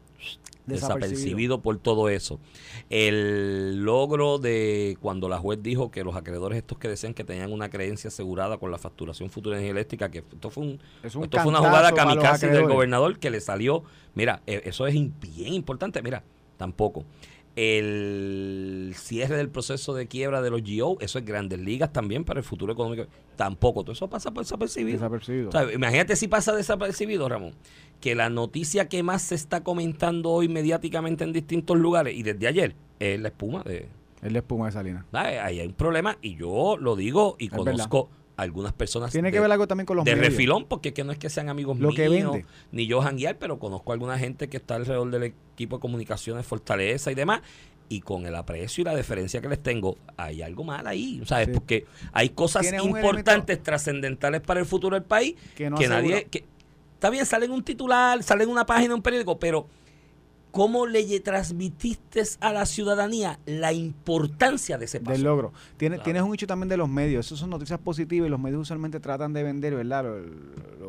Desapercibido. 0.67 1.61
por 1.61 1.77
todo 1.77 2.09
eso. 2.09 2.39
El 2.89 3.83
logro 3.85 4.37
de 4.37 4.97
cuando 5.01 5.29
la 5.29 5.39
juez 5.39 5.63
dijo 5.63 5.91
que 5.91 6.03
los 6.03 6.15
acreedores 6.15 6.57
estos 6.57 6.77
que 6.77 6.89
decían 6.89 7.13
que 7.13 7.23
tenían 7.23 7.53
una 7.53 7.69
creencia 7.69 8.09
asegurada 8.09 8.57
con 8.57 8.69
la 8.69 8.77
facturación 8.77 9.29
futura 9.29 9.55
de 9.55 9.61
energía 9.61 9.79
eléctrica, 9.79 10.11
que 10.11 10.19
esto 10.19 10.49
fue 10.49 10.63
un, 10.63 10.79
es 11.03 11.15
un 11.15 11.23
esto 11.23 11.39
fue 11.39 11.47
una 11.47 11.59
jugada 11.59 11.93
kamikaze 11.93 12.49
del 12.49 12.67
gobernador 12.67 13.17
que 13.17 13.29
le 13.29 13.39
salió. 13.39 13.83
Mira, 14.13 14.41
eh, 14.45 14.61
eso 14.65 14.87
es 14.87 14.93
bien 14.93 15.53
importante. 15.53 16.01
Mira, 16.01 16.23
tampoco. 16.57 17.05
El 17.57 18.93
cierre 18.95 19.35
del 19.37 19.49
proceso 19.49 19.93
de 19.93 20.07
quiebra 20.07 20.41
de 20.41 20.49
los 20.49 20.61
GO, 20.61 20.97
eso 21.01 21.19
es 21.19 21.25
grandes 21.25 21.59
ligas 21.59 21.91
también 21.91 22.23
para 22.23 22.39
el 22.39 22.43
futuro 22.45 22.71
económico. 22.73 23.05
Tampoco. 23.35 23.83
Todo 23.83 23.93
eso 23.93 24.09
pasa 24.09 24.29
desapercibido. 24.31 24.97
Desapercibido. 24.97 25.49
O 25.49 25.51
sea, 25.51 25.71
imagínate 25.73 26.15
si 26.15 26.27
pasa 26.27 26.55
desapercibido, 26.55 27.27
Ramón, 27.27 27.53
que 28.01 28.15
la 28.15 28.29
noticia 28.29 28.87
que 28.87 29.03
más 29.03 29.21
se 29.23 29.35
está 29.35 29.63
comentando 29.63 30.29
hoy 30.31 30.47
mediáticamente 30.47 31.23
en 31.23 31.33
distintos 31.33 31.77
lugares 31.77 32.15
y 32.15 32.23
desde 32.23 32.47
ayer 32.47 32.75
es 32.99 33.19
la 33.19 33.29
espuma 33.29 33.63
de... 33.63 33.87
Es 34.21 34.31
la 34.31 34.39
espuma 34.39 34.65
de 34.67 34.71
Salina. 34.71 35.05
Ah, 35.13 35.25
Ahí 35.43 35.59
hay 35.59 35.67
un 35.67 35.73
problema 35.73 36.17
y 36.21 36.35
yo 36.35 36.77
lo 36.79 36.95
digo 36.95 37.35
y 37.39 37.45
Es 37.45 37.51
conozco 37.51 38.09
algunas 38.35 38.73
personas 38.73 39.11
Tiene 39.11 39.29
que 39.31 39.37
de- 39.37 39.41
ver 39.41 39.51
algo 39.51 39.67
también 39.67 39.85
con 39.85 39.95
los 39.97 40.05
de 40.05 40.15
medios. 40.15 40.31
refilón, 40.33 40.65
porque 40.65 40.89
es 40.89 40.93
que 40.95 41.03
no 41.03 41.11
es 41.11 41.17
que 41.19 41.29
sean 41.29 41.49
amigos 41.49 41.77
Lo 41.79 41.89
míos, 41.89 41.95
que 41.95 42.09
vende. 42.09 42.45
ni 42.71 42.85
yo 42.87 43.01
janguear, 43.01 43.37
pero 43.39 43.57
conozco 43.59 43.91
a 43.91 43.93
alguna 43.93 44.17
gente 44.19 44.47
que 44.47 44.57
está 44.57 44.75
alrededor 44.75 45.09
del 45.11 45.33
equipo 45.57 45.77
de 45.77 45.81
comunicaciones 45.81 46.45
Fortaleza 46.45 47.11
y 47.11 47.15
demás, 47.15 47.41
y 47.89 48.01
con 48.01 48.25
el 48.27 48.35
aprecio 48.35 48.81
y 48.81 48.85
la 48.85 48.95
deferencia 48.95 49.41
que 49.41 49.49
les 49.49 49.61
tengo, 49.63 49.97
hay 50.17 50.41
algo 50.43 50.63
mal 50.63 50.85
ahí, 50.85 51.21
¿sabes? 51.25 51.47
Sí. 51.47 51.53
Porque 51.53 51.85
hay 52.13 52.29
cosas 52.29 52.71
importantes, 52.83 53.63
trascendentales 53.63 54.41
para 54.41 54.59
el 54.59 54.65
futuro 54.65 54.95
del 54.95 55.03
país, 55.05 55.35
Que 55.55 55.69
no 55.69 55.77
que 55.77 55.87
nadie... 55.87 56.25
Que, 56.29 56.45
está 56.93 57.09
bien, 57.09 57.25
sale 57.25 57.45
en 57.45 57.51
un 57.51 57.63
titular, 57.63 58.21
sale 58.23 58.43
en 58.43 58.49
una 58.49 58.65
página 58.65 58.93
un 58.93 59.01
periódico, 59.01 59.39
pero 59.39 59.67
¿cómo 60.51 60.85
le 60.85 61.19
transmitiste 61.19 62.23
a 62.39 62.51
la 62.51 62.65
ciudadanía 62.65 63.39
la 63.45 63.71
importancia 63.71 64.77
de 64.77 64.85
ese 64.85 64.99
paso? 64.99 65.11
del 65.13 65.23
logro. 65.23 65.53
Tiene, 65.77 65.95
Claro. 65.97 66.03
Tienes 66.03 66.21
un 66.23 66.33
hecho 66.33 66.47
también 66.47 66.69
de 66.69 66.77
los 66.77 66.89
medios. 66.89 67.25
Esas 67.27 67.39
son 67.39 67.49
noticias 67.51 67.79
positivas 67.79 68.27
y 68.27 68.29
los 68.29 68.39
medios 68.39 68.61
usualmente 68.61 68.99
tratan 68.99 69.33
de 69.33 69.43
vender, 69.43 69.75
¿verdad? 69.75 70.03
Lo, 70.03 70.19
lo- 70.19 70.86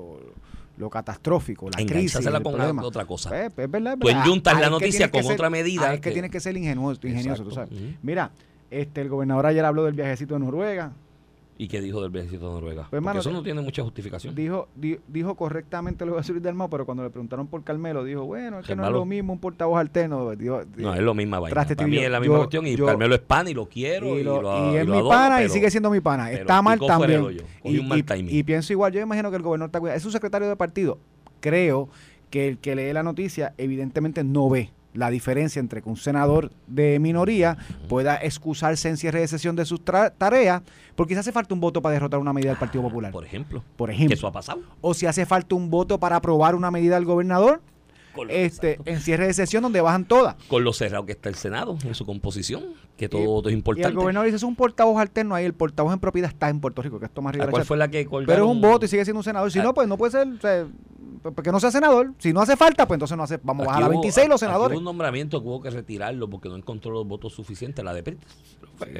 lo 0.78 0.88
catastrófico, 0.88 1.68
la 1.70 1.84
crisis. 1.84 2.14
El 2.24 2.32
con 2.42 2.54
problema. 2.54 2.82
otra 2.82 3.04
cosa. 3.04 3.28
Pues, 3.30 3.52
pues, 3.54 3.64
es 3.66 3.70
verdad, 3.70 3.94
es 3.94 3.98
Tú 4.00 4.06
verdad. 4.06 4.22
enyuntas 4.24 4.54
Ahí 4.54 4.60
la 4.62 4.70
noticia 4.70 5.10
con 5.10 5.22
ser- 5.24 5.32
otra 5.32 5.50
medida 5.50 5.92
es 5.94 6.00
que, 6.00 6.08
que- 6.08 6.12
tienes 6.12 6.30
que 6.30 6.40
ser 6.40 6.56
ingenuoso, 6.56 7.00
ingenioso, 7.06 7.42
tú 7.44 7.50
sabes. 7.50 7.70
Mira, 8.02 8.30
este, 8.70 9.00
el 9.00 9.08
gobernador 9.08 9.46
ayer 9.46 9.64
habló 9.64 9.84
del 9.84 9.94
viajecito 9.94 10.34
de 10.34 10.40
Noruega. 10.40 10.92
¿Y 11.60 11.66
qué 11.66 11.80
dijo 11.80 12.00
del 12.00 12.10
viajecito 12.10 12.46
de 12.46 12.52
Noruega? 12.54 12.86
Pues, 12.88 13.16
eso 13.16 13.32
no 13.32 13.42
tiene 13.42 13.60
mucha 13.60 13.82
justificación. 13.82 14.32
Dijo, 14.32 14.68
di- 14.76 15.00
dijo 15.08 15.34
correctamente 15.34 16.06
lo 16.06 16.14
de 16.16 16.22
subir 16.22 16.40
del 16.40 16.54
Mao, 16.54 16.70
pero 16.70 16.86
cuando 16.86 17.02
le 17.02 17.10
preguntaron 17.10 17.48
por 17.48 17.64
Carmelo, 17.64 18.04
dijo, 18.04 18.24
bueno, 18.24 18.60
es 18.60 18.66
que 18.66 18.76
no 18.76 18.86
es 18.86 18.92
lo 18.92 19.04
mismo 19.04 19.32
un 19.32 19.40
portavoz 19.40 19.80
alterno. 19.80 20.30
Dijo- 20.36 20.62
No, 20.76 20.94
es 20.94 21.00
lo 21.00 21.14
misma 21.14 21.40
vaina. 21.40 21.54
Para 21.64 21.86
mí 21.88 21.98
es 21.98 22.08
la 22.10 22.20
misma 22.20 22.34
Yo- 22.36 22.38
cuestión 22.38 22.66
y 22.68 22.76
yo- 22.76 22.86
Carmelo 22.86 23.12
es 23.16 23.20
pan 23.22 23.48
y 23.48 23.54
lo 23.54 23.66
quiero 23.66 24.16
y, 24.16 24.20
y, 24.20 24.22
lo- 24.22 24.40
lo, 24.40 24.72
y 24.72 24.76
es 24.76 24.86
lo 24.86 24.92
mi 24.92 24.98
adoro, 25.00 25.08
pana 25.10 25.42
y 25.42 25.48
sigue 25.48 25.68
siendo 25.68 25.90
mi 25.90 26.00
pana. 26.00 26.30
Está 26.30 26.62
mal 26.62 26.78
también. 26.78 27.22
hoyo. 27.22 27.42
Cogió 27.60 27.76
Y, 27.76 27.80
un 27.80 27.88
mal 27.88 28.04
y- 28.28 28.42
pienso 28.44 28.72
igual, 28.72 28.92
yo 28.92 29.00
imagino 29.00 29.28
que 29.30 29.36
el 29.36 29.42
gobernador 29.42 29.70
está 29.70 29.80
cuidado. 29.80 29.96
Es 29.98 30.04
un 30.06 30.12
secretario 30.12 30.48
de 30.48 30.54
partido. 30.54 30.98
Creo 31.40 31.88
que 32.30 32.46
el 32.46 32.58
que 32.58 32.76
lee 32.76 32.92
la 32.92 33.02
noticia 33.02 33.54
evidentemente 33.58 34.22
no 34.22 34.48
ve 34.48 34.70
la 34.98 35.10
diferencia 35.10 35.60
entre 35.60 35.80
que 35.80 35.88
un 35.88 35.96
senador 35.96 36.50
de 36.66 36.98
minoría 36.98 37.56
pueda 37.88 38.16
excusarse 38.16 38.88
en 38.88 38.96
cierre 38.96 39.20
de 39.20 39.28
sesión 39.28 39.54
de 39.54 39.64
sus 39.64 39.80
tareas 39.84 40.62
porque 40.96 41.14
si 41.14 41.20
hace 41.20 41.30
falta 41.32 41.54
un 41.54 41.60
voto 41.60 41.80
para 41.80 41.92
derrotar 41.92 42.18
una 42.18 42.32
medida 42.32 42.50
del 42.50 42.58
Partido 42.58 42.82
Popular, 42.82 43.12
Por 43.12 43.24
ejemplo. 43.24 43.62
por 43.76 43.90
ejemplo, 43.90 44.14
eso 44.14 44.26
ha 44.26 44.32
pasado. 44.32 44.60
o 44.80 44.94
si 44.94 45.06
hace 45.06 45.24
falta 45.24 45.54
un 45.54 45.70
voto 45.70 45.98
para 46.00 46.16
aprobar 46.16 46.54
una 46.56 46.70
medida 46.72 46.96
del 46.96 47.04
gobernador 47.04 47.60
Con 48.14 48.30
este 48.30 48.72
exacto. 48.72 48.90
en 48.90 49.00
cierre 49.00 49.26
de 49.26 49.34
sesión 49.34 49.62
donde 49.62 49.80
bajan 49.80 50.04
todas. 50.04 50.34
Con 50.48 50.64
lo 50.64 50.72
cerrado 50.72 51.06
que 51.06 51.12
está 51.12 51.28
el 51.28 51.34
Senado 51.36 51.76
en 51.84 51.94
su 51.94 52.04
composición, 52.04 52.64
que 52.96 53.08
todo 53.08 53.22
Y- 53.22 53.26
voto 53.26 53.48
es 53.48 53.52
Y 53.52 53.54
el 53.54 53.58
importante. 53.58 53.94
gobernador 53.96 54.26
dice, 54.26 54.36
es 54.36 54.42
un 54.42 54.56
portavoz 54.56 54.98
alterno 55.00 55.34
ahí, 55.34 55.44
el 55.44 55.54
portavoz 55.54 55.92
en 55.92 56.00
propiedad 56.00 56.30
está 56.30 56.48
en 56.48 56.60
Puerto 56.60 56.82
Rico, 56.82 56.98
que 56.98 57.06
es 57.06 57.12
Tomás 57.12 57.30
¿A 57.30 57.32
Rivera 57.34 57.50
¿Cuál 57.52 57.64
fue 57.64 57.76
la 57.76 57.86
que 57.88 57.98
Pero 57.98 58.02
es 58.04 58.10
colgaron? 58.10 58.48
un 58.48 58.60
voto 58.60 58.86
y 58.86 58.88
sigue 58.88 59.04
siendo 59.04 59.18
un 59.20 59.24
senador. 59.24 59.52
Si 59.52 59.58
Ah. 59.60 59.62
no, 59.62 59.74
pues 59.74 59.86
no 59.88 59.96
puede 59.96 60.12
ser. 60.12 60.26
o 60.28 60.40
sea, 60.40 60.66
porque 61.34 61.50
no 61.52 61.58
sea 61.60 61.70
senador. 61.70 62.12
Si 62.18 62.32
no 62.32 62.40
hace 62.40 62.56
falta, 62.56 62.86
pues 62.86 62.96
entonces 62.96 63.16
no 63.16 63.22
hace, 63.24 63.38
vamos 63.42 63.64
a 63.64 63.68
bajar 63.68 63.82
a 63.82 63.86
Aquí 63.86 63.94
hubo- 63.96 64.00
26 64.02 64.28
los 64.28 64.40
senadores. 64.40 64.72
hubo 64.72 64.78
un 64.78 64.84
nombramiento 64.84 65.40
que 65.42 65.48
hubo 65.48 65.60
que 65.60 65.70
retirarlo 65.70 66.28
porque 66.30 66.48
no 66.48 66.56
encontró 66.56 66.92
los 66.92 67.06
votos 67.06 67.32
suficientes. 67.34 67.84
La 67.84 67.92
de 67.92 68.02
Prit. 68.02 68.20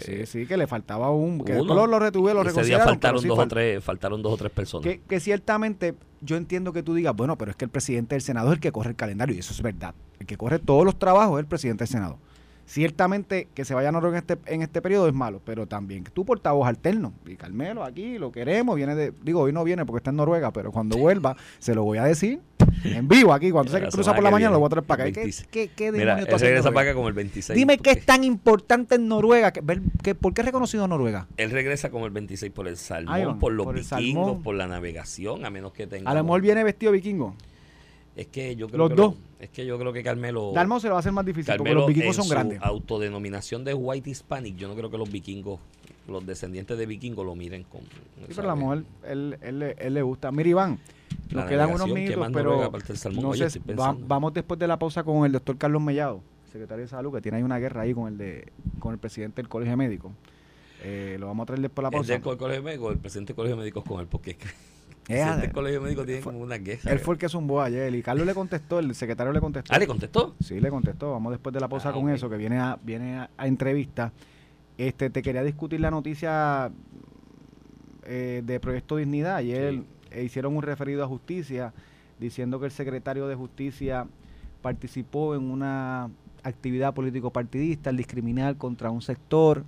Sí, 0.01 0.27
sí, 0.27 0.47
que 0.47 0.57
le 0.57 0.67
faltaba 0.67 1.11
un. 1.11 1.45
Que 1.45 1.53
Uno. 1.53 1.65
después 1.65 1.91
lo, 1.91 1.99
retuve, 1.99 2.35
lo 2.35 2.43
Ese 2.43 2.65
día 2.65 2.81
faltaron 2.81 3.21
sí 3.21 3.29
dos, 3.29 3.39
o 3.39 3.49
tres, 3.49 3.83
faltaron 3.83 4.23
dos 4.23 4.35
o 4.35 4.37
tres 4.37 4.53
personas. 4.53 4.85
Que, 4.85 5.01
que 5.01 5.21
ciertamente 5.21 5.95
yo 6.21 6.37
entiendo 6.37 6.73
que 6.73 6.83
tú 6.83 6.95
digas, 6.95 7.15
bueno, 7.15 7.37
pero 7.37 7.51
es 7.51 7.57
que 7.57 7.65
el 7.65 7.71
presidente 7.71 8.15
del 8.15 8.23
Senado 8.23 8.49
es 8.49 8.55
el 8.55 8.61
que 8.61 8.73
corre 8.73 8.91
el 8.91 8.97
calendario, 8.97 9.35
y 9.35 9.39
eso 9.39 9.53
es 9.53 9.63
verdad. 9.63 9.95
El 10.19 10.27
que 10.27 10.37
corre 10.37 10.59
todos 10.59 10.85
los 10.85 10.99
trabajos 10.99 11.39
es 11.39 11.41
el 11.41 11.47
presidente 11.47 11.83
del 11.85 11.89
Senado. 11.89 12.19
Ciertamente 12.67 13.49
que 13.55 13.65
se 13.65 13.73
vaya 13.73 13.89
a 13.89 13.93
Noruega 13.93 14.19
en 14.19 14.25
este, 14.29 14.55
en 14.55 14.61
este 14.61 14.83
periodo 14.83 15.09
es 15.09 15.15
malo, 15.15 15.41
pero 15.43 15.67
también 15.67 16.05
que 16.05 16.11
tú 16.11 16.27
portavoz 16.27 16.69
alterno, 16.69 17.15
y 17.25 17.37
Carmelo 17.37 17.83
aquí 17.83 18.19
lo 18.19 18.31
queremos, 18.31 18.77
viene 18.77 18.95
de, 18.95 19.15
digo, 19.23 19.41
hoy 19.41 19.55
no 19.55 19.65
viene 19.65 19.87
porque 19.87 19.99
está 19.99 20.11
en 20.11 20.17
Noruega, 20.17 20.53
pero 20.53 20.71
cuando 20.71 20.99
vuelva 20.99 21.35
se 21.61 21.75
lo 21.75 21.85
voy 21.85 21.97
a 21.97 22.05
decir 22.05 22.41
en 22.85 23.09
vivo 23.09 23.33
aquí, 23.33 23.51
cuando 23.51 23.71
se 23.73 23.81
La 23.81 23.89
cruza 23.89 24.15
por 24.15 24.23
la 24.25 24.31
mañana 24.31 24.53
lo 24.53 24.59
voy 24.61 24.67
a 24.67 24.71
traer 24.71 24.87
para 24.87 25.05
acá. 25.05 25.13
¿Qué, 25.13 25.21
26. 25.21 25.49
qué, 25.51 25.71
qué 25.75 25.93
Mira, 25.93 26.19
él 26.19 26.27
regresa 26.27 26.71
para 26.73 26.91
acá 26.91 26.95
como 26.95 27.09
el 27.09 27.15
26. 27.15 27.57
Dime 27.57 27.79
qué 27.79 27.91
es 27.93 28.05
tan 28.07 28.25
importante 28.25 28.95
en 28.97 29.09
Noruega, 29.09 29.53
que, 29.53 29.63
que, 30.03 30.15
¿por 30.15 30.35
qué 30.35 30.43
es 30.43 30.47
reconocido 30.47 30.87
Noruega? 30.89 31.27
Él 31.37 31.51
regresa 31.51 31.91
como 31.91 32.07
el 32.07 32.13
26 32.13 32.53
por 32.53 32.69
el 32.69 32.77
salmón, 32.77 33.15
Ay, 33.15 33.25
por 33.41 33.53
los 33.53 33.65
por 33.67 33.75
vikingos, 33.75 33.89
salmón. 34.25 34.43
por 34.43 34.55
la 34.55 34.67
navegación, 34.67 35.45
a 35.45 35.51
menos 35.51 35.73
que 35.73 35.87
tenga. 35.87 36.11
A 36.11 36.15
lo 36.15 36.23
mejor 36.25 36.41
viene 36.41 36.65
vestido 36.65 36.93
vikingo. 36.93 37.35
Es 38.17 38.27
que 38.27 38.57
yo 38.57 38.67
creo 38.67 38.79
Los 38.79 38.89
que 38.91 38.95
dos. 38.97 39.15
lo- 39.15 39.21
es 39.39 39.51
que 39.51 39.65
yo 39.65 39.79
creo 39.79 39.93
que 39.93 40.03
Carmelo. 40.03 40.51
Dalmau 40.53 40.81
se 40.81 40.89
lo 40.89 40.95
va 40.95 40.99
a 40.99 41.01
hacer 41.01 41.13
más 41.13 41.25
difícil 41.25 41.55
porque 41.57 41.73
los 41.73 41.87
vikingos 41.87 42.09
en 42.09 42.15
son 42.15 42.25
su 42.25 42.31
grandes. 42.31 42.59
autodenominación 42.61 43.65
de 43.65 43.75
White 43.75 44.11
Hispanic, 44.11 44.57
yo 44.57 44.67
no 44.67 44.75
creo 44.75 44.91
que 44.91 44.99
los 44.99 45.09
vikingos, 45.09 45.61
los 46.09 46.27
descendientes 46.27 46.77
de 46.77 46.87
vikingos 46.87 47.25
lo 47.25 47.37
miren 47.37 47.63
con. 47.63 47.83
Sí, 47.83 48.33
pero 48.35 48.43
a 48.51 48.55
lo 48.55 48.57
mejor 48.57 48.85
él, 49.07 49.39
él, 49.41 49.59
le- 49.61 49.77
él 49.79 49.95
le 49.95 50.03
gusta. 50.03 50.33
Mira, 50.33 50.49
Iván, 50.49 50.73
La 50.73 50.98
nos 51.31 51.45
quedan 51.47 51.69
unos 51.71 51.81
navegación, 51.89 51.95
¿qué 51.95 52.17
minutos, 52.17 52.33
pero 52.33 52.71
del 52.87 52.97
salmón? 52.97 53.23
no 53.25 53.35
sé, 53.35 53.61
va- 53.75 53.97
vamos 53.99 54.33
después 54.35 54.59
de 54.59 54.67
la 54.67 54.79
pausa 54.79 55.03
con 55.05 55.25
el 55.27 55.33
doctor 55.33 55.57
Carlos 55.59 55.83
Mellado, 55.83 56.23
secretario 56.53 56.83
de 56.85 56.89
Salud, 56.89 57.13
que 57.15 57.21
tiene 57.21 57.39
ahí 57.39 57.43
una 57.43 57.59
guerra 57.59 57.83
ahí 57.83 57.93
con 57.95 58.09
el 58.09 58.17
de 58.19 58.53
con 58.79 58.93
el 58.93 58.99
presidente 58.99 59.43
del 59.43 59.49
Colegio 59.49 59.77
Médico. 59.77 60.13
Eh, 60.83 61.17
lo 61.19 61.27
vamos 61.27 61.43
a 61.45 61.47
traer 61.47 61.61
después 61.63 61.83
de 61.83 61.83
la 61.83 61.89
¿Es 61.89 61.95
pausa. 61.97 62.13
del 62.13 62.23
co- 62.23 62.39
colegio 62.39 62.63
médico, 62.63 62.91
el 62.91 62.99
presidente 62.99 63.29
del 63.33 63.37
colegio 63.37 63.57
de 63.57 63.61
médicos 63.63 63.85
con 63.85 64.01
él, 64.01 64.07
porque 64.07 64.31
el 64.31 64.37
Eh, 64.37 64.41
presidente 65.07 65.33
ah, 65.33 65.37
del 65.39 65.53
colegio 65.53 65.81
médico 65.83 66.05
tiene 66.05 66.21
fue- 66.23 66.33
como 66.33 66.45
una 66.45 66.59
queja. 66.59 66.91
Él 66.93 66.99
fue 67.01 67.15
el 67.15 67.19
que 67.21 67.29
zumbó 67.29 67.61
ayer 67.63 67.93
y 67.95 68.03
Carlos 68.03 68.27
le 68.27 68.35
contestó, 68.35 68.79
el 68.79 68.95
secretario 68.95 69.33
le 69.33 69.41
contestó. 69.41 69.75
Ah, 69.75 69.79
¿le 69.79 69.87
contestó? 69.87 70.35
Sí, 70.41 70.61
le 70.61 70.71
contestó. 70.71 71.11
Vamos 71.13 71.33
después 71.33 71.53
de 71.53 71.61
la 71.61 71.69
pausa 71.69 71.89
Ah, 71.89 71.93
con 71.93 72.09
eso, 72.11 72.31
que 72.31 72.37
viene 72.37 72.59
a, 72.59 72.79
viene 72.83 73.17
a, 73.17 73.31
a 73.37 73.47
entrevista. 73.49 74.13
Este, 74.77 75.11
te 75.11 75.21
quería 75.23 75.43
discutir 75.43 75.81
la 75.81 75.91
noticia 75.91 76.71
eh, 78.05 78.43
de 78.45 78.61
Proyecto 78.61 78.97
Dignidad. 78.97 79.37
Ayer 79.37 79.73
Sí. 79.75 79.85
Eh, 80.11 80.25
hicieron 80.25 80.57
un 80.57 80.63
referido 80.63 81.05
a 81.05 81.07
justicia 81.07 81.73
diciendo 82.19 82.59
que 82.61 82.67
el 82.67 82.73
secretario 82.73 83.27
de 83.29 83.35
justicia 83.35 84.07
participó 84.63 85.35
en 85.35 85.51
una 85.51 86.11
actividad 86.43 86.95
político 86.95 87.31
partidista 87.31 87.91
al 87.91 87.97
discriminar 87.97 88.57
contra 88.57 88.91
un 88.91 89.03
sector 89.03 89.65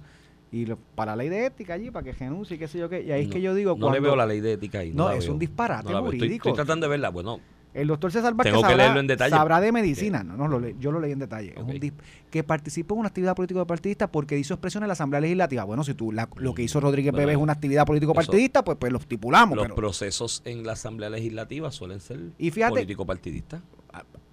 y 0.52 0.66
lo- 0.66 0.78
para 0.96 1.12
la 1.12 1.16
ley 1.16 1.28
de 1.28 1.46
ética 1.46 1.74
allí, 1.74 1.90
para 1.90 2.04
que 2.04 2.12
renuncie 2.12 2.56
y 2.56 2.58
qué 2.58 2.66
sé 2.68 2.78
yo 2.78 2.88
qué. 2.88 3.02
Y 3.02 3.12
ahí 3.12 3.22
es 3.22 3.28
No, 3.28 3.32
que 3.34 3.40
yo 3.40 3.54
digo, 3.54 3.76
No 3.78 3.92
le 3.92 4.00
veo 4.00 4.16
la 4.16 4.26
ley 4.26 4.40
de 4.40 4.54
ética 4.54 4.80
ahí. 4.80 4.92
No, 4.92 5.08
la 5.08 5.16
es 5.16 5.24
veo. 5.24 5.32
un 5.34 5.38
disparate 5.38 5.92
No. 5.92 5.98
Estoy- 5.98 6.18
jurídico. 6.18 6.48
Estoy, 6.48 6.54
tratando 6.64 6.86
de 6.86 6.90
verla. 6.90 7.10
Bueno, 7.10 7.38
El 7.72 7.86
doctor 7.86 8.10
César 8.10 8.34
Vázquez 8.34 8.52
Tengo 8.52 8.62
que 8.62 8.68
sabrá, 8.70 8.84
leerlo 8.84 9.00
en 9.00 9.06
detalle. 9.06 9.30
sabrá 9.30 9.60
de 9.60 9.70
medicina, 9.70 10.24
no, 10.24 10.36
no, 10.36 10.48
lo 10.48 10.58
le- 10.58 10.74
yo 10.80 10.90
lo 10.90 10.98
leí 10.98 11.12
en 11.12 11.20
detalle. 11.20 11.52
Es 11.56 11.62
un 11.62 11.68
dis- 11.70 11.92
que 12.30 12.42
participó 12.42 12.94
en 12.94 13.00
una 13.00 13.08
actividad 13.08 13.36
político-partidista 13.36 14.10
porque 14.10 14.36
hizo 14.38 14.54
expresión 14.54 14.82
en 14.82 14.88
la 14.88 14.94
Asamblea 14.94 15.20
Legislativa. 15.20 15.62
Bueno, 15.64 15.84
si 15.84 15.94
tú 15.94 16.10
la- 16.10 16.28
lo 16.36 16.52
que 16.54 16.62
hizo 16.62 16.80
Rodríguez 16.80 17.12
Bueno, 17.12 17.30
es 17.30 17.36
una 17.36 17.52
actividad 17.52 17.86
político-partidista, 17.86 18.64
pues, 18.64 18.76
pues 18.78 18.90
lo 18.92 18.98
estipulamos. 18.98 19.54
los 19.56 19.64
pero- 19.66 19.76
procesos 19.76 20.42
en 20.44 20.66
la 20.66 20.72
Asamblea 20.72 21.10
Legislativa 21.10 21.70
suelen 21.70 22.00
ser 22.00 22.18
político-partidistas. 22.70 23.60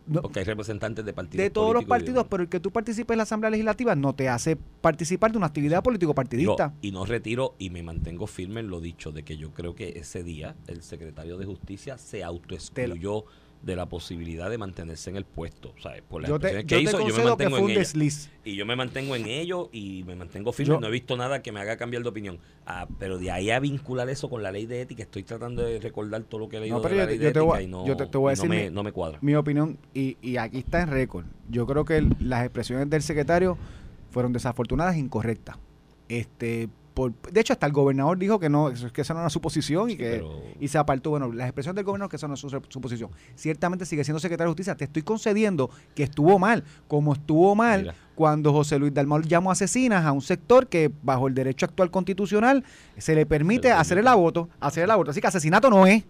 No, 0.07 0.21
Porque 0.21 0.39
hay 0.39 0.45
representantes 0.45 1.05
de 1.05 1.13
partidos 1.13 1.43
de 1.43 1.49
todos 1.49 1.73
los 1.73 1.85
partidos, 1.85 2.25
pero 2.29 2.43
el 2.43 2.49
que 2.49 2.59
tú 2.59 2.71
participes 2.71 3.13
en 3.13 3.17
la 3.17 3.23
Asamblea 3.23 3.49
Legislativa 3.49 3.95
no 3.95 4.13
te 4.13 4.29
hace 4.29 4.55
participar 4.55 5.31
de 5.31 5.37
una 5.37 5.47
actividad 5.47 5.83
político-partidista. 5.83 6.73
Y 6.81 6.91
no 6.91 7.05
retiro 7.05 7.55
y 7.59 7.69
me 7.69 7.83
mantengo 7.83 8.27
firme 8.27 8.61
en 8.61 8.69
lo 8.69 8.79
dicho 8.79 9.11
de 9.11 9.23
que 9.23 9.37
yo 9.37 9.51
creo 9.51 9.75
que 9.75 9.99
ese 9.99 10.23
día 10.23 10.55
el 10.67 10.81
secretario 10.81 11.37
de 11.37 11.45
Justicia 11.45 11.97
se 11.97 12.23
autoexcluyó 12.23 13.25
de 13.61 13.75
la 13.75 13.85
posibilidad 13.87 14.49
de 14.49 14.57
mantenerse 14.57 15.09
en 15.09 15.17
el 15.17 15.25
puesto. 15.25 15.73
Sea, 15.81 15.93
por 16.07 16.21
las 16.21 16.29
Yo 16.29 16.39
te, 16.39 16.47
expresiones 16.59 16.63
yo 16.63 16.67
que 16.67 16.75
te 16.75 16.81
hizo, 16.83 16.99
yo 17.09 17.15
me 17.15 17.21
que 17.21 17.27
mantengo 17.29 17.57
fue 17.57 17.71
en 17.73 17.77
desliz. 17.79 18.29
Y 18.45 18.55
yo 18.55 18.65
me 18.65 18.75
mantengo 18.75 19.15
en 19.15 19.25
ello 19.27 19.69
y 19.73 20.03
me 20.05 20.15
mantengo 20.15 20.53
firme. 20.53 20.75
Yo- 20.75 20.79
no 20.79 20.87
he 20.87 20.91
visto 20.91 21.17
nada 21.17 21.41
que 21.41 21.51
me 21.51 21.59
haga 21.59 21.75
cambiar 21.75 22.03
de 22.03 22.09
opinión. 22.09 22.39
Ah, 22.65 22.87
pero 22.99 23.17
de 23.17 23.29
ahí 23.31 23.49
a 23.51 23.59
vincular 23.59 24.07
eso 24.09 24.29
con 24.29 24.41
la 24.43 24.51
ley 24.51 24.65
de 24.65 24.81
ética, 24.81 25.03
estoy 25.03 25.23
tratando 25.23 25.63
de 25.63 25.79
recordar 25.79 26.23
todo 26.23 26.39
lo 26.41 26.49
que 26.49 26.57
he 26.57 26.59
leído 26.61 26.77
No, 26.77 26.81
pero 26.81 26.95
de 26.95 26.99
la 26.99 27.03
yo- 27.05 27.09
ley 27.09 27.17
yo 27.17 27.23
de 27.23 27.29
ética 27.29 27.43
voy 27.43 27.63
y 27.63 27.67
no, 27.67 27.85
yo 27.85 27.97
te- 27.97 28.05
te 28.05 28.17
voy 28.17 28.29
a 28.29 28.33
y 28.33 28.37
no 28.37 28.41
decir 28.43 28.49
me, 28.49 28.69
mi- 28.69 28.75
no 28.75 28.83
me 28.83 28.91
cuadra. 28.91 29.19
Mi 29.21 29.35
opinión, 29.35 29.77
y, 29.93 30.17
y 30.21 30.37
aquí 30.37 30.59
está 30.59 30.81
en 30.81 30.89
récord, 30.91 31.25
yo 31.49 31.65
creo 31.67 31.83
que 31.83 31.97
el- 31.97 32.15
las 32.19 32.43
expresiones 32.45 32.89
del 32.89 33.01
secretario 33.01 33.57
fueron 34.11 34.31
desafortunadas 34.33 34.95
e 34.95 34.99
incorrectas. 34.99 35.57
Este, 36.09 36.69
por, 36.97 37.13
de 37.31 37.39
hecho, 37.41 37.53
hasta 37.53 37.67
el 37.67 37.73
gobernador 37.73 38.17
dijo 38.17 38.39
que 38.39 38.49
no, 38.49 38.73
que 38.91 39.01
esa 39.01 39.13
no 39.13 39.19
era 39.19 39.29
su 39.29 39.39
posición 39.39 39.91
y 39.91 39.97
que 39.97 40.09
pero- 40.15 40.41
y 40.59 40.67
se 40.67 40.79
apartó. 40.79 41.11
Bueno, 41.11 41.31
las 41.31 41.45
expresiones 41.45 41.75
del 41.75 41.85
gobernador 41.85 42.09
que 42.09 42.15
esa 42.15 42.27
no 42.27 42.33
es 42.33 42.39
su, 42.39 42.49
su 42.49 42.81
posición. 42.81 43.11
Ciertamente 43.35 43.85
sigue 43.85 44.03
siendo 44.03 44.19
secretario 44.19 44.47
de 44.47 44.53
justicia. 44.53 44.73
Te 44.75 44.85
estoy 44.85 45.03
concediendo 45.03 45.69
que 45.93 46.01
estuvo 46.01 46.39
mal, 46.39 46.63
como 46.87 47.13
estuvo 47.13 47.53
mal 47.53 47.81
Mira. 47.81 47.95
cuando 48.15 48.51
José 48.51 48.79
Luis 48.79 48.95
Dalmau 48.95 49.21
llamó 49.21 49.51
asesinas 49.51 50.05
a 50.05 50.11
un 50.11 50.21
sector 50.23 50.65
que 50.65 50.89
bajo 51.03 51.27
el 51.27 51.35
derecho 51.35 51.67
actual 51.67 51.91
constitucional 51.91 52.63
se 52.97 53.13
le 53.13 53.27
permite 53.27 53.71
hacer 53.71 53.99
el 53.99 54.07
aborto, 54.07 54.49
hacer 54.59 54.83
el 54.83 54.89
aborto. 54.89 55.11
Así 55.11 55.21
que 55.21 55.27
asesinato 55.27 55.69
no 55.69 55.85
es. 55.85 56.03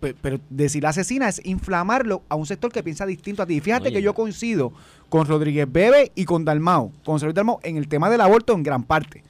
Pe- 0.00 0.14
Pero 0.20 0.40
decir 0.50 0.84
asesina 0.86 1.28
es 1.28 1.40
inflamarlo 1.46 2.22
a 2.28 2.34
un 2.34 2.46
sector 2.46 2.72
que 2.72 2.82
piensa 2.82 3.06
distinto 3.06 3.42
a 3.42 3.46
ti. 3.46 3.54
Y 3.54 3.60
Fíjate 3.60 3.88
Oye. 3.90 3.98
que 3.98 4.02
yo 4.02 4.12
coincido 4.12 4.72
con 5.08 5.24
Rodríguez 5.26 5.70
Bebe 5.72 6.10
y 6.16 6.24
con 6.24 6.44
Dalmau, 6.44 6.90
con 7.04 7.14
José 7.14 7.26
Luis 7.26 7.34
Dalmau 7.36 7.60
en 7.62 7.76
el 7.76 7.86
tema 7.86 8.10
del 8.10 8.20
aborto 8.20 8.52
en 8.54 8.64
gran 8.64 8.82
parte. 8.82 9.22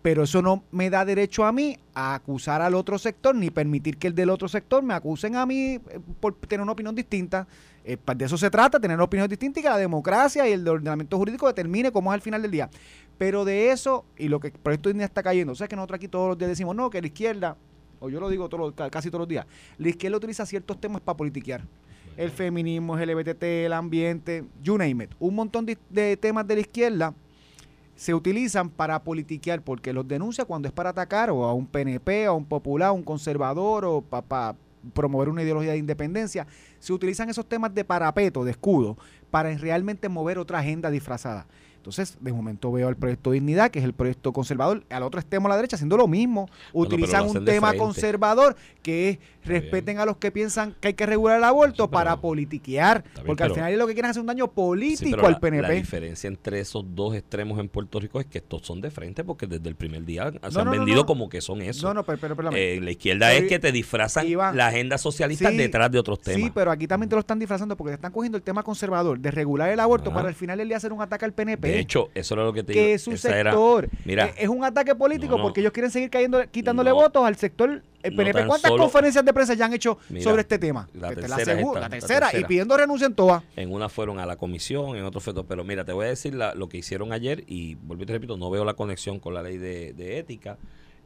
Pero 0.00 0.22
eso 0.22 0.40
no 0.42 0.62
me 0.70 0.90
da 0.90 1.04
derecho 1.04 1.44
a 1.44 1.50
mí 1.52 1.76
a 1.94 2.14
acusar 2.14 2.62
al 2.62 2.74
otro 2.74 2.98
sector, 2.98 3.34
ni 3.34 3.50
permitir 3.50 3.96
que 3.96 4.06
el 4.06 4.14
del 4.14 4.30
otro 4.30 4.46
sector 4.48 4.82
me 4.82 4.94
acusen 4.94 5.34
a 5.34 5.44
mí 5.44 5.74
eh, 5.74 5.80
por 6.20 6.34
tener 6.34 6.62
una 6.62 6.72
opinión 6.72 6.94
distinta. 6.94 7.48
Eh, 7.84 7.96
pa- 7.96 8.14
de 8.14 8.24
eso 8.26 8.38
se 8.38 8.48
trata, 8.50 8.78
tener 8.78 8.96
una 8.96 9.04
opinión 9.04 9.28
distinta 9.28 9.58
y 9.58 9.62
que 9.62 9.68
la 9.68 9.76
democracia 9.78 10.48
y 10.48 10.52
el 10.52 10.66
ordenamiento 10.68 11.16
jurídico 11.18 11.46
determine 11.48 11.90
cómo 11.90 12.12
es 12.12 12.14
al 12.14 12.20
final 12.20 12.42
del 12.42 12.50
día. 12.52 12.70
Pero 13.18 13.44
de 13.44 13.72
eso, 13.72 14.04
y 14.16 14.28
lo 14.28 14.38
que 14.38 14.48
el 14.48 14.52
proyecto 14.52 14.92
de 14.92 15.02
está 15.04 15.22
cayendo, 15.22 15.52
o 15.52 15.56
sea 15.56 15.66
que 15.66 15.74
nosotros 15.74 15.96
aquí 15.96 16.06
todos 16.06 16.28
los 16.28 16.38
días 16.38 16.50
decimos, 16.50 16.76
no, 16.76 16.90
que 16.90 17.00
la 17.00 17.06
izquierda, 17.08 17.56
o 17.98 18.08
yo 18.08 18.20
lo 18.20 18.28
digo 18.28 18.48
ca- 18.76 18.90
casi 18.90 19.08
todos 19.10 19.20
los 19.22 19.28
días, 19.28 19.46
la 19.78 19.88
izquierda 19.88 20.16
utiliza 20.18 20.46
ciertos 20.46 20.80
temas 20.80 21.00
para 21.00 21.16
politiquear. 21.16 21.64
El 22.16 22.30
feminismo, 22.30 22.96
el 22.98 23.10
LGBT, 23.10 23.42
el 23.42 23.72
ambiente, 23.72 24.44
you 24.62 24.78
name 24.78 25.04
it. 25.04 25.10
Un 25.18 25.34
montón 25.34 25.66
de, 25.66 25.76
de 25.90 26.16
temas 26.16 26.46
de 26.46 26.54
la 26.56 26.60
izquierda 26.60 27.14
se 27.98 28.14
utilizan 28.14 28.70
para 28.70 29.02
politiquear, 29.02 29.60
porque 29.60 29.92
los 29.92 30.06
denuncia 30.06 30.44
cuando 30.44 30.68
es 30.68 30.72
para 30.72 30.90
atacar 30.90 31.30
o 31.30 31.44
a 31.44 31.52
un 31.52 31.66
PNP, 31.66 32.26
a 32.26 32.32
un 32.32 32.44
popular, 32.44 32.90
a 32.90 32.92
un 32.92 33.02
conservador 33.02 33.84
o 33.84 34.02
para 34.02 34.54
promover 34.94 35.28
una 35.28 35.42
ideología 35.42 35.72
de 35.72 35.78
independencia. 35.78 36.46
Se 36.78 36.92
utilizan 36.92 37.28
esos 37.28 37.48
temas 37.48 37.74
de 37.74 37.84
parapeto, 37.84 38.44
de 38.44 38.52
escudo, 38.52 38.96
para 39.32 39.52
realmente 39.56 40.08
mover 40.08 40.38
otra 40.38 40.60
agenda 40.60 40.92
disfrazada. 40.92 41.48
Entonces, 41.88 42.18
de 42.20 42.32
momento 42.34 42.70
veo 42.70 42.88
el 42.90 42.96
proyecto 42.96 43.30
Dignidad, 43.30 43.70
que 43.70 43.78
es 43.78 43.84
el 43.84 43.94
proyecto 43.94 44.32
conservador, 44.32 44.84
al 44.90 45.02
otro 45.02 45.18
extremo 45.20 45.46
a 45.46 45.50
la 45.50 45.56
derecha 45.56 45.76
haciendo 45.76 45.96
lo 45.96 46.06
mismo. 46.06 46.46
Pero 46.72 46.80
Utilizan 46.84 47.24
un 47.26 47.44
tema 47.46 47.68
frente. 47.68 47.82
conservador 47.84 48.56
que 48.82 49.08
es 49.10 49.18
respeten 49.44 49.98
a 49.98 50.04
los 50.04 50.18
que 50.18 50.30
piensan 50.30 50.74
que 50.78 50.88
hay 50.88 50.94
que 50.94 51.06
regular 51.06 51.38
el 51.38 51.44
aborto 51.44 51.84
Sí, 51.84 51.88
pero- 51.88 51.90
para 51.90 52.16
politiquear. 52.20 53.02
Bien, 53.02 53.26
porque 53.26 53.42
al 53.42 53.48
pero- 53.48 53.54
final 53.54 53.72
es 53.72 53.78
lo 53.78 53.86
que 53.86 53.94
quieren 53.94 54.10
hacer 54.10 54.20
un 54.20 54.26
daño 54.26 54.48
político 54.48 55.10
pero 55.16 55.26
al 55.26 55.32
la- 55.32 55.40
PNP. 55.40 55.62
La 55.68 55.74
diferencia 55.74 56.28
entre 56.28 56.60
esos 56.60 56.84
dos 56.94 57.14
extremos 57.14 57.58
en 57.58 57.68
Puerto 57.70 57.98
Rico 57.98 58.20
es 58.20 58.26
que 58.26 58.38
estos 58.38 58.62
son 58.66 58.82
de 58.82 58.90
frente 58.90 59.24
porque 59.24 59.46
desde 59.46 59.66
el 59.70 59.74
primer 59.76 60.04
día 60.04 60.30
se 60.50 60.58
han 60.60 60.64
no, 60.66 60.70
vendido 60.72 61.06
como 61.06 61.30
que 61.30 61.40
son 61.40 61.62
eso. 61.62 61.86
No, 61.88 61.94
no, 61.94 62.04
pero, 62.04 62.18
pero, 62.18 62.34
espérame. 62.34 62.54
Eh, 62.56 62.80
la 62.82 62.90
izquierda 62.90 63.28
Pero, 63.28 63.44
es 63.44 63.48
que 63.48 63.58
te 63.58 63.72
disfrazan 63.72 64.26
Iván, 64.26 64.54
la 64.54 64.66
agenda 64.66 64.98
socialista 64.98 65.50
sí, 65.50 65.56
detrás 65.56 65.90
de 65.90 65.98
otros 65.98 66.20
temas. 66.20 66.42
Sí, 66.42 66.52
pero 66.54 66.70
aquí 66.70 66.86
también 66.86 67.08
te 67.08 67.16
lo 67.16 67.20
están 67.20 67.38
disfrazando 67.38 67.74
porque 67.74 67.92
te 67.92 67.94
están 67.94 68.12
cogiendo 68.12 68.36
el 68.36 68.42
tema 68.42 68.62
conservador 68.62 69.18
de 69.18 69.30
regular 69.30 69.70
el 69.70 69.80
aborto 69.80 70.10
Ajá. 70.10 70.18
para 70.18 70.28
al 70.28 70.34
final 70.34 70.60
el 70.60 70.68
día 70.68 70.76
hacer 70.76 70.92
un 70.92 71.00
ataque 71.00 71.24
al 71.24 71.32
PNP. 71.32 71.68
de 71.68 71.77
hecho, 71.78 72.08
eso 72.14 72.34
era 72.34 72.44
lo 72.44 72.52
que 72.52 72.62
te 72.62 72.72
que 72.72 72.80
digo. 72.80 72.94
es 72.94 73.06
un 73.06 73.14
Esa 73.14 73.38
era- 73.38 73.50
sector. 73.52 73.88
mira, 74.04 74.26
Eh, 74.26 74.34
es 74.38 74.48
un 74.48 74.64
ataque 74.64 74.94
político 74.94 75.36
No, 75.36 75.42
porque 75.42 75.60
ellos 75.60 75.72
quieren 75.72 75.90
seguir 75.90 76.10
cayendo, 76.10 76.40
quitándole 76.50 76.90
No. 76.90 76.96
votos 76.96 77.24
al 77.24 77.36
sector 77.36 77.82
el 78.02 78.14
PNP. 78.14 78.46
¿Cuántas 78.46 78.70
solo- 78.70 78.82
conferencias 78.84 79.24
de 79.24 79.32
prensa 79.32 79.54
ya 79.54 79.64
han 79.66 79.72
hecho 79.74 79.98
Mira, 80.08 80.22
sobre 80.24 80.42
este 80.42 80.58
tema? 80.58 80.88
la 80.94 81.08
Esta 81.08 81.20
es 81.20 81.26
tercera 81.26 81.60
esta, 81.60 82.20
la 82.20 82.32
la 82.32 82.38
y 82.40 82.44
pidiendo 82.44 82.76
renuncia 82.76 83.06
en 83.06 83.14
todas. 83.14 83.42
En 83.56 83.72
una 83.72 83.88
fueron 83.88 84.18
a 84.20 84.26
la 84.26 84.36
comisión, 84.36 84.96
en 84.96 85.04
otro 85.04 85.20
fue 85.20 85.32
todo. 85.32 85.44
Pero 85.46 85.64
mira, 85.64 85.84
te 85.84 85.92
voy 85.92 86.06
a 86.06 86.08
decir 86.08 86.34
la- 86.34 86.54
lo 86.54 86.68
que 86.68 86.76
hicieron 86.78 87.12
ayer 87.12 87.44
y 87.46 87.74
vuelvo 87.76 88.04
y 88.04 88.06
te 88.06 88.12
repito, 88.12 88.36
no 88.36 88.50
veo 88.50 88.64
la 88.64 88.74
conexión 88.74 89.18
con 89.18 89.34
la 89.34 89.42
ley 89.42 89.58
de, 89.58 89.92
de 89.94 90.18
ética. 90.18 90.58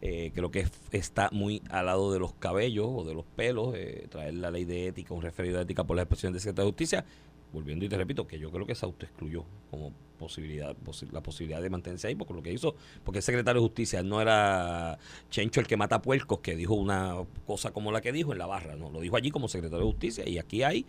Eh, 0.04 0.32
creo 0.34 0.50
que 0.50 0.60
es- 0.60 0.72
está 0.90 1.28
muy 1.30 1.62
al 1.70 1.86
lado 1.86 2.12
de 2.12 2.18
los 2.18 2.34
cabellos 2.34 2.88
o 2.90 3.04
de 3.04 3.14
los 3.14 3.24
pelos, 3.24 3.72
eh, 3.76 4.08
traer 4.10 4.34
la 4.34 4.50
ley 4.50 4.64
de 4.64 4.88
ética, 4.88 5.14
un 5.14 5.22
referido 5.22 5.58
de 5.58 5.62
ética 5.62 5.84
por 5.84 5.94
las 5.96 6.02
expresiones 6.04 6.34
de 6.34 6.40
cierta 6.40 6.64
justicia. 6.64 7.04
Volviendo 7.52 7.84
y 7.84 7.88
te 7.88 7.96
repito, 7.96 8.26
que 8.26 8.38
yo 8.38 8.50
creo 8.50 8.66
que 8.66 8.74
se 8.74 8.86
autoexcluyó 8.86 9.44
como 9.70 9.92
posibilidad, 10.18 10.74
posi- 10.76 11.10
la 11.10 11.22
posibilidad 11.22 11.60
de 11.60 11.68
mantenerse 11.70 12.06
ahí, 12.08 12.14
porque 12.14 12.32
lo 12.32 12.42
que 12.42 12.52
hizo, 12.52 12.74
porque 13.04 13.18
el 13.18 13.22
secretario 13.22 13.60
de 13.60 13.66
justicia 13.66 14.02
no 14.02 14.20
era 14.20 14.98
Chencho 15.30 15.60
el 15.60 15.66
que 15.66 15.76
mata 15.76 16.00
puercos, 16.00 16.40
que 16.40 16.56
dijo 16.56 16.74
una 16.74 17.16
cosa 17.46 17.72
como 17.72 17.92
la 17.92 18.00
que 18.00 18.12
dijo 18.12 18.32
en 18.32 18.38
la 18.38 18.46
barra, 18.46 18.76
no, 18.76 18.90
lo 18.90 19.00
dijo 19.00 19.16
allí 19.16 19.30
como 19.30 19.48
secretario 19.48 19.84
de 19.86 19.90
justicia, 19.92 20.28
y 20.28 20.38
aquí 20.38 20.62
hay, 20.62 20.86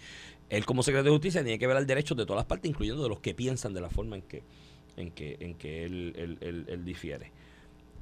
él 0.50 0.66
como 0.66 0.84
secretario 0.84 1.12
de 1.12 1.18
justicia 1.18 1.44
tiene 1.44 1.58
que 1.60 1.68
ver 1.68 1.78
el 1.78 1.88
derecho 1.88 2.16
de 2.16 2.26
todas 2.26 2.40
las 2.42 2.46
partes, 2.46 2.70
incluyendo 2.70 3.04
de 3.04 3.10
los 3.10 3.20
que 3.20 3.34
piensan 3.34 3.74
de 3.74 3.82
la 3.82 3.90
forma 3.90 4.16
en 4.16 4.22
que, 4.22 4.44
en 4.98 5.12
que, 5.12 5.38
en 5.40 5.56
que 5.56 5.84
él, 5.86 6.14
él- 6.16 6.38
él- 6.42 6.66
él 6.70 6.86
difiere, 6.86 7.32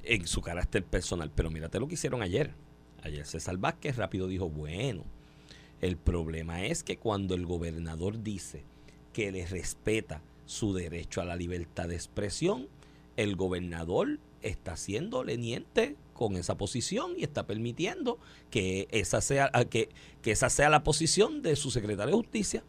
en 0.04 0.28
su 0.28 0.41
carácter 0.41 0.84
personal. 0.84 1.32
Pero 1.34 1.50
mírate 1.50 1.80
lo 1.80 1.88
que 1.88 1.93
hicieron 1.93 2.21
ayer. 2.21 2.52
Ayer 3.04 3.26
César 3.26 3.58
Vázquez 3.58 3.95
rápido 3.95 4.28
dijo, 4.28 4.50
bueno, 4.50 5.06
el 5.82 5.98
problema 5.98 6.63
es 6.63 6.84
que 6.84 6.98
cuando 6.98 7.36
el 7.36 7.46
gobernador 7.46 8.24
dice 8.24 8.63
que 9.13 9.32
le 9.32 9.46
respeta 9.46 10.22
su 10.46 10.74
derecho 10.74 11.22
a 11.22 11.26
la 11.26 11.36
libertad 11.36 11.89
de 11.89 11.96
expresión, 11.96 12.67
el 13.17 13.36
gobernador 13.36 14.20
está 14.41 14.78
siendo 14.78 15.24
leniente 15.24 15.96
con 16.13 16.36
esa 16.36 16.56
posición 16.56 17.13
y 17.17 17.24
está 17.24 17.48
permitiendo 17.48 18.20
que 18.50 18.88
esa 18.91 19.22
sea 19.22 19.52
que, 19.70 19.89
que 20.22 20.32
esa 20.32 20.50
sea 20.50 20.70
la 20.70 20.84
posición 20.84 21.41
de 21.41 21.56
su 21.56 21.72
secretario 21.72 22.15
de 22.15 22.22
justicia. 22.22 22.63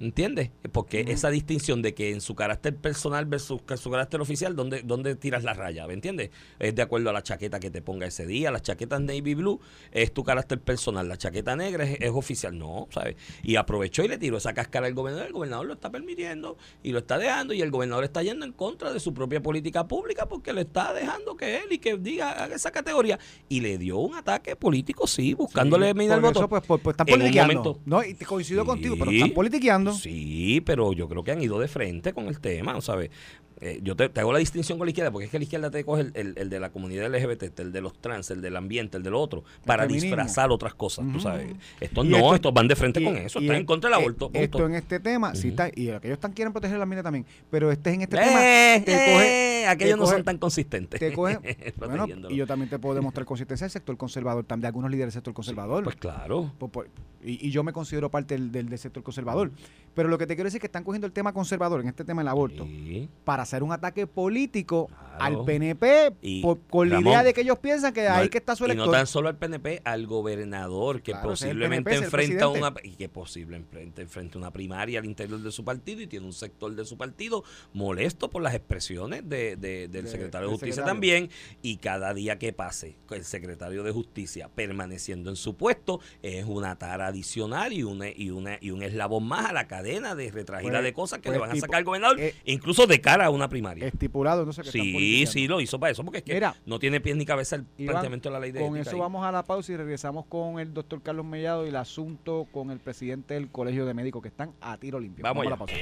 ¿Entiendes? 0.00 0.50
Porque 0.72 1.04
esa 1.08 1.30
distinción 1.30 1.80
de 1.80 1.94
que 1.94 2.10
en 2.10 2.20
su 2.20 2.34
carácter 2.34 2.76
personal 2.76 3.26
versus 3.26 3.60
su 3.76 3.90
carácter 3.90 4.20
oficial, 4.20 4.56
¿dónde, 4.56 4.82
¿dónde 4.82 5.14
tiras 5.14 5.44
la 5.44 5.54
raya? 5.54 5.86
¿Me 5.86 5.94
entiendes? 5.94 6.30
Es 6.58 6.74
de 6.74 6.82
acuerdo 6.82 7.10
a 7.10 7.12
la 7.12 7.22
chaqueta 7.22 7.60
que 7.60 7.70
te 7.70 7.80
ponga 7.80 8.06
ese 8.06 8.26
día. 8.26 8.50
La 8.50 8.60
chaqueta 8.60 8.98
navy 8.98 9.34
blue 9.34 9.60
es 9.92 10.12
tu 10.12 10.24
carácter 10.24 10.60
personal. 10.60 11.08
La 11.08 11.16
chaqueta 11.16 11.54
negra 11.56 11.84
es, 11.84 11.98
es 12.00 12.10
oficial. 12.10 12.58
No, 12.58 12.88
¿sabes? 12.90 13.16
Y 13.42 13.56
aprovechó 13.56 14.02
y 14.04 14.08
le 14.08 14.18
tiró 14.18 14.36
esa 14.36 14.52
cáscara 14.52 14.86
al 14.86 14.94
gobernador. 14.94 15.26
El 15.28 15.32
gobernador 15.32 15.66
lo 15.66 15.74
está 15.74 15.90
permitiendo 15.90 16.56
y 16.82 16.90
lo 16.92 16.98
está 16.98 17.16
dejando. 17.18 17.54
Y 17.54 17.62
el 17.62 17.70
gobernador 17.70 18.04
está 18.04 18.22
yendo 18.22 18.44
en 18.44 18.52
contra 18.52 18.92
de 18.92 18.98
su 19.00 19.14
propia 19.14 19.42
política 19.42 19.86
pública 19.86 20.26
porque 20.28 20.52
le 20.52 20.62
está 20.62 20.92
dejando 20.92 21.36
que 21.36 21.58
él 21.58 21.64
y 21.70 21.78
que 21.78 21.96
diga 21.96 22.32
haga 22.32 22.56
esa 22.56 22.70
categoría. 22.72 23.18
Y 23.48 23.60
le 23.60 23.78
dio 23.78 23.98
un 23.98 24.16
ataque 24.16 24.56
político, 24.56 25.06
sí, 25.06 25.34
buscándole 25.34 25.88
Sí, 25.88 25.94
minar 25.94 26.18
el 26.18 26.22
voto. 26.22 26.40
eso, 26.40 26.48
pues, 26.48 26.62
pues, 26.66 26.80
pues 26.82 26.94
están 26.94 27.06
politiqueando. 27.06 27.54
momento. 27.54 27.80
No, 27.86 28.02
y 28.04 28.14
te 28.14 28.26
coincido 28.26 28.62
Sí. 28.62 28.66
contigo, 28.66 28.96
pero 28.98 29.10
están 29.10 29.30
politiqueando. 29.30 29.83
Sí, 29.92 30.62
pero 30.64 30.92
yo 30.92 31.08
creo 31.08 31.22
que 31.24 31.32
han 31.32 31.42
ido 31.42 31.58
de 31.58 31.68
frente 31.68 32.12
con 32.12 32.26
el 32.28 32.40
tema, 32.40 32.80
¿sabes? 32.80 33.10
Eh, 33.60 33.80
yo 33.82 33.94
te, 33.96 34.08
te 34.08 34.20
hago 34.20 34.32
la 34.32 34.40
distinción 34.40 34.78
con 34.78 34.86
la 34.86 34.90
izquierda, 34.90 35.10
porque 35.12 35.26
es 35.26 35.30
que 35.30 35.38
la 35.38 35.44
izquierda 35.44 35.70
te 35.70 35.84
coge 35.84 36.02
el, 36.02 36.12
el- 36.14 36.34
el 36.38 36.50
de 36.50 36.60
la 36.60 36.70
comunidad 36.70 37.06
LGBT, 37.14 37.60
el 37.60 37.72
de 37.72 37.80
los 37.80 37.96
trans, 37.98 38.30
el 38.30 38.42
del 38.42 38.56
ambiente, 38.56 38.96
el 38.96 39.02
del 39.02 39.14
otro, 39.14 39.44
para 39.64 39.86
disfrazar 39.86 40.50
otras 40.50 40.74
cosas, 40.74 41.04
tú 41.06 41.12
Ujú. 41.12 41.20
sabes. 41.20 41.54
Estos 41.80 42.04
no, 42.04 42.16
esto- 42.16 42.34
estos 42.34 42.54
van 42.54 42.68
de 42.68 42.76
frente 42.76 43.00
y- 43.00 43.04
con 43.04 43.16
eso, 43.16 43.38
están 43.38 43.56
en- 43.56 43.64
contra 43.64 43.90
del 43.90 43.98
eh, 43.98 44.02
aborto. 44.02 44.30
Esto 44.32 44.58
punto. 44.58 44.66
en 44.66 44.74
este 44.74 45.00
tema, 45.00 45.34
sí 45.34 45.48
Ujú. 45.48 45.48
está, 45.50 45.68
y 45.74 45.90
aquellos 45.90 46.16
están 46.16 46.32
quieren 46.32 46.52
proteger 46.52 46.76
el 46.76 46.82
ambiente 46.82 47.02
también, 47.04 47.24
pero 47.50 47.70
este 47.70 47.92
en 47.92 48.02
este 48.02 48.16
Eh, 48.16 48.20
tema 48.20 48.38
te 48.84 48.92
eh, 48.92 49.12
coge, 49.14 49.66
aquellos 49.68 49.94
te 49.98 50.00
no 50.00 50.06
son 50.06 50.24
tan 50.24 50.38
consistentes. 50.38 50.98
te 51.00 51.12
coge, 51.12 51.38
bueno, 51.78 52.06
y 52.28 52.36
yo 52.36 52.46
también 52.46 52.68
te 52.68 52.78
puedo 52.78 52.96
demostrar 52.96 53.24
consistencia 53.24 53.66
del 53.66 53.70
sector 53.72 53.96
conservador, 53.96 54.44
también 54.44 54.62
de 54.62 54.66
algunos 54.68 54.90
líderes 54.90 55.14
del 55.14 55.18
sector 55.20 55.32
conservador. 55.34 55.84
Pues 55.84 55.96
claro. 55.96 56.52
Por- 56.58 56.70
por- 56.70 56.88
y, 57.24 57.46
y 57.48 57.50
yo 57.50 57.62
me 57.64 57.72
considero 57.72 58.10
parte 58.10 58.34
del, 58.34 58.52
del- 58.52 58.68
del 58.68 58.78
sector 58.78 59.02
conservador. 59.02 59.50
Pero 59.94 60.08
lo 60.08 60.18
que 60.18 60.26
te 60.26 60.34
quiero 60.34 60.48
decir 60.48 60.58
es 60.58 60.60
que 60.60 60.66
están 60.66 60.82
cogiendo 60.84 61.06
el 61.06 61.12
tema 61.12 61.32
conservador, 61.32 61.80
en 61.80 61.88
este 61.88 62.04
tema 62.04 62.20
del 62.20 62.28
aborto, 62.28 62.64
Sí. 62.66 63.08
para 63.24 63.43
hacer 63.44 63.62
un 63.62 63.72
ataque 63.72 64.06
político 64.06 64.88
Claro. 65.16 65.38
al 65.40 65.44
PNP 65.44 66.12
Y, 66.22 66.42
por- 66.42 66.58
con 66.68 66.88
la 66.90 67.00
idea 67.00 67.22
de 67.22 67.32
que 67.32 67.42
ellos 67.42 67.58
piensan 67.60 67.94
que 67.94 68.02
No 68.02 68.10
ahí 68.14 68.22
al- 68.22 68.30
que 68.30 68.38
está 68.38 68.56
su 68.56 68.64
y 68.66 68.74
no 68.74 68.90
tan 68.90 69.06
solo 69.06 69.28
al 69.28 69.36
PNP, 69.36 69.80
al 69.84 70.06
gobernador 70.08 71.02
que 71.02 71.12
Claro, 71.12 71.28
posiblemente 71.28 71.90
PNP, 71.90 72.04
enfrenta 72.06 72.48
una 72.48 72.74
y 72.82 72.90
que 72.96 73.08
posiblemente 73.08 74.02
enfrenta 74.02 74.38
una 74.38 74.50
primaria 74.50 74.98
al 74.98 75.04
interior 75.04 75.40
de 75.40 75.52
su 75.52 75.64
partido 75.64 76.00
y 76.00 76.08
tiene 76.08 76.26
un 76.26 76.32
sector 76.32 76.74
de 76.74 76.84
su 76.84 76.96
partido 76.98 77.44
molesto 77.72 78.28
por 78.28 78.42
las 78.42 78.54
expresiones 78.54 79.28
de, 79.28 79.54
de- 79.56 79.86
del 79.88 80.04
De- 80.04 80.10
secretario 80.10 80.48
de 80.48 80.52
justicia 80.54 80.74
secretario. 80.74 80.92
también 80.94 81.30
y 81.62 81.76
cada 81.76 82.12
día 82.12 82.38
que 82.38 82.52
pase 82.52 82.96
el 83.10 83.24
secretario 83.24 83.84
de 83.84 83.92
justicia 83.92 84.48
permaneciendo 84.52 85.30
en 85.30 85.36
su 85.36 85.56
puesto 85.56 86.00
es 86.22 86.44
una 86.44 86.76
tara 86.76 87.06
adicional 87.08 87.72
y 87.72 87.84
una 87.84 88.08
y 88.08 88.30
una 88.30 88.58
y 88.60 88.70
un 88.70 88.82
eslabón 88.82 89.24
más 89.28 89.50
a 89.50 89.52
la 89.52 89.68
cadena 89.68 90.14
de 90.16 90.30
retragida 90.32 90.70
Pues- 90.72 90.82
de 90.82 90.92
cosas 90.92 91.18
que 91.20 91.28
pues 91.28 91.36
le 91.36 91.40
van 91.40 91.50
a 91.52 91.60
sacar 91.60 91.76
al 91.76 91.84
gobernador 91.84 92.18
eh, 92.20 92.34
incluso 92.46 92.86
de 92.88 93.00
cara 93.00 93.26
a 93.26 93.30
una 93.34 93.48
primaria 93.48 93.86
Estipulado, 93.86 94.40
entonces 94.42 94.64
que 94.64 94.70
Sí, 94.70 95.26
sí, 95.26 95.46
lo 95.46 95.60
hizo 95.60 95.78
para 95.78 95.92
eso, 95.92 96.02
porque 96.04 96.18
es 96.18 96.24
que 96.24 96.34
Mira, 96.34 96.54
no 96.66 96.78
tiene 96.78 97.00
pies 97.00 97.16
ni 97.16 97.24
cabeza 97.26 97.56
el 97.56 97.66
Iván, 97.78 97.92
planteamiento 97.94 98.28
de 98.28 98.32
la 98.32 98.40
ley 98.40 98.52
de 98.52 98.60
Con 98.60 98.68
ética 98.76 98.82
eso 98.82 98.90
ahí. 98.96 99.00
vamos 99.00 99.24
a 99.26 99.32
la 99.32 99.42
pausa 99.44 99.72
y 99.72 99.76
regresamos 99.76 100.26
con 100.26 100.58
el 100.60 100.72
doctor 100.74 101.02
Carlos 101.02 101.24
Mellado 101.26 101.64
y 101.66 101.68
el 101.68 101.76
asunto 101.76 102.46
con 102.52 102.70
el 102.70 102.78
presidente 102.78 103.34
del 103.34 103.50
Colegio 103.50 103.86
de 103.86 103.94
Médicos 103.94 104.22
que 104.22 104.28
están 104.28 104.52
a 104.60 104.76
tiro 104.76 104.98
limpio. 105.00 105.22
Vamos 105.22 105.46
a 105.46 105.50
la 105.50 105.56
pausa. 105.56 105.74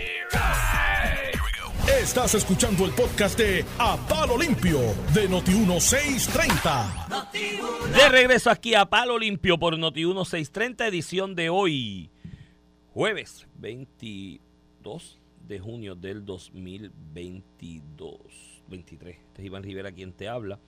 Estás 2.01 2.35
escuchando 2.35 2.85
el 2.85 2.93
podcast 2.93 3.37
de 3.39 3.65
A 3.79 3.97
Palo 4.09 4.39
Limpio 4.39 4.79
de 5.15 5.29
Noti1630. 5.29 7.93
De 7.95 8.09
regreso 8.09 8.51
aquí 8.51 8.75
a 8.75 8.85
Palo 8.87 9.19
Limpio 9.19 9.59
por 9.59 9.79
Noti 9.79 10.05
1630, 10.05 10.87
edición 10.87 11.35
de 11.35 11.51
hoy, 11.51 12.11
jueves 12.93 13.47
22 13.57 15.19
de 15.47 15.59
junio 15.59 15.95
del 15.95 16.25
2022. 16.25 18.63
23. 18.69 19.17
Este 19.19 19.43
es 19.43 19.47
Iván 19.47 19.63
Rivera 19.63 19.93
quien 19.93 20.13
te 20.13 20.29
habla. 20.29 20.59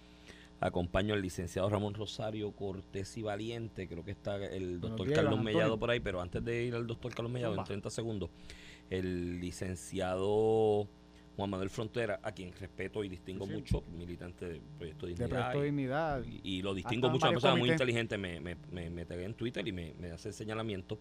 Acompaño 0.60 1.14
al 1.14 1.22
licenciado 1.22 1.68
Ramón 1.68 1.94
Rosario 1.94 2.52
Cortés 2.52 3.16
y 3.18 3.22
Valiente. 3.22 3.86
Creo 3.88 4.04
que 4.04 4.12
está 4.12 4.36
el 4.36 4.80
doctor 4.80 5.12
Carlos 5.12 5.42
Mellado 5.42 5.78
por 5.78 5.90
ahí, 5.90 6.00
pero 6.00 6.20
antes 6.20 6.44
de 6.44 6.64
ir 6.64 6.74
al 6.74 6.86
doctor 6.86 7.14
Carlos 7.14 7.32
Mellado, 7.32 7.52
en 7.52 7.56
Zumba. 7.58 7.66
30 7.66 7.90
segundos, 7.90 8.30
el 8.90 9.40
licenciado 9.40 10.88
Juan 11.36 11.50
Manuel 11.50 11.70
Frontera, 11.70 12.20
a 12.22 12.32
quien 12.32 12.52
respeto 12.52 13.02
y 13.04 13.08
distingo 13.08 13.44
Sí, 13.46 13.50
sí. 13.52 13.56
mucho, 13.58 13.82
militante 13.96 14.46
del 14.46 14.60
Proyecto 14.78 15.06
De 15.06 15.12
Dignidad. 15.14 15.28
Proyecto 15.50 15.58
y- 15.58 15.64
Dignidad. 15.66 16.24
y, 16.24 16.40
y 16.58 16.62
lo 16.62 16.74
distingo 16.74 17.10
mucho, 17.10 17.26
una 17.26 17.32
persona 17.32 17.56
muy 17.56 17.70
inteligente, 17.70 18.16
me, 18.16 18.40
me, 18.40 18.56
me, 18.70 18.90
me 18.90 19.02
en 19.02 19.34
Twitter 19.34 19.66
y 19.66 19.72
me, 19.72 19.94
me 19.98 20.12
hace 20.12 20.28
el 20.28 20.34
señalamiento 20.34 20.98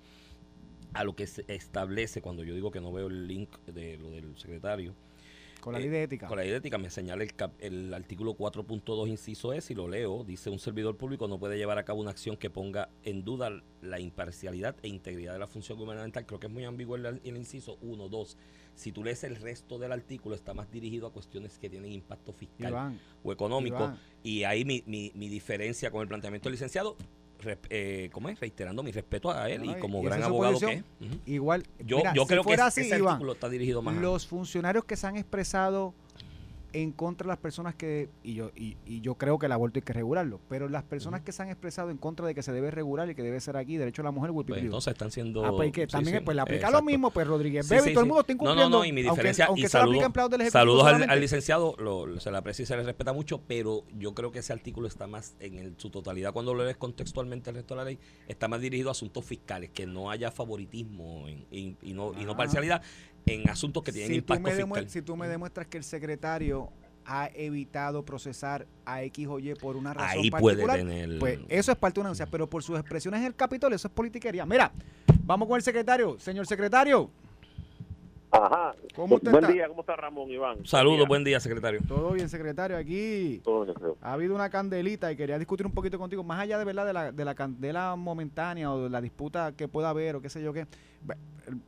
a 0.93 1.03
lo 1.03 1.15
que 1.15 1.27
se 1.27 1.43
establece 1.47 2.21
cuando 2.21 2.43
yo 2.43 2.53
digo 2.56 2.71
que 2.71 2.82
no 2.82 2.91
veo 2.91 3.08
el 3.08 3.27
link 3.27 3.49
de 3.65 3.97
lo 3.97 4.10
del 4.10 4.38
secretario. 4.38 4.93
Con 5.60 5.71
la 5.71 5.79
eh, 5.79 5.84
ley 5.84 5.89
de 5.91 6.03
ética. 6.03 6.27
Con 6.27 6.36
la 6.38 6.43
ley 6.43 6.51
de 6.51 6.58
ética 6.58 6.77
me 6.77 6.89
señala 6.89 7.23
el, 7.23 7.34
cap- 7.34 7.53
el 7.60 7.93
artículo 7.93 8.36
4.2 8.36 9.08
inciso 9.08 9.53
S 9.53 9.71
y 9.71 9.75
lo 9.77 9.88
leo. 9.88 10.25
Dice 10.25 10.49
un 10.49 10.60
servidor 10.60 10.97
público 10.97 11.27
no 11.29 11.39
puede 11.39 11.58
llevar 11.58 11.77
a 11.77 11.86
cabo 11.86 12.01
una 12.01 12.12
acción 12.12 12.36
que 12.36 12.49
ponga 12.49 12.89
en 13.03 13.23
duda 13.23 13.49
la 13.82 13.99
imparcialidad 14.01 14.75
e 14.84 14.89
integridad 14.89 15.32
de 15.32 15.39
la 15.39 15.47
función 15.47 15.77
gubernamental. 15.77 16.25
Creo 16.25 16.38
que 16.39 16.47
es 16.47 16.53
muy 16.53 16.65
ambiguo 16.65 16.97
el, 16.97 17.06
el 17.06 17.38
inciso 17.38 17.77
1, 17.82 18.10
2. 18.10 18.38
Si 18.75 18.91
tú 18.91 19.06
lees 19.06 19.23
el 19.23 19.38
resto 19.38 19.79
del 19.79 19.93
artículo 19.93 20.36
está 20.36 20.53
más 20.53 20.69
dirigido 20.69 21.08
a 21.08 21.13
cuestiones 21.13 21.58
que 21.60 21.69
tienen 21.69 21.93
impacto 21.93 22.34
fiscal 22.34 22.71
Iván, 22.71 22.99
o 23.23 23.32
económico. 23.32 23.77
Iván. 23.77 23.99
Y 24.21 24.43
ahí 24.43 24.65
mi, 24.65 24.84
mi, 24.86 25.13
mi 25.15 25.29
diferencia 25.29 25.91
con 25.91 26.01
el 26.01 26.10
planteamiento 26.10 26.49
del 26.49 26.53
licenciado, 26.56 26.97
eh, 27.69 28.10
¿cómo 28.12 28.29
es? 28.29 28.39
Reiterando 28.39 28.84
mi 28.84 28.91
respeto 28.91 29.32
a 29.32 29.49
él 29.49 29.65
y 29.65 29.75
como 29.79 30.01
y 30.01 30.06
gran 30.06 30.23
abogado 30.23 30.60
que 30.60 30.73
es. 30.73 30.84
Igual, 31.25 31.63
Yo, 31.79 31.97
mira, 31.97 32.13
yo 32.13 32.23
si 32.23 32.27
creo 32.27 32.41
que 32.41 32.49
fuera 32.49 32.67
ese, 32.67 32.82
así, 32.82 32.89
ese 32.89 32.99
Iván, 32.99 33.21
está 33.29 33.49
dirigido 33.49 33.82
más 33.82 33.95
los 33.95 34.27
funcionarios 34.27 34.86
que 34.86 34.95
se 34.95 35.08
han 35.08 35.17
expresado 35.17 35.93
en 36.73 36.91
contra 36.91 37.25
de 37.25 37.29
las 37.29 37.38
personas 37.38 37.75
que, 37.75 38.09
y 38.23 38.33
yo, 38.33 38.51
y, 38.55 38.77
y 38.86 38.99
yo 39.01 39.15
creo 39.15 39.38
que 39.38 39.45
el 39.45 39.51
aborto 39.51 39.77
hay 39.77 39.83
que 39.83 39.93
regularlo, 39.93 40.39
pero 40.49 40.67
las 40.67 40.83
personas 40.83 41.21
que 41.21 41.31
se 41.31 41.41
han 41.43 41.49
expresado 41.49 41.91
en 41.91 41.97
contra 41.97 42.25
de 42.25 42.33
que 42.33 42.41
se 42.41 42.51
debe 42.51 42.71
regular 42.71 43.09
y 43.09 43.15
que 43.15 43.21
debe 43.21 43.39
ser 43.39 43.57
aquí, 43.57 43.77
derecho 43.77 44.01
a 44.01 44.05
la 44.05 44.12
mujer, 44.12 44.31
Pues 44.33 44.62
entonces 44.62 44.91
están 44.93 45.12
siendo... 45.12 45.45
Ah, 45.45 45.51
pues 45.55 45.71
que 45.71 45.81
sí, 45.81 45.88
también 45.91 46.17
sí, 46.17 46.23
pues 46.25 46.36
le 46.36 46.41
aplica 46.41 46.69
lo 46.71 46.81
mismo, 46.81 47.12
pues 47.12 47.27
Rodríguez 47.27 47.69
Bebe, 47.69 47.81
sí, 47.83 47.93
todo 47.93 48.01
el 48.03 48.07
mundo 48.07 48.21
está 48.21 48.33
No, 48.33 48.36
incumpliendo. 48.36 48.69
no, 48.69 48.77
no, 48.79 48.86
y 48.86 48.91
mi 48.91 49.01
aunque- 49.01 49.12
diferencia, 49.12 49.45
aunque, 49.45 49.62
y 49.62 49.67
se 49.67 49.77
lo 49.77 49.83
aplica 49.83 50.05
a 50.07 50.09
saludo- 50.12 50.29
del 50.29 50.41
Ejecutivo 50.41 50.79
saludos 50.83 51.09
al, 51.09 51.19
licenciado, 51.21 51.75
lo- 51.77 52.19
se 52.19 52.31
le 52.31 52.38
aprecia 52.38 52.63
y 52.63 52.65
se 52.65 52.75
le 52.75 52.83
respeta 52.83 53.13
mucho, 53.13 53.41
pero 53.47 53.83
yo 53.95 54.13
creo 54.15 54.31
que 54.31 54.39
ese 54.39 54.51
artículo 54.53 54.88
está 54.88 55.05
más 55.07 55.36
en 55.39 55.59
el- 55.59 55.75
su 55.77 55.89
totalidad, 55.91 56.33
cuando 56.33 56.53
lo 56.55 56.63
lees 56.63 56.77
contextualmente 56.77 57.51
el 57.51 57.57
resto 57.57 57.75
de 57.75 57.77
la 57.77 57.86
ley, 57.86 57.99
está 58.27 58.47
más 58.47 58.62
dirigido 58.62 58.89
a 58.89 58.93
asuntos 58.93 59.23
fiscales, 59.23 59.69
que 59.69 59.86
no 59.86 60.09
haya 60.09 60.31
favoritismo 60.31 61.27
en- 61.27 61.45
y, 61.51 61.77
y 61.83 61.93
no, 61.93 62.13
y 62.19 62.25
no 62.25 62.31
Ah. 62.33 62.38
parcialidad 62.38 62.81
en 63.25 63.49
asuntos 63.49 63.83
que 63.83 63.91
tienen 63.91 64.09
si 64.09 64.15
impacto 64.17 64.51
fiscal. 64.51 64.89
si 64.89 65.01
tú 65.01 65.15
me 65.15 65.27
demuestras 65.27 65.67
que 65.67 65.77
el 65.77 65.83
secretario 65.83 66.69
ha 67.05 67.29
evitado 67.33 68.05
procesar 68.05 68.67
a 68.86 69.03
X 69.03 69.27
o 69.27 69.39
Y 69.39 69.53
por 69.55 69.75
una 69.75 69.93
razón 69.93 70.19
Ahí 70.19 70.31
puede 70.31 70.63
particular, 70.63 70.77
tener... 70.77 71.19
pues 71.19 71.39
eso 71.49 71.71
es 71.71 71.77
parte 71.77 71.95
de 71.95 72.01
una 72.01 72.09
denuncia, 72.09 72.27
pero 72.27 72.49
por 72.49 72.63
sus 72.63 72.79
expresiones 72.79 73.19
en 73.19 73.27
el 73.27 73.36
Capitolio, 73.36 73.75
eso 73.75 73.88
es 73.88 73.93
politiquería. 73.93 74.45
Mira, 74.45 74.71
vamos 75.23 75.47
con 75.47 75.57
el 75.57 75.63
secretario. 75.63 76.17
Señor 76.19 76.47
secretario, 76.47 77.09
Ajá. 78.34 78.74
¿Cómo 78.96 79.15
usted 79.15 79.30
Buen 79.32 79.43
está? 79.43 79.54
día, 79.54 79.67
¿cómo 79.67 79.82
está 79.82 79.96
Ramón 79.96 80.28
Iván? 80.32 80.65
Saludos, 80.65 81.08
Buen 81.08 81.24
día, 81.24 81.39
secretario. 81.39 81.82
todo 81.88 82.13
bien, 82.13 82.28
secretario, 82.30 82.76
aquí. 82.76 83.39
Todo 83.43 83.63
bien. 83.65 83.76
Ha 84.02 84.13
habido 84.13 84.34
una 84.34 84.50
candelita 84.50 85.12
y 85.12 85.15
quería 85.15 85.38
discutir 85.38 85.67
un 85.67 85.72
poquito 85.72 86.00
contigo, 86.00 86.24
más 86.24 86.39
allá 86.39 86.58
de 86.58 86.65
verdad 86.65 86.86
de 86.88 86.93
la, 86.93 87.12
de 87.12 87.26
la 87.26 87.36
candela 87.36 87.96
momentánea 87.96 88.72
o 88.74 88.84
de 88.86 88.89
la 88.89 89.02
disputa 89.02 89.52
que 89.56 89.67
pueda 89.67 89.89
haber 89.89 90.15
o 90.15 90.22
qué 90.22 90.30
sé 90.30 90.41
yo 90.41 90.52
qué. 90.52 90.65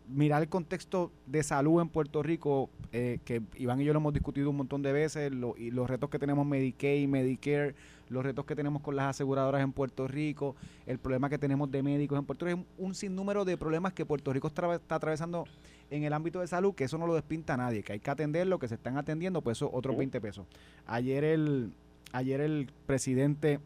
Mirar 0.08 0.42
el 0.42 0.50
contexto 0.50 1.12
de 1.28 1.44
salud 1.44 1.82
en 1.82 1.90
Puerto 1.90 2.24
Rico, 2.24 2.70
eh, 2.94 3.20
que 3.26 3.42
Iván 3.58 3.80
y 3.82 3.84
yo 3.86 3.94
lo 3.94 4.00
hemos 4.00 4.14
discutido 4.14 4.50
un 4.50 4.56
montón 4.58 4.82
de 4.82 4.92
veces, 4.92 5.32
lo- 5.32 5.56
y 5.58 5.70
los 5.70 5.88
retos 5.88 6.10
que 6.10 6.18
tenemos 6.18 6.48
Medicaid, 6.48 7.08
Medicare, 7.08 7.76
los 8.10 8.24
retos 8.24 8.46
que 8.46 8.56
tenemos 8.56 8.82
con 8.82 8.96
las 8.96 9.08
aseguradoras 9.10 9.62
en 9.62 9.72
Puerto 9.74 10.08
Rico, 10.08 10.56
el 10.88 10.98
problema 10.98 11.30
que 11.30 11.38
tenemos 11.38 11.70
de 11.70 11.84
médicos 11.84 12.18
en 12.18 12.26
Puerto 12.26 12.46
Rico, 12.46 12.60
un, 12.78 12.86
un 12.88 12.96
sinnúmero 12.96 13.44
de 13.46 13.58
problemas 13.58 13.94
que 13.94 14.06
Puerto 14.06 14.32
Rico 14.32 14.48
está, 14.48 14.74
está 14.74 14.96
atravesando 14.96 15.46
en 15.90 16.04
el 16.04 16.14
ámbito 16.14 16.40
de 16.40 16.48
salud, 16.48 16.74
que 16.74 16.86
eso 16.86 16.98
no 16.98 17.08
lo 17.08 17.16
despinta 17.16 17.54
a 17.54 17.58
nadie, 17.58 17.84
que 17.84 17.94
hay 17.94 18.00
que 18.00 18.10
atenderlo, 18.10 18.60
que 18.60 18.68
se 18.68 18.76
están 18.76 18.98
atendiendo, 18.98 19.42
pues 19.42 19.58
eso 19.58 19.70
otros 19.72 19.98
20 19.98 20.20
pesos. 20.22 20.46
Ayer 20.86 21.24
el, 21.24 21.74
ayer 22.12 22.42
el 22.42 22.72
presidente 22.86 23.60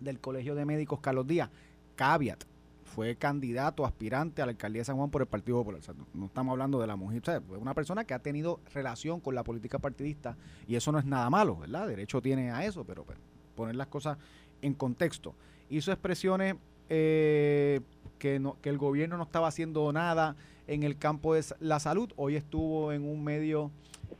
del 0.00 0.18
Colegio 0.20 0.54
de 0.54 0.64
Médicos, 0.64 1.00
Carlos 1.00 1.26
Díaz, 1.26 1.50
caveat, 1.94 2.44
fue 2.84 3.16
candidato, 3.16 3.84
aspirante 3.84 4.40
a 4.40 4.46
la 4.46 4.52
alcaldía 4.52 4.80
de 4.80 4.86
San 4.86 4.96
Juan 4.96 5.10
por 5.10 5.20
el 5.20 5.28
Partido 5.28 5.58
Popular. 5.58 5.80
O 5.80 5.84
sea, 5.84 5.94
no 6.14 6.26
estamos 6.26 6.52
hablando 6.52 6.80
de 6.80 6.86
la 6.86 6.96
mujer, 6.96 7.20
o 7.20 7.24
sea, 7.24 7.36
es 7.36 7.42
una 7.60 7.74
persona 7.74 8.04
que 8.04 8.14
ha 8.14 8.20
tenido 8.20 8.60
relación 8.72 9.20
con 9.20 9.34
la 9.34 9.44
política 9.44 9.78
partidista 9.78 10.36
y 10.66 10.76
eso 10.76 10.92
no 10.92 10.98
es 10.98 11.04
nada 11.04 11.28
malo, 11.28 11.56
¿verdad? 11.56 11.88
Derecho 11.88 12.22
tiene 12.22 12.50
a 12.50 12.64
eso, 12.64 12.84
pero, 12.84 13.04
pero 13.04 13.20
poner 13.54 13.76
las 13.76 13.88
cosas 13.88 14.16
en 14.62 14.74
contexto. 14.74 15.34
Hizo 15.68 15.92
expresiones 15.92 16.54
eh, 16.88 17.80
que, 18.18 18.38
no, 18.38 18.56
que 18.60 18.68
el 18.68 18.78
gobierno 18.78 19.16
no 19.16 19.24
estaba 19.24 19.48
haciendo 19.48 19.92
nada 19.92 20.36
en 20.66 20.82
el 20.82 20.96
campo 20.96 21.34
de 21.34 21.44
la 21.60 21.80
salud. 21.80 22.10
Hoy 22.16 22.36
estuvo 22.36 22.92
en 22.92 23.04
un 23.04 23.22
medio 23.22 23.70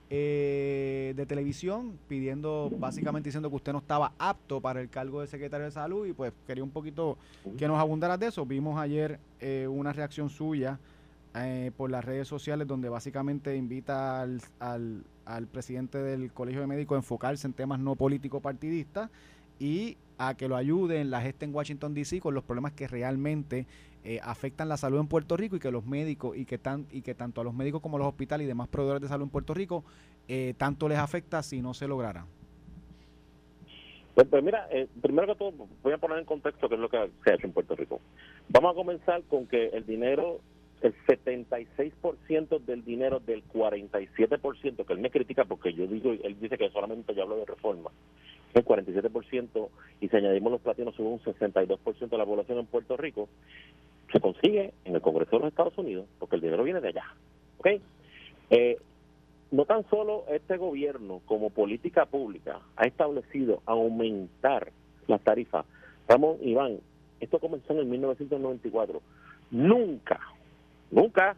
eh, 0.08 1.14
de 1.16 1.26
televisión 1.26 1.98
pidiendo, 2.08 2.70
básicamente 2.78 3.28
diciendo 3.28 3.50
que 3.50 3.56
usted 3.56 3.72
no 3.72 3.78
estaba 3.78 4.12
apto 4.18 4.60
para 4.60 4.80
el 4.80 4.88
cargo 4.88 5.20
de 5.20 5.26
secretario 5.26 5.66
de 5.66 5.72
salud 5.72 6.06
y 6.06 6.12
pues 6.12 6.32
quería 6.46 6.62
un 6.62 6.70
poquito 6.70 7.18
que 7.58 7.66
nos 7.66 7.78
abundara 7.78 8.16
de 8.16 8.26
eso. 8.26 8.46
Vimos 8.46 8.78
ayer 8.78 9.18
eh, 9.40 9.66
una 9.68 9.92
reacción 9.92 10.30
suya 10.30 10.78
eh, 11.34 11.72
por 11.76 11.90
las 11.90 12.04
redes 12.04 12.28
sociales 12.28 12.66
donde 12.68 12.88
básicamente 12.88 13.56
invita 13.56 14.20
al, 14.20 14.40
al, 14.60 15.04
al 15.24 15.46
presidente 15.48 15.98
del 15.98 16.32
Colegio 16.32 16.60
de 16.60 16.68
Médicos 16.68 16.96
a 16.96 16.98
enfocarse 16.98 17.46
en 17.46 17.52
temas 17.52 17.80
no 17.80 17.96
político 17.96 18.40
partidistas 18.40 19.10
y 19.58 19.96
a 20.18 20.34
que 20.34 20.48
lo 20.48 20.56
ayude 20.56 21.00
en 21.00 21.10
la 21.10 21.20
gesta 21.20 21.44
en 21.44 21.54
Washington 21.54 21.94
DC 21.94 22.20
con 22.20 22.34
los 22.34 22.44
problemas 22.44 22.72
que 22.72 22.88
realmente 22.88 23.66
eh, 24.04 24.20
afectan 24.22 24.68
la 24.68 24.76
salud 24.76 25.00
en 25.00 25.08
Puerto 25.08 25.36
Rico 25.36 25.56
y 25.56 25.58
que 25.58 25.70
los 25.70 25.84
médicos 25.84 26.36
y 26.36 26.44
que 26.44 26.58
tan 26.58 26.86
y 26.90 27.02
que 27.02 27.14
tanto 27.14 27.40
a 27.40 27.44
los 27.44 27.54
médicos 27.54 27.80
como 27.80 27.96
a 27.96 27.98
los 27.98 28.08
hospitales 28.08 28.44
y 28.44 28.48
demás 28.48 28.68
proveedores 28.68 29.02
de 29.02 29.08
salud 29.08 29.24
en 29.24 29.30
Puerto 29.30 29.52
Rico 29.52 29.84
eh, 30.28 30.54
tanto 30.56 30.88
les 30.88 30.98
afecta 30.98 31.42
si 31.42 31.60
no 31.60 31.74
se 31.74 31.88
lograra. 31.88 32.26
Pues, 34.14 34.28
pues 34.28 34.42
mira, 34.42 34.66
eh, 34.70 34.88
primero 35.02 35.26
que 35.26 35.34
todo 35.34 35.52
voy 35.82 35.92
a 35.92 35.98
poner 35.98 36.18
en 36.18 36.24
contexto 36.24 36.68
qué 36.68 36.76
es 36.76 36.80
lo 36.80 36.88
que 36.88 37.10
se 37.22 37.30
ha 37.30 37.34
hecho 37.34 37.46
en 37.46 37.52
Puerto 37.52 37.76
Rico. 37.76 38.00
Vamos 38.48 38.72
a 38.72 38.74
comenzar 38.74 39.22
con 39.24 39.46
que 39.46 39.66
el 39.68 39.84
dinero, 39.84 40.40
el 40.80 40.94
76% 41.06 42.60
del 42.60 42.82
dinero 42.82 43.20
del 43.20 43.46
47%, 43.48 44.86
que 44.86 44.92
él 44.94 45.00
me 45.00 45.10
critica 45.10 45.44
porque 45.44 45.74
yo 45.74 45.86
digo, 45.86 46.12
él 46.12 46.40
dice 46.40 46.56
que 46.56 46.70
solamente 46.70 47.14
yo 47.14 47.24
hablo 47.24 47.36
de 47.36 47.44
reforma, 47.44 47.90
el 48.58 48.64
47% 48.64 49.68
y 50.00 50.08
si 50.08 50.16
añadimos 50.16 50.52
los 50.52 50.60
platinos 50.60 50.94
son 50.94 51.06
un 51.06 51.20
62% 51.20 52.08
de 52.08 52.18
la 52.18 52.26
población 52.26 52.58
en 52.58 52.66
Puerto 52.66 52.96
Rico, 52.96 53.28
se 54.12 54.20
consigue 54.20 54.72
en 54.84 54.94
el 54.94 55.00
Congreso 55.00 55.32
de 55.32 55.40
los 55.40 55.48
Estados 55.48 55.76
Unidos 55.78 56.06
porque 56.18 56.36
el 56.36 56.42
dinero 56.42 56.62
viene 56.64 56.80
de 56.80 56.88
allá. 56.88 57.04
¿ok? 57.58 57.66
Eh, 58.50 58.76
no 59.50 59.64
tan 59.64 59.88
solo 59.88 60.24
este 60.28 60.56
gobierno 60.56 61.20
como 61.26 61.50
política 61.50 62.06
pública 62.06 62.60
ha 62.76 62.86
establecido 62.86 63.62
aumentar 63.66 64.72
las 65.06 65.20
tarifas. 65.22 65.64
Ramón 66.08 66.36
Iván, 66.42 66.78
esto 67.20 67.38
comenzó 67.38 67.72
en 67.72 67.80
el 67.80 67.86
1994. 67.86 69.00
Nunca, 69.50 70.20
nunca 70.90 71.36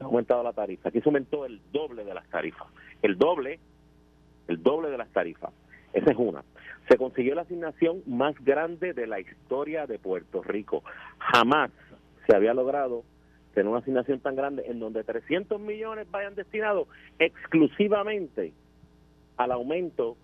ha 0.00 0.04
aumentado 0.04 0.42
la 0.42 0.52
tarifa. 0.52 0.88
Aquí 0.88 1.00
se 1.00 1.08
aumentó 1.08 1.44
el 1.46 1.60
doble 1.72 2.04
de 2.04 2.14
las 2.14 2.28
tarifas. 2.28 2.68
El 3.02 3.18
doble, 3.18 3.58
el 4.48 4.62
doble 4.62 4.90
de 4.90 4.98
las 4.98 5.08
tarifas. 5.08 5.52
Esa 5.92 6.10
es 6.10 6.16
una. 6.16 6.42
Se 6.88 6.96
consiguió 6.96 7.34
la 7.34 7.42
asignación 7.42 8.02
más 8.06 8.34
grande 8.44 8.92
de 8.92 9.06
la 9.06 9.20
historia 9.20 9.86
de 9.86 9.98
Puerto 9.98 10.42
Rico. 10.42 10.82
Jamás 11.18 11.70
se 12.26 12.34
había 12.34 12.54
logrado 12.54 13.04
tener 13.54 13.68
una 13.68 13.80
asignación 13.80 14.20
tan 14.20 14.34
grande 14.34 14.64
en 14.66 14.80
donde 14.80 15.04
300 15.04 15.60
millones 15.60 16.10
vayan 16.10 16.34
destinados 16.34 16.88
exclusivamente 17.18 18.52
al 19.36 19.52
aumento 19.52 20.16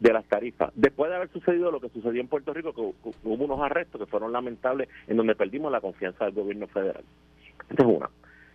de 0.00 0.12
las 0.12 0.24
tarifas. 0.24 0.72
Después 0.74 1.10
de 1.10 1.16
haber 1.16 1.30
sucedido 1.30 1.70
lo 1.70 1.80
que 1.80 1.88
sucedió 1.90 2.20
en 2.20 2.28
Puerto 2.28 2.52
Rico, 2.52 2.72
que 2.74 2.80
hubo 2.80 3.44
unos 3.44 3.60
arrestos 3.60 4.00
que 4.00 4.06
fueron 4.06 4.32
lamentables 4.32 4.88
en 5.06 5.16
donde 5.16 5.36
perdimos 5.36 5.70
la 5.70 5.80
confianza 5.80 6.24
del 6.24 6.34
gobierno 6.34 6.66
federal. 6.66 7.04
Esta 7.70 7.82
es 7.82 7.88
una. 7.88 8.10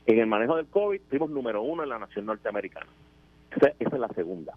En 0.05 0.19
el 0.19 0.27
manejo 0.27 0.57
del 0.57 0.67
COVID 0.67 1.01
fuimos 1.09 1.29
número 1.29 1.61
uno 1.61 1.83
en 1.83 1.89
la 1.89 1.99
nación 1.99 2.25
norteamericana. 2.25 2.87
esa 3.51 3.71
es 3.79 3.99
la 3.99 4.09
segunda. 4.09 4.53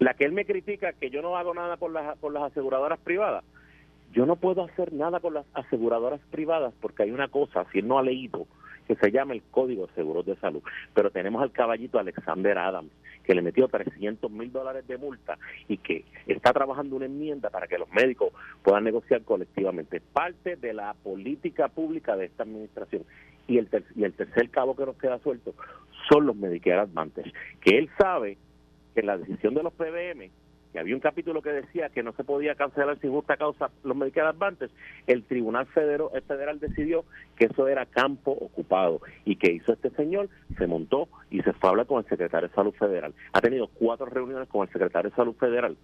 La 0.00 0.14
que 0.14 0.24
él 0.24 0.32
me 0.32 0.46
critica 0.46 0.94
que 0.94 1.10
yo 1.10 1.20
no 1.20 1.36
hago 1.36 1.52
nada 1.52 1.76
por 1.76 1.92
las, 1.92 2.16
por 2.18 2.32
las 2.32 2.44
aseguradoras 2.44 2.98
privadas. 3.00 3.44
Yo 4.12 4.24
no 4.24 4.36
puedo 4.36 4.64
hacer 4.64 4.94
nada 4.94 5.20
con 5.20 5.34
las 5.34 5.44
aseguradoras 5.52 6.20
privadas 6.30 6.72
porque 6.80 7.02
hay 7.02 7.10
una 7.10 7.28
cosa, 7.28 7.66
si 7.70 7.80
él 7.80 7.86
no 7.86 7.98
ha 7.98 8.02
leído, 8.02 8.46
que 8.88 8.96
se 8.96 9.12
llama 9.12 9.34
el 9.34 9.42
Código 9.50 9.86
de 9.86 9.92
Seguros 9.92 10.24
de 10.24 10.36
Salud. 10.36 10.62
Pero 10.94 11.10
tenemos 11.10 11.42
al 11.42 11.52
caballito 11.52 11.98
Alexander 11.98 12.56
Adams, 12.56 12.90
que 13.24 13.34
le 13.34 13.42
metió 13.42 13.68
300 13.68 14.30
mil 14.30 14.50
dólares 14.50 14.88
de 14.88 14.96
multa 14.96 15.36
y 15.68 15.76
que 15.76 16.06
está 16.26 16.54
trabajando 16.54 16.96
una 16.96 17.04
enmienda 17.04 17.50
para 17.50 17.66
que 17.66 17.76
los 17.76 17.88
médicos 17.92 18.32
puedan 18.62 18.84
negociar 18.84 19.22
colectivamente. 19.22 20.00
Parte 20.00 20.56
de 20.56 20.72
la 20.72 20.94
política 20.94 21.68
pública 21.68 22.16
de 22.16 22.24
esta 22.24 22.44
administración. 22.44 23.04
Y 23.46 23.58
el, 23.58 23.68
y 23.94 24.04
el 24.04 24.14
tercer 24.14 24.48
cabo 24.48 24.74
que 24.74 24.86
nos 24.86 24.96
queda 24.96 25.18
suelto 25.18 25.54
son 26.10 26.24
los 26.24 26.36
Medicare 26.36 26.80
Advantage, 26.80 27.34
que 27.60 27.76
él 27.76 27.90
sabe 27.98 28.38
que 28.94 29.02
la 29.02 29.18
decisión 29.18 29.54
de 29.54 29.62
los 29.62 29.72
PBM, 29.72 30.30
que 30.72 30.78
había 30.78 30.94
un 30.94 31.00
capítulo 31.00 31.42
que 31.42 31.50
decía 31.50 31.88
que 31.88 32.02
no 32.02 32.12
se 32.12 32.24
podía 32.24 32.54
cancelar 32.54 32.98
sin 33.00 33.10
justa 33.10 33.36
causa 33.36 33.70
los 33.82 33.96
Medicare 33.96 34.28
Advantage, 34.28 34.72
el 35.06 35.24
Tribunal 35.24 35.66
Federal, 35.66 36.08
Federal 36.26 36.60
decidió 36.60 37.04
que 37.36 37.46
eso 37.46 37.66
era 37.66 37.86
campo 37.86 38.32
ocupado. 38.32 39.00
¿Y 39.24 39.36
que 39.36 39.52
hizo 39.52 39.72
este 39.72 39.90
señor? 39.90 40.28
Se 40.58 40.66
montó 40.66 41.08
y 41.30 41.42
se 41.42 41.52
fue 41.54 41.68
a 41.68 41.70
hablar 41.70 41.86
con 41.86 41.98
el 41.98 42.08
secretario 42.08 42.48
de 42.48 42.54
Salud 42.54 42.74
Federal. 42.74 43.14
Ha 43.32 43.40
tenido 43.40 43.68
cuatro 43.68 44.06
reuniones 44.06 44.48
con 44.48 44.62
el 44.62 44.72
secretario 44.72 45.10
de 45.10 45.16
Salud 45.16 45.34
Federal. 45.34 45.76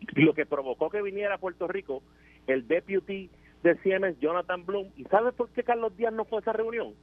Y 0.00 0.22
lo 0.22 0.34
que 0.34 0.46
provocó 0.46 0.90
que 0.90 1.02
viniera 1.02 1.34
a 1.34 1.38
Puerto 1.38 1.66
Rico 1.66 2.02
el 2.46 2.66
deputy 2.66 3.30
de 3.62 3.76
Siemens, 3.78 4.18
Jonathan 4.20 4.64
Bloom. 4.64 4.88
¿Y 4.96 5.04
sabes 5.04 5.34
por 5.34 5.48
qué 5.50 5.64
Carlos 5.64 5.96
Díaz 5.96 6.12
no 6.12 6.24
fue 6.24 6.38
a 6.38 6.40
esa 6.42 6.52
reunión? 6.52 6.94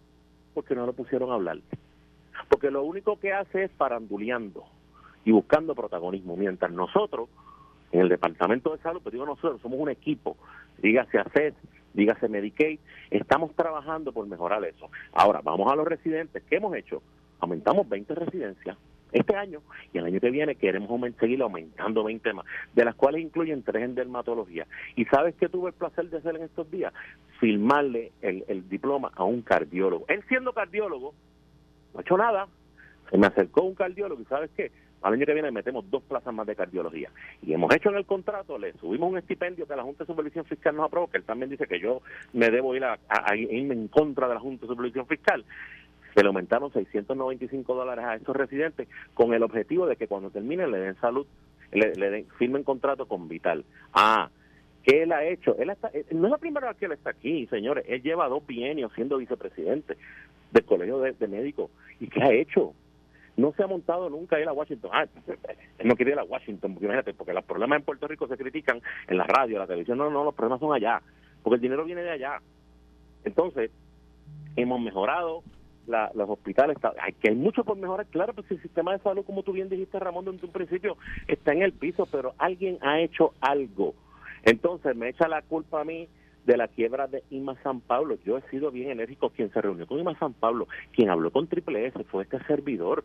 Porque 0.53 0.73
no 0.73 0.85
lo 0.85 0.93
pusieron 0.93 1.31
a 1.31 1.35
hablar. 1.35 1.59
Porque 2.49 2.71
lo 2.71 2.83
único 2.83 3.19
que 3.19 3.33
hace 3.33 3.65
es 3.65 3.71
paranduleando 3.71 4.65
y 5.25 5.31
buscando 5.31 5.75
protagonismo. 5.75 6.37
Mientras 6.37 6.71
nosotros, 6.71 7.27
en 7.91 8.01
el 8.01 8.09
Departamento 8.09 8.75
de 8.75 8.81
Salud, 8.81 9.01
pues 9.01 9.11
digo 9.11 9.25
nosotros, 9.25 9.59
somos 9.61 9.79
un 9.79 9.89
equipo, 9.89 10.37
dígase 10.77 11.19
ACES, 11.19 11.55
dígase 11.93 12.29
Medicaid, 12.29 12.79
estamos 13.09 13.53
trabajando 13.55 14.13
por 14.13 14.25
mejorar 14.27 14.63
eso. 14.63 14.89
Ahora, 15.13 15.41
vamos 15.43 15.71
a 15.71 15.75
los 15.75 15.87
residentes. 15.87 16.43
¿Qué 16.49 16.57
hemos 16.57 16.75
hecho? 16.75 17.01
Aumentamos 17.39 17.89
20 17.89 18.15
residencias 18.15 18.77
este 19.11 19.35
año 19.35 19.61
y 19.93 19.97
el 19.97 20.05
año 20.05 20.19
que 20.19 20.29
viene 20.29 20.55
queremos 20.55 20.99
seguir 21.19 21.41
aumentando 21.41 22.03
20 22.03 22.33
más, 22.33 22.45
de 22.73 22.85
las 22.85 22.95
cuales 22.95 23.21
incluyen 23.21 23.63
tres 23.63 23.83
en 23.83 23.95
dermatología. 23.95 24.67
¿Y 24.95 25.05
sabes 25.05 25.35
qué 25.35 25.47
tuve 25.47 25.69
el 25.69 25.75
placer 25.75 26.09
de 26.09 26.17
hacer 26.17 26.35
en 26.35 26.43
estos 26.43 26.69
días? 26.69 26.93
Firmarle 27.39 28.11
el, 28.21 28.43
el 28.47 28.67
diploma 28.67 29.11
a 29.15 29.23
un 29.23 29.41
cardiólogo. 29.41 30.05
Él 30.09 30.23
siendo 30.27 30.53
cardiólogo, 30.53 31.13
no 31.93 31.99
ha 31.99 32.01
hecho 32.01 32.17
nada, 32.17 32.47
se 33.09 33.17
me 33.17 33.27
acercó 33.27 33.63
un 33.63 33.75
cardiólogo 33.75 34.21
y 34.21 34.25
¿sabes 34.25 34.49
qué? 34.57 34.71
Al 35.05 35.13
año 35.13 35.25
que 35.27 35.35
viene 35.35 35.51
metemos 35.51 35.87
dos 35.91 36.01
plazas 36.01 36.33
más 36.33 36.47
de 36.47 36.55
cardiología. 36.55 37.11
Y 37.43 37.53
hemos 37.53 37.71
hecho 37.75 37.89
en 37.89 37.97
el 37.97 38.07
contrato, 38.07 38.57
le 38.57 38.73
subimos 38.73 39.11
un 39.11 39.19
estipendio 39.19 39.67
que 39.67 39.75
la 39.75 39.83
Junta 39.83 40.03
de 40.03 40.07
Supervisión 40.07 40.45
Fiscal 40.45 40.75
nos 40.75 40.87
aprobó, 40.87 41.11
que 41.11 41.19
él 41.19 41.23
también 41.23 41.51
dice 41.51 41.67
que 41.67 41.79
yo 41.79 42.01
me 42.33 42.49
debo 42.49 42.75
ir 42.75 42.83
a, 42.85 42.97
irme 43.35 43.75
en 43.75 43.87
contra 43.87 44.27
de 44.27 44.33
la 44.33 44.39
Junta 44.39 44.63
de 44.65 44.69
Supervisión 44.69 45.05
Fiscal. 45.05 45.45
Se 46.15 46.21
le 46.21 46.27
aumentaron 46.27 46.73
695 46.73 47.75
dólares 47.75 48.03
a 48.03 48.15
estos 48.15 48.35
residentes 48.35 48.87
con 49.13 49.31
el 49.35 49.43
objetivo 49.43 49.85
de 49.85 49.95
que 49.95 50.07
cuando 50.07 50.31
terminen 50.31 50.71
le 50.71 50.79
den 50.79 50.95
salud, 50.95 51.27
le, 51.71 51.91
den, 51.91 52.25
firmen 52.39 52.63
contrato 52.63 53.05
con 53.07 53.27
Vital. 53.27 53.63
Ah, 53.93 54.31
¿Qué 54.81 55.03
él 55.03 55.11
ha 55.11 55.23
hecho? 55.23 55.55
Él 55.59 55.69
está, 55.69 55.91
eh, 55.93 56.07
no 56.13 56.25
es 56.25 56.31
la 56.31 56.39
primera 56.39 56.69
vez 56.69 56.77
que 56.77 56.85
él 56.85 56.93
está 56.93 57.11
aquí, 57.11 57.45
señores. 57.45 57.85
Él 57.87 58.01
lleva 58.01 58.27
dos 58.27 58.43
bienios 58.47 58.91
siendo 58.93 59.17
vicepresidente 59.17 59.97
del 60.49 60.65
Colegio 60.65 60.97
de, 60.97 61.11
de 61.11 61.27
Médicos. 61.27 61.69
¿Y 61.99 62.07
qué 62.07 62.23
ha 62.23 62.33
hecho? 62.33 62.73
No 63.37 63.51
se 63.53 63.63
ha 63.63 63.67
montado 63.67 64.09
nunca 64.09 64.39
ir 64.39 64.47
a 64.47 64.53
Washington. 64.53 64.91
Ah, 64.93 65.05
él 65.77 65.87
no 65.87 65.95
quiere 65.95 66.11
ir 66.11 66.19
a 66.19 66.23
Washington, 66.23 66.73
porque 66.73 66.85
imagínate, 66.85 67.13
porque 67.13 67.33
los 67.33 67.43
problemas 67.43 67.79
en 67.79 67.85
Puerto 67.85 68.07
Rico 68.07 68.27
se 68.27 68.37
critican 68.37 68.81
en 69.07 69.17
la 69.17 69.25
radio, 69.25 69.55
en 69.55 69.61
la 69.61 69.67
televisión, 69.67 69.97
no, 69.97 70.09
no, 70.09 70.23
los 70.23 70.35
problemas 70.35 70.59
son 70.59 70.73
allá, 70.73 71.01
porque 71.43 71.55
el 71.55 71.61
dinero 71.61 71.83
viene 71.83 72.01
de 72.01 72.11
allá. 72.11 72.39
Entonces, 73.23 73.71
hemos 74.55 74.79
mejorado 74.79 75.43
los 75.87 76.29
hospitales, 76.29 76.77
hay 76.99 77.13
que 77.13 77.29
hay 77.29 77.35
mucho 77.35 77.63
por 77.63 77.77
mejorar, 77.77 78.07
claro, 78.07 78.33
pues 78.33 78.49
el 78.49 78.61
sistema 78.61 78.93
de 78.93 78.99
salud, 78.99 79.23
como 79.23 79.43
tú 79.43 79.51
bien 79.51 79.69
dijiste, 79.69 79.99
Ramón, 79.99 80.27
en 80.27 80.39
un 80.41 80.51
principio, 80.51 80.97
está 81.27 81.51
en 81.53 81.61
el 81.61 81.73
piso, 81.73 82.07
pero 82.11 82.33
alguien 82.39 82.79
ha 82.81 82.99
hecho 83.01 83.33
algo. 83.39 83.93
Entonces, 84.43 84.95
me 84.95 85.09
echa 85.09 85.27
la 85.27 85.41
culpa 85.43 85.81
a 85.81 85.85
mí 85.85 86.07
de 86.45 86.57
la 86.57 86.67
quiebra 86.67 87.07
de 87.07 87.23
IMA 87.29 87.55
San 87.63 87.81
Pablo. 87.81 88.17
Yo 88.23 88.37
he 88.37 88.41
sido 88.49 88.71
bien 88.71 88.91
enérgico 88.91 89.29
quien 89.29 89.51
se 89.51 89.61
reunió 89.61 89.87
con 89.87 89.99
IMA 89.99 90.17
San 90.19 90.33
Pablo, 90.33 90.67
quien 90.93 91.09
habló 91.09 91.31
con 91.31 91.47
Triple 91.47 91.87
S 91.87 92.03
fue 92.05 92.23
este 92.23 92.43
servidor 92.45 93.03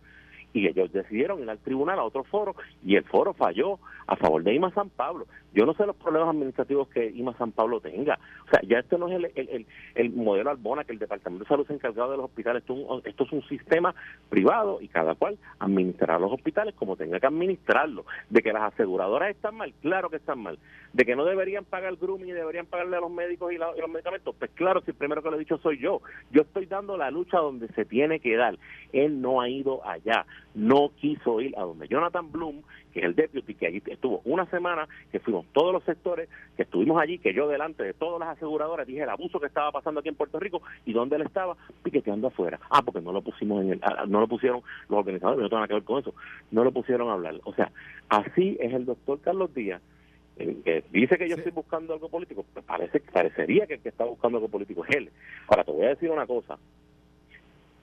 y 0.52 0.66
ellos 0.66 0.92
decidieron 0.92 1.40
ir 1.40 1.50
al 1.50 1.58
tribunal 1.58 1.98
a 1.98 2.04
otro 2.04 2.24
foro 2.24 2.54
y 2.84 2.96
el 2.96 3.04
foro 3.04 3.32
falló 3.34 3.78
a 4.06 4.16
favor 4.16 4.42
de 4.42 4.54
IMA 4.54 4.72
San 4.72 4.90
Pablo. 4.90 5.26
Yo 5.52 5.66
no 5.66 5.74
sé 5.74 5.86
los 5.86 5.96
problemas 5.96 6.30
administrativos 6.30 6.88
que 6.88 7.10
IMA 7.10 7.36
San 7.36 7.52
Pablo 7.52 7.80
tenga. 7.80 8.18
O 8.46 8.50
sea, 8.50 8.60
ya 8.62 8.78
esto 8.78 8.98
no 8.98 9.08
es 9.08 9.14
el, 9.14 9.32
el, 9.34 9.66
el, 9.94 10.10
modelo 10.10 10.50
Albona 10.50 10.84
que 10.84 10.92
el 10.92 10.98
Departamento 10.98 11.44
de 11.44 11.48
Salud 11.48 11.66
se 11.66 11.72
ha 11.72 11.76
encargado 11.76 12.10
de 12.10 12.16
los 12.16 12.26
hospitales. 12.26 12.62
Esto, 12.62 13.02
esto, 13.04 13.24
es 13.24 13.32
un 13.32 13.42
sistema 13.48 13.94
privado 14.28 14.80
y 14.80 14.88
cada 14.88 15.14
cual 15.14 15.38
administrará 15.58 16.18
los 16.18 16.32
hospitales 16.32 16.74
como 16.74 16.96
tenga 16.96 17.18
que 17.18 17.26
administrarlo. 17.26 18.04
De 18.28 18.42
que 18.42 18.52
las 18.52 18.72
aseguradoras 18.72 19.30
están 19.30 19.56
mal, 19.56 19.72
claro 19.80 20.10
que 20.10 20.16
están 20.16 20.40
mal. 20.40 20.58
De 20.92 21.04
que 21.04 21.14
no 21.14 21.24
deberían 21.24 21.64
pagar 21.64 21.96
grooming 21.96 22.28
y 22.28 22.32
deberían 22.32 22.66
pagarle 22.66 22.96
a 22.96 23.00
los 23.00 23.10
médicos 23.10 23.52
y, 23.52 23.56
y 23.56 23.58
los 23.58 23.90
medicamentos, 23.90 24.34
pues 24.38 24.50
claro, 24.54 24.80
si 24.82 24.90
el 24.90 24.96
primero 24.96 25.22
que 25.22 25.30
lo 25.30 25.36
he 25.36 25.40
dicho 25.40 25.58
soy 25.58 25.78
yo. 25.78 26.00
Yo 26.32 26.42
estoy 26.42 26.66
dando 26.66 26.96
la 26.96 27.10
lucha 27.10 27.38
donde 27.38 27.68
se 27.68 27.84
tiene 27.84 28.20
que 28.20 28.36
dar. 28.36 28.56
Él 28.92 29.20
no 29.20 29.40
ha 29.40 29.48
ido 29.48 29.86
allá 29.86 30.26
no 30.54 30.90
quiso 31.00 31.40
ir 31.40 31.56
a 31.56 31.62
donde 31.62 31.88
Jonathan 31.88 32.30
Bloom, 32.30 32.62
que 32.92 33.00
es 33.00 33.04
el 33.06 33.14
deputy, 33.14 33.54
que 33.54 33.66
allí 33.66 33.82
estuvo 33.86 34.20
una 34.24 34.46
semana, 34.46 34.88
que 35.12 35.20
fuimos 35.20 35.46
todos 35.52 35.72
los 35.72 35.84
sectores, 35.84 36.28
que 36.56 36.62
estuvimos 36.62 37.00
allí, 37.00 37.18
que 37.18 37.32
yo 37.32 37.48
delante 37.48 37.82
de 37.82 37.94
todas 37.94 38.18
las 38.20 38.36
aseguradoras 38.36 38.86
dije 38.86 39.02
el 39.02 39.08
abuso 39.08 39.38
que 39.38 39.46
estaba 39.46 39.70
pasando 39.70 40.00
aquí 40.00 40.08
en 40.08 40.16
Puerto 40.16 40.38
Rico 40.40 40.62
y 40.84 40.92
dónde 40.92 41.16
él 41.16 41.22
estaba 41.22 41.56
piqueteando 41.82 42.28
afuera. 42.28 42.58
Ah, 42.70 42.82
porque 42.82 43.00
no 43.00 43.12
lo 43.12 43.22
pusimos 43.22 43.62
en 43.62 43.72
el, 43.72 43.80
ah, 43.82 44.04
no 44.08 44.20
lo 44.20 44.28
pusieron 44.28 44.62
los 44.88 44.98
organizadores, 44.98 45.42
no 45.42 45.48
tienen 45.48 45.60
nada 45.60 45.68
que 45.68 45.74
ver 45.74 45.84
con 45.84 46.00
eso, 46.00 46.14
no 46.50 46.64
lo 46.64 46.72
pusieron 46.72 47.08
a 47.08 47.12
hablar. 47.12 47.34
O 47.44 47.54
sea, 47.54 47.70
así 48.08 48.56
es 48.60 48.72
el 48.72 48.86
doctor 48.86 49.20
Carlos 49.20 49.54
Díaz 49.54 49.80
que 50.64 50.84
dice 50.90 51.18
que 51.18 51.28
yo 51.28 51.36
estoy 51.36 51.52
buscando 51.52 51.92
algo 51.92 52.08
político, 52.08 52.44
pues 52.52 52.64
parece 52.64 53.00
parecería 53.00 53.66
que 53.66 53.74
el 53.74 53.80
que 53.80 53.90
está 53.90 54.04
buscando 54.04 54.38
algo 54.38 54.48
político 54.48 54.84
es 54.86 54.96
él. 54.96 55.10
Ahora 55.46 55.64
te 55.64 55.72
voy 55.72 55.84
a 55.84 55.90
decir 55.90 56.10
una 56.10 56.26
cosa, 56.26 56.58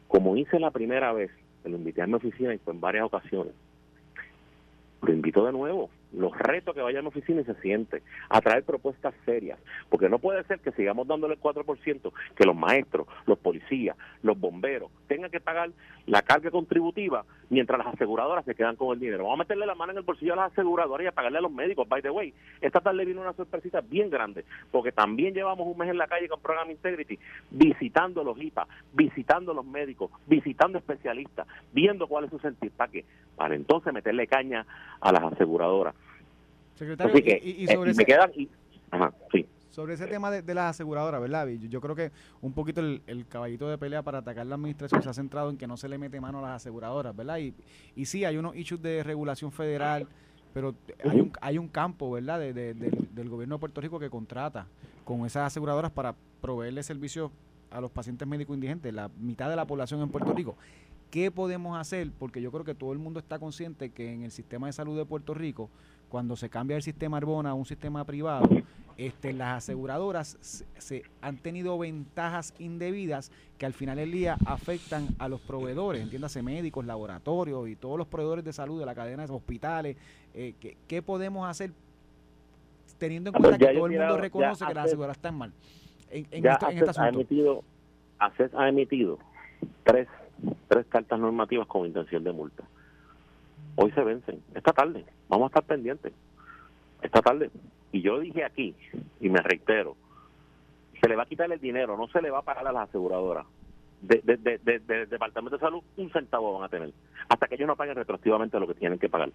como 0.08 0.36
hice 0.36 0.60
la 0.60 0.72
primera 0.72 1.14
vez, 1.14 1.32
lo 1.66 1.76
invité 1.76 2.02
a 2.02 2.08
mi 2.08 2.14
oficina 2.14 2.54
y 2.54 2.58
fue 2.60 2.74
en 2.74 2.82
varias 2.82 3.06
ocasiones. 3.06 3.54
Lo 5.02 5.14
invito 5.14 5.46
de 5.46 5.52
nuevo 5.52 5.90
los 6.14 6.38
retos 6.38 6.74
que 6.74 6.82
vaya 6.82 7.00
a 7.00 7.02
la 7.02 7.10
oficina 7.10 7.42
y 7.42 7.46
se 7.46 7.56
siente, 7.56 8.02
a 8.30 8.42
traer 8.42 8.64
propuestas 8.64 9.14
serias, 9.26 9.60
porque 9.90 10.10
no 10.10 10.20
puede 10.20 10.44
ser 10.46 10.60
que 10.60 10.72
sigamos 10.72 11.08
dándole 11.08 11.36
el 11.36 11.42
4%, 11.42 12.12
que 12.36 12.46
los 12.46 12.56
maestros, 12.56 13.08
los 13.26 13.38
policías, 13.38 13.98
los 14.24 14.40
bomberos 14.40 14.92
tengan 15.08 15.32
que 15.32 15.40
pagar 15.40 15.72
la 16.06 16.22
carga 16.22 16.52
contributiva 16.52 17.26
mientras 17.50 17.78
las 17.78 17.94
aseguradoras 17.94 18.46
se 18.46 18.56
quedan 18.56 18.76
con 18.76 18.94
el 18.94 19.00
dinero. 19.00 19.24
Vamos 19.24 19.40
a 19.40 19.44
meterle 19.44 19.66
la 19.66 19.76
mano 19.76 19.92
en 19.92 19.98
el 19.98 20.04
bolsillo 20.04 20.34
a 20.34 20.38
las 20.38 20.52
aseguradoras 20.52 21.06
y 21.06 21.08
a 21.08 21.12
pagarle 21.12 21.38
a 21.38 21.42
los 21.42 21.52
médicos. 21.52 21.88
By 21.88 22.02
the 22.02 22.10
way, 22.10 22.34
esta 22.62 22.80
tarde 22.80 23.06
vino 23.06 23.22
una 23.22 23.34
sorpresita 23.34 23.82
bien 23.82 24.10
grande, 24.10 24.46
porque 24.72 24.92
también 24.92 25.34
llevamos 25.34 25.68
un 25.68 25.78
mes 25.78 25.90
en 25.90 25.98
la 25.98 26.08
calle 26.08 26.28
con 26.28 26.42
Program 26.42 26.70
Integrity, 26.72 27.20
visitando 27.52 28.24
los 28.24 28.42
IPA, 28.42 28.68
visitando 28.94 29.54
los 29.54 29.66
médicos, 29.66 30.12
visitando 30.26 30.78
especialistas, 30.78 31.48
viendo 31.74 32.08
cuál 32.08 32.26
es 32.26 32.32
su 32.32 32.40
sentir, 32.40 32.72
para 32.72 32.92
que 32.92 33.06
para 33.36 33.56
entonces 33.56 33.94
meterle 33.94 34.28
caña 34.28 34.66
a 35.00 35.12
las 35.12 35.24
aseguradoras. 35.24 35.96
Secretario, 36.78 37.18
y, 37.18 37.66
eh, 37.66 37.74
sobre 37.74 37.92
ese, 37.92 38.06
Sobre 39.70 39.94
ese 39.96 40.08
tema 40.08 40.30
de, 40.32 40.54
las 40.54 40.72
aseguradoras, 40.72 41.20
¿verdad? 41.20 41.48
Yo, 41.48 41.82
creo 41.82 41.96
que 41.96 42.12
un 42.42 42.54
poquito 42.54 42.82
el, 42.82 43.26
caballito 43.28 43.68
de 43.68 43.78
pelea 43.78 44.04
para 44.04 44.20
atacar 44.20 44.46
la 44.46 44.56
administración 44.56 45.02
se 45.02 45.10
ha 45.10 45.14
centrado 45.14 45.50
en 45.50 45.58
que 45.58 45.68
no 45.68 45.78
se 45.78 45.90
le 45.90 45.98
mete 45.98 46.22
mano 46.22 46.40
a 46.40 46.42
las 46.44 46.52
aseguradoras, 46.58 47.16
¿verdad? 47.16 47.40
Y, 47.40 47.54
y 47.96 48.06
sí, 48.06 48.26
hay 48.26 48.38
unos 48.38 48.56
issues 48.56 48.82
de 48.82 49.04
regulación 49.04 49.52
federal, 49.52 50.08
pero 50.54 50.76
hay 51.04 51.20
un, 51.20 51.32
hay 51.42 51.58
un 51.58 51.68
campo, 51.68 52.12
¿verdad?, 52.12 52.40
de, 52.40 52.54
del, 52.54 52.80
del 53.12 53.30
gobierno 53.30 53.56
de 53.56 53.60
Puerto 53.60 53.82
Rico 53.82 54.00
que 54.00 54.10
contrata 54.10 54.68
con 55.04 55.26
esas 55.26 55.48
aseguradoras 55.48 55.92
para 55.92 56.16
proveerle 56.42 56.84
servicios 56.84 57.32
a 57.72 57.82
los 57.82 57.92
pacientes 57.92 58.28
médicos 58.28 58.56
indigentes, 58.56 58.94
la 58.94 59.10
mitad 59.20 59.50
de 59.50 59.56
la 59.56 59.66
población 59.66 60.02
en 60.02 60.10
Puerto 60.10 60.34
Rico. 60.34 60.56
¿Qué 61.12 61.32
podemos 61.32 61.78
hacer? 61.78 62.12
Porque 62.18 62.42
yo 62.42 62.52
creo 62.52 62.66
que 62.66 62.76
todo 62.76 62.92
el 62.92 63.00
mundo 63.00 63.20
está 63.20 63.40
consciente 63.40 63.92
que 63.92 64.12
en 64.12 64.24
el 64.24 64.32
sistema 64.32 64.68
de 64.68 64.74
salud 64.74 64.98
de 64.98 65.06
Puerto 65.06 65.34
Rico 65.34 65.70
cuando 66.10 66.36
se 66.36 66.50
cambia 66.50 66.78
el 66.78 66.84
sistema 66.84 67.18
Arbona 67.18 67.52
a 67.52 67.54
un 67.54 67.66
sistema 67.66 68.04
privado, 68.06 68.48
este, 68.98 69.32
las 69.34 69.58
aseguradoras 69.58 70.38
se, 70.78 71.04
han 71.22 71.38
tenido 71.38 71.78
ventajas 71.78 72.54
indebidas 72.58 73.32
que 73.58 73.66
al 73.66 73.74
final 73.74 73.98
del 73.98 74.12
día 74.12 74.38
afectan 74.46 75.10
a 75.20 75.28
los 75.28 75.40
proveedores, 75.42 76.02
entiéndase 76.02 76.42
médicos, 76.42 76.86
laboratorios 76.86 77.68
y 77.70 77.76
todos 77.76 77.98
los 77.98 78.08
proveedores 78.08 78.44
de 78.44 78.54
salud 78.54 78.80
de 78.80 78.86
la 78.86 78.96
cadena 78.96 79.28
de 79.28 79.34
hospitales. 79.34 79.98
Eh, 80.34 80.54
¿qué, 80.88 81.02
podemos 81.02 81.48
hacer 81.48 81.72
teniendo 82.98 83.30
en 83.30 83.36
cuenta 83.36 83.58
que 83.58 83.74
todo 83.74 83.86
el 83.86 84.00
mundo 84.00 84.18
reconoce 84.18 84.66
que 84.66 84.74
las 84.74 84.86
aseguradoras 84.86 85.18
están 85.18 85.38
mal? 85.38 85.54
En, 86.10 86.26
en, 86.32 86.46
este, 86.46 86.66
Ha 87.00 87.10
emitido, 87.10 87.64
ha 88.20 88.70
emitido 88.70 89.20
tres, 89.84 90.08
tres 90.68 90.86
cartas 90.88 91.20
normativas 91.20 91.68
con 91.68 91.86
intención 91.86 92.24
de 92.24 92.32
multa 92.32 92.64
hoy 93.78 93.92
se 93.92 94.04
vencen, 94.04 94.42
esta 94.54 94.74
tarde, 94.74 95.06
vamos 95.30 95.46
a 95.46 95.48
estar 95.48 95.64
pendientes, 95.64 96.12
esta 97.02 97.22
tarde. 97.22 97.50
Y 97.92 98.02
yo 98.02 98.20
dije 98.20 98.44
aquí, 98.44 98.76
y 99.22 99.30
me 99.30 99.40
reitero, 99.40 99.96
se 101.00 101.08
le 101.08 101.16
va 101.16 101.24
a 101.24 101.28
quitar 101.28 101.50
el 101.52 101.62
dinero, 101.62 101.96
no 101.96 102.08
se 102.08 102.22
le 102.22 102.32
va 102.32 102.40
a 102.40 102.44
pagar 102.44 102.68
a 102.68 102.72
las 102.72 102.90
aseguradoras. 102.90 103.46
De, 104.02 104.22
del 104.22 105.10
Departamento 105.10 105.58
de 105.58 105.62
Salud, 105.62 105.82
un 105.96 106.12
centavo 106.12 106.54
van 106.54 106.66
a 106.66 106.70
tener, 106.70 106.92
hasta 107.30 107.48
que 107.48 107.56
ellos 107.56 107.68
no 107.68 107.76
paguen 107.76 107.96
retroactivamente 107.96 108.60
lo 108.60 108.68
que 108.68 108.76
tienen 108.76 109.00
que 109.00 109.10
pagar, 109.10 109.32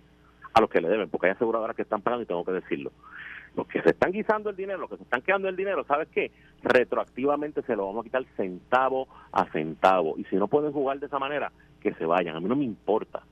a 0.53 0.61
los 0.61 0.70
que 0.70 0.80
le 0.80 0.88
deben, 0.88 1.09
porque 1.09 1.28
hay 1.28 1.32
aseguradoras 1.32 1.74
que 1.74 1.82
están 1.82 2.03
pagando 2.03 2.24
y 2.24 2.26
tengo 2.26 2.45
que 2.45 2.53
decirlo. 2.53 2.93
Los 3.57 3.66
que 3.66 3.82
se 3.82 3.90
están 3.90 4.12
guisando 4.12 4.51
el 4.51 4.57
dinero, 4.57 4.78
los 4.78 4.90
que 4.90 4.97
se 4.97 5.03
están 5.03 5.22
quedando 5.22 5.49
el 5.49 5.57
dinero, 5.57 5.84
¿sabes 5.84 6.09
qué? 6.09 6.30
Retroactivamente 6.62 7.62
se 7.62 7.76
lo 7.76 7.86
vamos 7.86 8.01
a 8.01 8.05
quitar 8.05 8.24
centavo 8.36 9.09
a 9.30 9.45
centavo. 9.53 10.14
Y 10.16 10.24
si 10.24 10.36
no 10.36 10.49
pueden 10.49 10.72
jugar 10.72 10.99
de 10.99 11.07
esa 11.07 11.18
manera, 11.18 11.53
que 11.80 11.93
se 11.95 12.07
vayan. 12.07 12.36
A 12.36 12.40
mí 12.40 12.49
no 12.49 12.57
me 12.57 12.64
importa. 12.64 13.22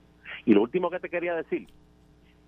Y 0.50 0.52
lo 0.52 0.62
último 0.62 0.90
que 0.90 0.98
te 0.98 1.08
quería 1.08 1.36
decir, 1.36 1.68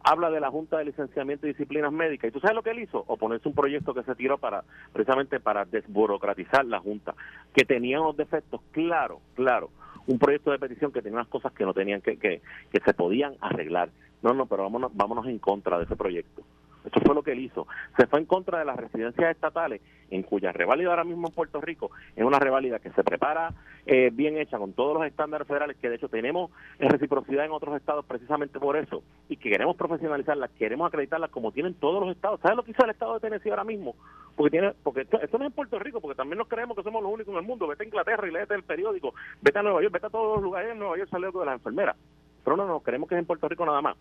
habla 0.02 0.28
de 0.28 0.40
la 0.40 0.50
Junta 0.50 0.76
de 0.76 0.86
Licenciamiento 0.86 1.46
y 1.46 1.50
Disciplinas 1.50 1.92
Médicas. 1.92 2.30
¿Y 2.30 2.32
tú 2.32 2.40
sabes 2.40 2.56
lo 2.56 2.62
que 2.64 2.70
él 2.70 2.80
hizo? 2.80 3.04
Oponerse 3.06 3.48
un 3.48 3.54
proyecto 3.54 3.94
que 3.94 4.02
se 4.02 4.16
tiró 4.16 4.38
para 4.38 4.64
precisamente 4.92 5.38
para 5.38 5.64
desburocratizar 5.66 6.64
la 6.64 6.80
Junta, 6.80 7.14
que 7.54 7.64
tenía 7.64 8.00
unos 8.00 8.16
defectos, 8.16 8.60
claro, 8.72 9.20
claro. 9.36 9.70
Un 10.08 10.18
proyecto 10.18 10.50
de 10.50 10.58
petición 10.58 10.90
que 10.90 11.00
tenía 11.00 11.20
unas 11.20 11.28
cosas 11.28 11.52
que 11.52 11.64
no 11.64 11.72
tenían 11.74 12.00
que, 12.00 12.16
que, 12.16 12.42
que 12.72 12.80
se 12.84 12.92
podían 12.92 13.36
arreglar. 13.40 13.90
No, 14.20 14.34
no, 14.34 14.46
pero 14.46 14.64
vámonos, 14.64 14.90
vámonos 14.96 15.28
en 15.28 15.38
contra 15.38 15.78
de 15.78 15.84
ese 15.84 15.94
proyecto. 15.94 16.42
Eso 16.84 17.00
fue 17.00 17.14
lo 17.14 17.22
que 17.22 17.32
él 17.32 17.40
hizo. 17.40 17.66
Se 17.96 18.06
fue 18.06 18.20
en 18.20 18.26
contra 18.26 18.58
de 18.58 18.64
las 18.64 18.76
residencias 18.76 19.30
estatales, 19.30 19.80
en 20.10 20.22
cuya 20.22 20.52
reválida 20.52 20.90
ahora 20.90 21.04
mismo 21.04 21.28
en 21.28 21.34
Puerto 21.34 21.60
Rico 21.60 21.90
es 22.14 22.24
una 22.24 22.38
reválida 22.38 22.78
que 22.78 22.90
se 22.90 23.02
prepara 23.02 23.54
eh, 23.86 24.10
bien 24.12 24.36
hecha 24.36 24.58
con 24.58 24.74
todos 24.74 24.94
los 24.94 25.06
estándares 25.06 25.48
federales 25.48 25.76
que 25.78 25.88
de 25.88 25.96
hecho 25.96 26.08
tenemos 26.08 26.50
en 26.78 26.90
reciprocidad 26.90 27.46
en 27.46 27.52
otros 27.52 27.74
estados 27.76 28.04
precisamente 28.04 28.60
por 28.60 28.76
eso 28.76 29.02
y 29.28 29.36
que 29.36 29.50
queremos 29.50 29.74
profesionalizarlas, 29.76 30.50
queremos 30.50 30.86
acreditarlas 30.86 31.30
como 31.30 31.52
tienen 31.52 31.74
todos 31.74 32.04
los 32.04 32.14
estados. 32.14 32.40
¿Sabes 32.40 32.56
lo 32.56 32.62
que 32.62 32.72
hizo 32.72 32.84
el 32.84 32.90
estado 32.90 33.14
de 33.14 33.20
Tennessee 33.20 33.50
ahora 33.50 33.64
mismo? 33.64 33.96
Porque 34.36 34.50
tiene 34.50 34.72
porque 34.82 35.02
esto, 35.02 35.18
no 35.18 35.44
es 35.44 35.50
en 35.50 35.52
Puerto 35.52 35.78
Rico, 35.78 36.00
porque 36.00 36.16
también 36.16 36.38
nos 36.38 36.48
creemos 36.48 36.76
que 36.76 36.82
somos 36.82 37.02
los 37.02 37.12
únicos 37.12 37.32
en 37.32 37.40
el 37.40 37.46
mundo. 37.46 37.66
Vete 37.66 37.84
a 37.84 37.86
Inglaterra 37.86 38.28
y 38.28 38.32
léete 38.32 38.54
el 38.54 38.64
periódico, 38.64 39.14
vete 39.40 39.58
a 39.58 39.62
Nueva 39.62 39.80
York, 39.80 39.94
vete 39.94 40.06
a 40.06 40.10
todos 40.10 40.36
los 40.36 40.42
lugares 40.42 40.72
en 40.72 40.78
Nueva 40.78 40.98
York 40.98 41.10
sale 41.10 41.26
algo 41.26 41.40
de 41.40 41.46
las 41.46 41.54
enfermeras. 41.54 41.96
Pero 42.44 42.56
no, 42.56 42.66
no, 42.66 42.80
creemos 42.80 43.08
que 43.08 43.14
es 43.14 43.20
en 43.20 43.26
Puerto 43.26 43.48
Rico 43.48 43.64
nada 43.64 43.80
más. 43.80 43.96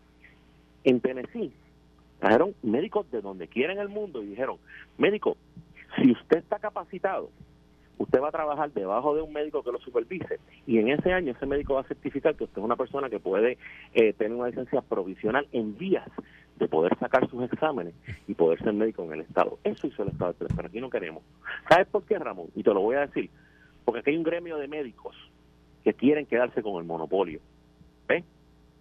En 0.83 0.99
Tennessee 0.99 1.53
Trajeron 2.21 2.53
médicos 2.61 3.09
de 3.09 3.19
donde 3.19 3.47
quiera 3.47 3.73
en 3.73 3.79
el 3.79 3.89
mundo 3.89 4.21
y 4.21 4.27
dijeron, 4.27 4.57
médico, 4.99 5.37
si 5.97 6.11
usted 6.11 6.37
está 6.37 6.59
capacitado, 6.59 7.31
usted 7.97 8.21
va 8.21 8.27
a 8.27 8.31
trabajar 8.31 8.71
debajo 8.71 9.15
de 9.15 9.23
un 9.23 9.33
médico 9.33 9.63
que 9.63 9.71
lo 9.71 9.79
supervise 9.79 10.39
y 10.67 10.77
en 10.77 10.89
ese 10.89 11.11
año 11.13 11.31
ese 11.31 11.47
médico 11.47 11.73
va 11.73 11.81
a 11.81 11.85
certificar 11.85 12.35
que 12.35 12.43
usted 12.43 12.59
es 12.59 12.63
una 12.63 12.75
persona 12.75 13.09
que 13.09 13.19
puede 13.19 13.57
eh, 13.95 14.13
tener 14.13 14.37
una 14.37 14.49
licencia 14.49 14.81
provisional 14.81 15.47
en 15.51 15.75
vías 15.75 16.07
de 16.57 16.67
poder 16.67 16.95
sacar 16.99 17.27
sus 17.27 17.43
exámenes 17.43 17.95
y 18.27 18.35
poder 18.35 18.59
ser 18.59 18.73
médico 18.73 19.03
en 19.03 19.13
el 19.13 19.21
Estado. 19.21 19.57
Eso 19.63 19.87
hizo 19.87 20.03
el 20.03 20.09
Estado, 20.09 20.35
pero 20.37 20.67
aquí 20.67 20.79
no 20.79 20.91
queremos. 20.91 21.23
¿Sabes 21.67 21.87
por 21.87 22.03
qué, 22.03 22.19
Ramón? 22.19 22.49
Y 22.53 22.61
te 22.61 22.71
lo 22.71 22.81
voy 22.81 22.97
a 22.97 23.07
decir. 23.07 23.31
Porque 23.83 24.01
aquí 24.01 24.11
hay 24.11 24.17
un 24.17 24.23
gremio 24.23 24.57
de 24.57 24.67
médicos 24.67 25.15
que 25.83 25.95
quieren 25.95 26.27
quedarse 26.27 26.61
con 26.61 26.79
el 26.79 26.83
monopolio. 26.83 27.39
¿Ves? 28.07 28.23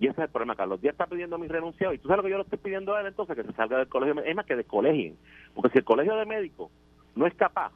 Y 0.01 0.07
ese 0.07 0.23
es 0.23 0.25
el 0.25 0.31
problema, 0.31 0.57
Carlos 0.57 0.81
Díaz 0.81 0.95
está 0.95 1.07
pidiendo 1.07 1.37
mi 1.37 1.47
renunciado. 1.47 1.93
Y 1.93 1.99
tú 1.99 2.09
sabes 2.09 2.19
lo 2.19 2.23
que 2.25 2.31
yo 2.31 2.39
le 2.39 2.45
estoy 2.45 2.59
pidiendo 2.59 2.95
a 2.95 3.03
él 3.03 3.07
entonces, 3.07 3.37
que 3.37 3.45
se 3.45 3.53
salga 3.53 3.77
del 3.77 3.89
colegio. 3.89 4.21
Es 4.25 4.35
más, 4.35 4.47
que 4.47 4.57
descolegien. 4.57 5.19
Porque 5.55 5.69
si 5.69 5.79
el 5.79 5.85
colegio 5.85 6.17
de 6.17 6.25
médicos 6.25 6.71
no 7.15 7.27
es 7.27 7.35
capaz 7.35 7.71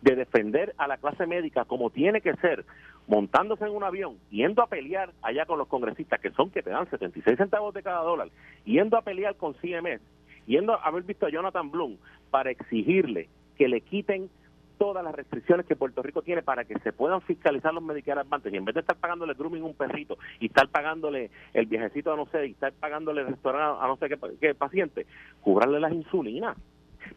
de 0.00 0.14
defender 0.14 0.74
a 0.78 0.86
la 0.86 0.98
clase 0.98 1.26
médica 1.26 1.64
como 1.64 1.90
tiene 1.90 2.20
que 2.20 2.34
ser, 2.34 2.64
montándose 3.08 3.64
en 3.64 3.72
un 3.72 3.82
avión, 3.82 4.16
yendo 4.30 4.62
a 4.62 4.68
pelear 4.68 5.10
allá 5.22 5.44
con 5.44 5.58
los 5.58 5.66
congresistas, 5.66 6.20
que 6.20 6.30
son 6.30 6.50
que 6.50 6.62
te 6.62 6.70
dan 6.70 6.88
76 6.88 7.36
centavos 7.36 7.74
de 7.74 7.82
cada 7.82 8.02
dólar, 8.02 8.28
yendo 8.64 8.96
a 8.96 9.02
pelear 9.02 9.34
con 9.34 9.54
CMS, 9.54 10.00
yendo 10.46 10.74
a 10.74 10.84
haber 10.84 11.02
visto 11.02 11.26
a 11.26 11.30
Jonathan 11.30 11.72
Bloom 11.72 11.96
para 12.30 12.50
exigirle 12.50 13.28
que 13.56 13.66
le 13.66 13.80
quiten 13.80 14.30
todas 14.78 15.02
las 15.04 15.14
restricciones 15.14 15.66
que 15.66 15.76
Puerto 15.76 16.02
Rico 16.02 16.22
tiene 16.22 16.42
para 16.42 16.64
que 16.64 16.78
se 16.80 16.92
puedan 16.92 17.20
fiscalizar 17.22 17.72
los 17.72 17.82
Medicare 17.82 18.20
Advantage. 18.20 18.54
Y 18.54 18.58
en 18.58 18.64
vez 18.64 18.74
de 18.74 18.80
estar 18.80 18.96
pagándole 18.96 19.34
grooming 19.34 19.62
a 19.62 19.66
un 19.66 19.74
perrito 19.74 20.18
y 20.40 20.46
estar 20.46 20.68
pagándole 20.68 21.30
el 21.54 21.66
viajecito 21.66 22.12
a 22.12 22.16
no 22.16 22.26
sé, 22.26 22.46
y 22.46 22.52
estar 22.52 22.72
pagándole 22.72 23.22
el 23.22 23.28
restaurante 23.28 23.84
a 23.84 23.86
no 23.86 23.96
sé 23.96 24.08
qué, 24.40 24.54
paciente, 24.54 25.06
cubrarle 25.40 25.80
las 25.80 25.92
insulinas. 25.92 26.56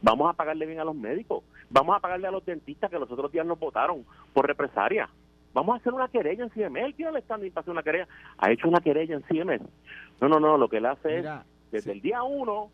Vamos 0.01 0.29
a 0.29 0.33
pagarle 0.33 0.65
bien 0.65 0.79
a 0.79 0.85
los 0.85 0.95
médicos. 0.95 1.43
Vamos 1.69 1.95
a 1.95 1.99
pagarle 1.99 2.27
a 2.27 2.31
los 2.31 2.45
dentistas 2.45 2.89
que 2.89 2.99
los 2.99 3.11
otros 3.11 3.31
días 3.31 3.45
nos 3.45 3.59
votaron 3.59 4.05
por 4.33 4.47
represaria. 4.47 5.09
vamos 5.53 5.73
a 5.73 5.77
hacer 5.79 5.93
una 5.93 6.07
querella 6.07 6.43
en 6.43 6.49
CMS. 6.51 6.85
Él 6.85 6.95
tiene 6.95 7.17
el 7.17 7.23
standing 7.23 7.51
para 7.51 7.61
hacer 7.61 7.71
una 7.71 7.83
querella. 7.83 8.07
Ha 8.37 8.51
hecho 8.51 8.67
una 8.67 8.81
querella 8.81 9.15
en 9.15 9.23
CMS. 9.23 9.67
No, 10.21 10.27
no, 10.27 10.39
no, 10.39 10.57
lo 10.57 10.69
que 10.69 10.77
él 10.77 10.85
hace 10.85 11.17
Mira, 11.17 11.43
es, 11.65 11.71
desde 11.71 11.91
sí. 11.91 11.97
el 11.97 12.01
día 12.01 12.23
uno, 12.23 12.69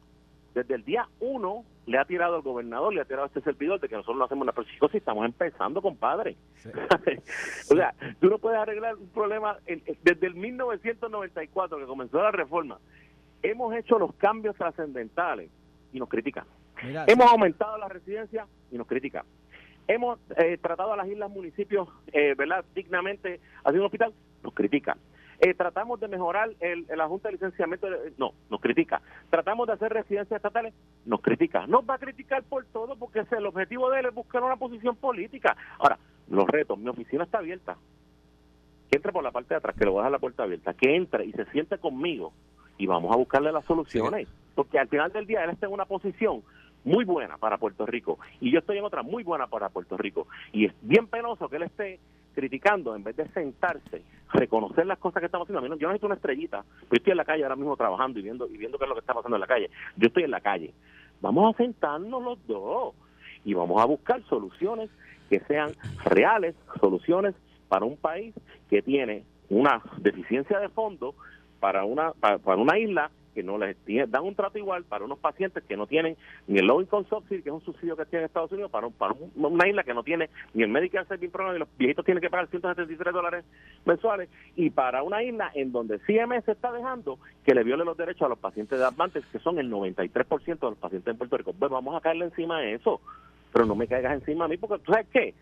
desde 0.55 0.73
el 0.73 0.85
día 0.85 1.07
uno, 1.19 1.65
le 1.85 1.99
ha 1.99 2.05
tirado 2.05 2.37
al 2.37 2.41
gobernador, 2.41 2.93
le 2.93 3.01
ha 3.01 3.05
tirado 3.05 3.25
a 3.25 3.27
este 3.27 3.41
servidor 3.41 3.79
de 3.79 3.89
que 3.89 3.95
nosotros 3.95 4.17
no 4.17 4.23
hacemos 4.23 4.43
una 4.43 4.53
persecución 4.53 4.89
si 4.89 4.97
estamos 4.97 5.25
empezando, 5.25 5.81
compadre. 5.81 6.37
Sí. 6.55 6.69
o 7.71 7.75
sea, 7.75 7.93
tú 8.21 8.29
no 8.29 8.39
puedes 8.39 8.57
arreglar 8.57 8.95
un 8.95 9.09
problema 9.09 9.57
desde 9.65 10.27
el 10.27 10.33
1994 10.33 11.77
que 11.77 11.85
comenzó 11.85 12.23
la 12.23 12.31
reforma. 12.31 12.79
Hemos 13.43 13.75
hecho 13.75 13.99
los 13.99 14.15
cambios 14.15 14.55
trascendentales 14.55 15.51
y 15.91 15.99
nos 15.99 16.07
critican. 16.07 16.45
Mira, 16.83 17.03
Hemos 17.07 17.29
aumentado 17.29 17.77
la 17.77 17.89
residencia 17.89 18.47
y 18.71 18.77
nos 18.77 18.87
critican. 18.87 19.25
Hemos 19.87 20.19
eh, 20.37 20.57
tratado 20.57 20.93
a 20.93 20.97
las 20.97 21.07
islas 21.07 21.29
municipios, 21.29 21.89
eh, 22.13 22.33
¿verdad? 22.35 22.63
Dignamente 22.73 23.41
haciendo 23.59 23.81
un 23.81 23.85
hospital, 23.85 24.13
nos 24.41 24.53
critican. 24.53 24.97
Eh, 25.39 25.53
tratamos 25.53 25.99
de 25.99 26.07
mejorar 26.07 26.49
el, 26.59 26.85
la 26.95 27.07
Junta 27.07 27.27
de 27.29 27.33
Licenciamiento, 27.33 27.87
eh, 27.87 28.13
no, 28.17 28.31
nos 28.49 28.61
critica. 28.61 29.01
Tratamos 29.29 29.67
de 29.67 29.73
hacer 29.73 29.91
residencias 29.91 30.37
estatales, 30.37 30.73
nos 31.05 31.21
critica. 31.21 31.67
Nos 31.67 31.83
va 31.87 31.95
a 31.95 31.99
criticar 31.99 32.43
por 32.43 32.65
todo 32.65 32.95
porque 32.95 33.19
ese- 33.19 33.37
el 33.37 33.45
objetivo 33.45 33.89
de 33.89 33.99
él 33.99 34.05
es 34.07 34.13
buscar 34.13 34.43
una 34.43 34.55
posición 34.55 34.95
política. 34.95 35.55
Ahora, 35.79 35.97
los 36.29 36.45
retos, 36.47 36.77
mi 36.79 36.89
oficina 36.89 37.23
está 37.25 37.39
abierta. 37.39 37.75
Que 38.89 38.97
entre 38.97 39.11
por 39.11 39.23
la 39.23 39.31
parte 39.31 39.49
de 39.49 39.57
atrás, 39.57 39.75
que 39.77 39.83
le 39.83 39.89
voy 39.91 39.99
a 39.99 40.01
dejar 40.03 40.11
la 40.13 40.19
puerta 40.19 40.43
abierta, 40.43 40.73
que 40.73 40.95
entre 40.95 41.25
y 41.25 41.31
se 41.33 41.45
siente 41.47 41.77
conmigo 41.77 42.33
y 42.77 42.85
vamos 42.87 43.11
a 43.13 43.17
buscarle 43.17 43.51
las 43.51 43.65
soluciones. 43.65 44.27
Porque 44.53 44.79
al 44.79 44.87
final 44.87 45.11
del 45.11 45.25
día 45.25 45.43
él 45.43 45.49
está 45.49 45.65
en 45.65 45.73
una 45.73 45.85
posición 45.85 46.43
muy 46.83 47.03
buena 47.03 47.37
para 47.37 47.57
Puerto 47.57 47.85
Rico 47.87 48.19
y 48.39 48.51
yo 48.51 48.59
estoy 48.59 48.77
en 48.77 48.83
otra 48.83 49.01
muy 49.01 49.23
buena 49.23 49.47
para 49.47 49.69
Puerto 49.69 49.97
Rico. 49.97 50.27
Y 50.53 50.65
es 50.65 50.73
bien 50.81 51.07
penoso 51.07 51.49
que 51.49 51.55
él 51.55 51.63
esté 51.63 51.99
criticando 52.35 52.95
en 52.95 53.03
vez 53.03 53.15
de 53.15 53.27
sentarse, 53.29 54.03
reconocer 54.33 54.85
las 54.85 54.99
cosas 54.99 55.21
que 55.21 55.25
estamos 55.27 55.45
haciendo. 55.45 55.59
A 55.59 55.63
mí 55.63 55.69
no- 55.69 55.75
yo 55.77 55.87
no 55.87 55.93
necesito 55.93 56.05
una 56.07 56.15
estrellita, 56.15 56.63
yo 56.81 56.87
estoy 56.91 57.11
en 57.11 57.17
la 57.17 57.25
calle 57.25 57.43
ahora 57.43 57.55
mismo 57.55 57.75
trabajando 57.77 58.19
y 58.19 58.23
viendo, 58.23 58.47
y 58.47 58.57
viendo 58.57 58.77
qué 58.77 58.83
es 58.85 58.89
lo 58.89 58.95
que 58.95 58.99
está 59.01 59.13
pasando 59.13 59.37
en 59.37 59.41
la 59.41 59.47
calle. 59.47 59.69
Yo 59.95 60.07
estoy 60.07 60.23
en 60.23 60.31
la 60.31 60.41
calle. 60.41 60.73
Vamos 61.21 61.53
a 61.53 61.57
sentarnos 61.57 62.21
los 62.23 62.45
dos 62.45 62.93
y 63.45 63.53
vamos 63.53 63.81
a 63.81 63.85
buscar 63.85 64.21
soluciones 64.25 64.89
que 65.29 65.39
sean 65.41 65.71
reales, 66.03 66.55
soluciones 66.79 67.33
para 67.67 67.85
un 67.85 67.97
país 67.97 68.35
que 68.69 68.81
tiene 68.81 69.23
una 69.49 69.81
deficiencia 69.97 70.59
de 70.59 70.69
fondo 70.69 71.15
para 71.59 71.83
una 71.85 72.11
para, 72.13 72.37
para 72.37 72.61
una 72.61 72.77
isla 72.77 73.09
que 73.35 73.43
no 73.43 73.59
les 73.59 73.75
dan 74.09 74.23
un 74.23 74.33
trato 74.33 74.57
igual 74.57 74.83
para 74.85 75.05
unos 75.05 75.19
pacientes 75.19 75.63
que 75.65 75.77
no 75.77 75.85
tienen 75.85 76.15
ni 76.47 76.57
el 76.57 76.65
low 76.65 76.81
income 76.81 77.05
subsidy, 77.07 77.43
que 77.43 77.49
es 77.49 77.53
un 77.53 77.61
subsidio 77.61 77.95
que 77.95 78.05
tiene 78.05 78.25
Estados 78.25 78.51
Unidos, 78.51 78.71
para, 78.71 78.87
un- 78.87 78.93
para 78.93 79.13
un- 79.13 79.31
una 79.35 79.67
isla 79.67 79.83
que 79.83 79.93
no 79.93 80.01
tiene 80.01 80.29
ni 80.53 80.63
el 80.63 80.69
Medicare 80.69 81.05
Savings 81.05 81.31
Program 81.31 81.55
y 81.55 81.59
los 81.59 81.67
viejitos 81.77 82.03
tienen 82.05 82.21
que 82.21 82.29
pagar 82.31 82.47
173 82.47 83.13
dólares 83.13 83.45
mensuales, 83.85 84.29
y 84.55 84.69
para 84.71 85.03
una 85.03 85.21
isla 85.21 85.51
en 85.53 85.71
donde 85.71 85.99
CMS 85.99 86.47
está 86.49 86.71
dejando 86.71 87.19
que 87.45 87.53
le 87.53 87.63
viole 87.63 87.85
los 87.85 87.97
derechos 87.97 88.23
a 88.23 88.29
los 88.29 88.39
pacientes 88.39 88.79
de 88.79 88.85
Advantage, 88.85 89.25
que 89.31 89.39
son 89.39 89.59
el 89.59 89.69
93% 89.69 90.59
de 90.67 90.71
los 90.71 90.79
pacientes 90.79 91.11
en 91.11 91.17
Puerto 91.17 91.37
Rico. 91.37 91.53
Pues 91.53 91.69
vamos 91.69 91.95
a 91.95 92.01
caerle 92.01 92.25
encima 92.25 92.59
de 92.61 92.73
eso, 92.75 93.01
pero 93.51 93.65
no 93.65 93.75
me 93.75 93.87
caigas 93.87 94.13
encima 94.13 94.45
a 94.45 94.47
mí, 94.47 94.57
porque 94.57 94.83
tú 94.83 94.91
sabes 94.93 95.07
qué, 95.11 95.33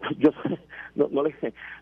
yo 0.18 0.30
no, 0.94 1.08
no 1.10 1.22
le, 1.22 1.34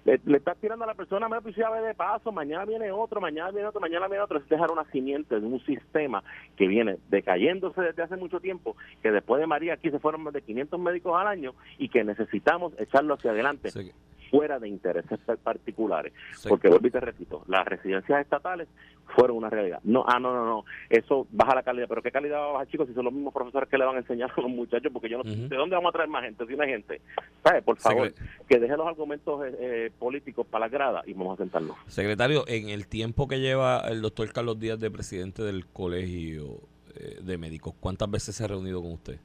le, 0.04 0.20
le 0.24 0.38
estás 0.38 0.56
tirando 0.58 0.84
a 0.84 0.88
la 0.88 0.94
persona 0.94 1.28
me 1.28 1.40
pues 1.40 1.56
ve 1.56 1.86
de 1.86 1.94
paso, 1.94 2.32
mañana 2.32 2.64
viene 2.64 2.90
otro, 2.90 3.20
mañana 3.20 3.50
viene 3.50 3.68
otro, 3.68 3.80
mañana 3.80 4.08
viene 4.08 4.22
otro, 4.22 4.38
es 4.38 4.48
dejar 4.48 4.70
una 4.70 4.84
simiente 4.90 5.38
de 5.38 5.46
un 5.46 5.60
sistema 5.64 6.22
que 6.56 6.66
viene 6.66 6.98
decayéndose 7.08 7.80
desde 7.80 8.02
hace 8.02 8.16
mucho 8.16 8.40
tiempo, 8.40 8.76
que 9.02 9.10
después 9.10 9.40
de 9.40 9.46
María 9.46 9.74
aquí 9.74 9.90
se 9.90 9.98
fueron 9.98 10.22
más 10.22 10.34
de 10.34 10.42
500 10.42 10.80
médicos 10.80 11.14
al 11.18 11.26
año 11.26 11.54
y 11.78 11.88
que 11.88 12.04
necesitamos 12.04 12.72
echarlo 12.78 13.14
hacia 13.14 13.30
adelante 13.30 13.70
Sí. 13.70 13.92
Fuera 14.31 14.59
de 14.59 14.68
intereses 14.68 15.18
par- 15.20 15.39
particulares. 15.39 16.12
Sí. 16.37 16.49
Porque 16.49 16.68
vuelvo 16.68 16.87
y 16.87 16.91
te 16.91 17.01
repito, 17.01 17.45
las 17.47 17.66
residencias 17.66 18.20
estatales 18.20 18.68
fueron 19.14 19.39
una 19.39 19.49
realidad. 19.49 19.81
No, 19.85 20.05
ah, 20.07 20.18
no, 20.18 20.35
no, 20.35 20.45
no, 20.45 20.64
eso 20.91 21.26
baja 21.33 21.55
la 21.55 21.62
calidad. 21.62 21.87
Pero 21.89 22.03
¿qué 22.03 22.11
calidad 22.12 22.39
va 22.39 22.45
a 22.51 22.53
bajar, 22.53 22.68
chicos, 22.68 22.89
si 22.89 22.95
son 22.95 23.05
los 23.07 23.12
mismos 23.14 23.33
profesores 23.33 23.68
que 23.68 23.79
le 23.79 23.85
van 23.85 23.97
a 23.97 24.01
enseñar 24.01 24.31
a 24.37 24.41
los 24.41 24.51
muchachos? 24.51 24.93
Porque 24.93 25.09
yo 25.09 25.18
no 25.18 25.24
sé. 25.24 25.31
¿de 25.49 25.57
dónde 25.57 25.76
vamos 25.76 25.91
a 25.91 25.93
traer 25.93 26.11
más 26.11 26.24
gente? 26.24 26.47
Si 26.47 26.55
no 26.55 26.62
hay 26.62 26.70
gente. 26.70 27.01
¿Sabes? 27.43 27.62
Por 27.62 27.79
favor, 27.79 28.12
que 28.49 28.59
deje 28.59 28.76
los 28.76 28.87
argumentos 28.87 29.47
eh, 29.47 29.57
eh, 29.59 29.91
políticos 29.99 30.47
para 30.51 30.66
la 30.66 30.68
grada 30.68 31.03
y 31.07 31.14
vamos 31.14 31.39
a 31.39 31.43
sentarnos. 31.43 31.76
Secretario, 31.87 32.45
en 32.49 32.68
el 32.68 32.87
tiempo 32.87 33.29
que 33.29 33.41
lleva 33.41 33.81
el 33.89 34.03
doctor 34.03 34.31
Carlos 34.33 34.59
Díaz 34.61 34.79
de 34.79 34.91
presidente 34.91 35.43
del 35.43 35.66
colegio 35.66 36.61
eh, 36.95 37.18
de 37.22 37.39
médicos, 37.39 37.74
¿cuántas 37.81 38.11
veces 38.11 38.35
se 38.37 38.45
ha 38.45 38.49
reunido 38.49 38.83
con 38.83 38.93
usted? 38.93 39.18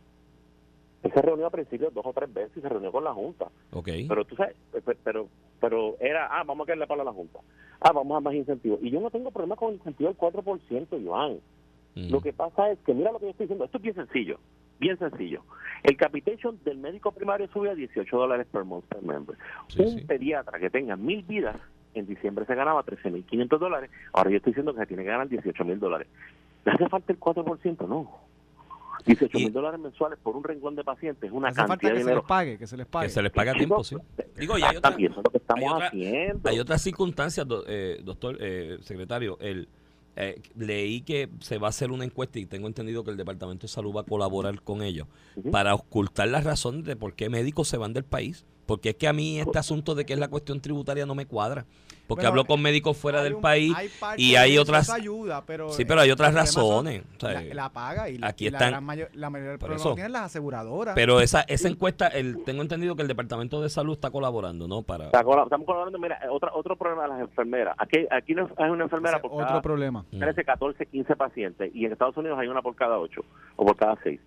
Se 1.14 1.22
reunió 1.22 1.48
a 1.48 1.52
principios 1.52 1.94
dos 1.94 2.06
o 2.06 2.14
tres 2.14 2.34
veces 2.34 2.58
y 2.58 2.62
se 2.62 2.70
reunió 2.70 2.92
con 2.92 3.04
la 3.04 3.14
Junta. 3.14 3.48
Pero 4.08 4.26
tú 4.26 4.36
sabes, 4.36 4.56
pe- 4.72 4.98
pero 5.04 5.28
pero 5.60 5.96
era, 6.00 6.28
ah, 6.28 6.44
vamos 6.44 6.66
a 6.66 6.68
caerle 6.68 6.88
palo 6.88 7.04
a 7.04 7.06
la 7.06 7.14
Junta. 7.14 7.40
Ah, 7.80 7.92
vamos 7.94 8.18
a 8.18 8.20
más 8.20 8.34
incentivos. 8.34 8.80
Y 8.82 8.90
yo 8.90 9.00
no 9.00 9.12
tengo 9.12 9.32
problema 9.32 9.56
con 9.56 9.70
el 9.70 9.76
incentivo 9.76 10.10
del 10.10 10.18
4%, 10.18 11.06
Joan. 11.06 11.40
Mm. 11.96 12.12
Lo 12.12 12.22
que 12.22 12.34
pasa 12.34 12.72
es 12.72 12.80
que, 12.80 12.94
mira 12.94 13.12
lo 13.12 13.20
que 13.20 13.26
yo 13.26 13.32
estoy 13.32 13.46
diciendo, 13.46 13.66
esto 13.66 13.78
es 13.78 13.84
bien 13.84 13.96
sencillo, 13.96 14.40
bien 14.80 14.98
sencillo. 14.98 15.44
El 15.84 15.96
capitation 15.98 16.60
del 16.64 16.78
médico 16.80 17.12
primario 17.12 17.48
sube 17.50 17.70
a 17.70 17.76
18 17.76 18.18
dólares 18.18 18.48
per 18.52 18.64
month 18.64 18.86
per 18.86 19.04
member. 19.04 19.38
Sí, 19.68 19.82
Un 19.84 20.00
sí. 20.00 20.06
pediatra 20.06 20.60
que 20.60 20.70
tenga 20.70 20.96
mil 20.96 21.22
vidas, 21.24 21.56
en 21.94 22.08
diciembre 22.08 22.46
se 22.46 22.56
ganaba 22.56 22.84
13.500 22.84 23.60
dólares, 23.60 23.92
ahora 24.14 24.32
yo 24.32 24.38
estoy 24.38 24.52
diciendo 24.54 24.74
que 24.74 24.80
se 24.80 24.88
tiene 24.88 25.04
que 25.04 25.10
ganar 25.10 25.30
18.000 25.30 25.78
dólares. 25.78 26.08
¿Le 26.66 26.72
hace 26.72 26.90
falta 26.90 27.14
el 27.14 27.20
4%? 27.20 27.88
No. 27.88 28.10
18 29.06 29.38
Y- 29.40 29.44
mil 29.46 29.54
dólares 29.54 29.80
mensuales 29.80 30.20
por 30.22 30.36
un 30.36 30.44
renglón 30.44 30.76
de 30.76 30.84
pacientes 30.84 31.24
es 31.24 31.32
una 31.32 31.50
hace 31.50 31.58
falta 31.58 31.74
cantidad 31.74 31.92
que 31.92 31.98
de 32.00 32.04
se 32.04 32.16
les 32.16 32.24
pague, 32.24 32.58
que 32.58 32.68
se 32.68 32.78
les 32.78 32.86
pague. 32.88 33.08
Que 33.08 33.14
se 33.14 33.22
les 33.22 33.32
paga 33.32 33.52
a 33.52 33.56
tiempo, 33.56 33.84
sí. 33.84 33.96
Digo, 34.38 34.58
y 34.58 34.62
hay 34.64 34.76
otra, 34.78 34.92
eso 34.92 35.10
es 35.10 35.16
lo 35.18 35.24
que 35.24 35.38
estamos 35.38 35.64
hay 35.64 35.70
otra- 35.74 35.88
haciendo. 35.88 36.50
hay 36.50 36.60
otras 36.60 36.82
circunstancias, 36.82 37.48
do- 37.48 37.64
eh, 37.68 38.00
doctor, 38.04 38.38
eh, 38.40 38.78
secretario. 38.82 39.38
El, 39.42 39.68
eh, 40.16 40.42
leí 40.56 41.02
que 41.02 41.30
se 41.40 41.58
va 41.58 41.68
a 41.68 41.70
hacer 41.70 41.92
una 41.92 42.04
encuesta 42.06 42.38
y 42.40 42.46
tengo 42.46 42.68
entendido 42.68 43.04
que 43.04 43.10
el 43.12 43.18
Departamento 43.18 43.64
de 43.64 43.68
Salud 43.70 43.96
va 43.96 44.02
a 44.02 44.06
colaborar 44.06 44.62
con 44.62 44.84
ellos 44.84 45.08
para 45.52 45.74
ocultar 45.74 46.28
las 46.28 46.44
razones 46.44 46.86
de 46.86 46.96
por 46.96 47.14
qué 47.16 47.30
médicos 47.30 47.68
se 47.68 47.78
van 47.78 47.94
del 47.94 48.04
país. 48.04 48.46
Porque 48.66 48.90
es 48.90 48.96
que 48.96 49.08
a 49.08 49.14
mí 49.14 49.40
este 49.40 49.58
asunto 49.60 49.94
de 49.96 50.06
que 50.06 50.14
es 50.14 50.20
la 50.20 50.30
cuestión 50.30 50.62
tributaria 50.62 51.06
no 51.06 51.16
me 51.16 51.26
cuadra. 51.26 51.66
Porque 52.08 52.22
Bueno, 52.22 52.30
hablo 52.32 52.46
con 52.46 52.62
médicos 52.62 52.98
fuera 52.98 53.24
del 53.24 53.36
un- 53.36 53.42
país 53.42 53.74
hay 53.78 53.90
y 54.18 54.32
de 54.34 54.38
hay 54.38 54.58
otras... 54.58 54.90
ayuda, 54.90 55.46
pero 55.46 55.70
Sí, 55.70 55.86
pero 55.86 56.02
hay 56.02 56.12
otras 56.12 56.30
son 56.32 56.36
razones, 56.38 57.04
o 57.16 57.20
sea, 57.20 57.42
la, 57.42 57.54
la 57.54 57.70
paga 57.70 58.10
y, 58.10 58.18
la- 58.18 58.28
aquí 58.28 58.48
y 58.48 58.50
la 58.50 58.58
están- 58.58 58.72
gran 58.72 58.84
mayor, 58.84 59.10
la 59.14 59.30
mayoría 59.30 59.52
del 59.52 59.60
Por 59.60 59.68
problema 59.70 59.82
eso. 59.82 59.90
lo 59.90 59.96
tienen 59.96 60.12
las 60.12 60.24
aseguradoras. 60.24 60.96
Pero 60.96 61.22
esa, 61.22 61.42
esa 61.42 61.70
encuesta, 61.70 62.08
el, 62.10 62.44
tengo 62.44 62.62
entendido 62.62 62.98
que 62.98 63.04
el 63.04 63.08
Departamento 63.08 63.62
de 63.62 63.70
Salud 63.70 63.94
está 63.94 64.12
colaborando, 64.12 64.68
¿no? 64.68 64.82
Para... 64.82 65.06
Está 65.06 65.24
colab- 65.24 65.44
Estamos 65.46 65.66
colaborando, 65.66 65.98
mira, 65.98 66.20
otra, 66.30 66.52
otro 66.54 66.76
problema 66.76 67.04
de 67.04 67.08
las 67.10 67.20
enfermeras. 67.22 67.74
Aquí, 67.80 68.00
aquí 68.12 68.34
no 68.34 68.50
hay 68.58 68.70
una 68.70 68.84
enfermera 68.84 69.22
por 69.22 69.32
otro 69.32 69.48
cada 69.48 69.62
problema. 69.62 70.04
Mm. 70.12 70.20
13, 70.20 70.44
14, 70.44 70.86
15 70.86 71.16
pacientes 71.16 71.72
y 71.74 71.86
en 71.86 71.94
Estados 71.94 72.18
Unidos 72.18 72.38
hay 72.38 72.48
una 72.50 72.62
por 72.62 72.76
cada 72.76 73.00
8 73.00 73.22
o 73.56 73.66
por 73.66 73.78
cada 73.78 73.98
6. 74.04 74.20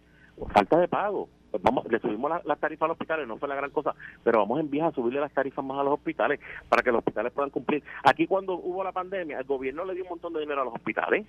Falta 0.53 0.79
de 0.79 0.89
pago. 0.89 1.29
Pues 1.59 1.63
vamos, 1.63 1.85
le 1.91 1.99
subimos 2.01 2.31
la- 2.31 2.43
las 2.45 2.59
tarifas 2.61 2.83
a 2.87 2.89
los 2.89 2.95
hospitales, 2.97 3.27
no 3.27 3.37
fue 3.39 3.49
la 3.49 3.55
gran 3.55 3.71
cosa, 3.71 3.95
pero 4.23 4.41
vamos 4.41 4.61
en 4.61 4.71
vías 4.71 4.89
a 4.89 4.95
subirle 4.95 5.21
las 5.21 5.33
tarifas 5.33 5.65
más 5.65 5.79
a 5.79 5.83
los 5.85 5.95
hospitales 5.95 6.41
para 6.69 6.83
que 6.83 6.91
los 6.91 6.99
hospitales 6.99 7.33
puedan 7.33 7.51
cumplir. 7.51 7.83
Aquí 8.05 8.27
cuando 8.27 8.55
hubo 8.55 8.85
la 8.85 8.93
pandemia, 8.93 9.39
el 9.39 9.45
gobierno 9.45 9.85
le 9.85 9.95
dio 9.95 10.05
un 10.05 10.11
montón 10.11 10.33
de 10.35 10.41
dinero 10.41 10.63
a 10.63 10.65
los 10.65 10.75
hospitales. 10.75 11.27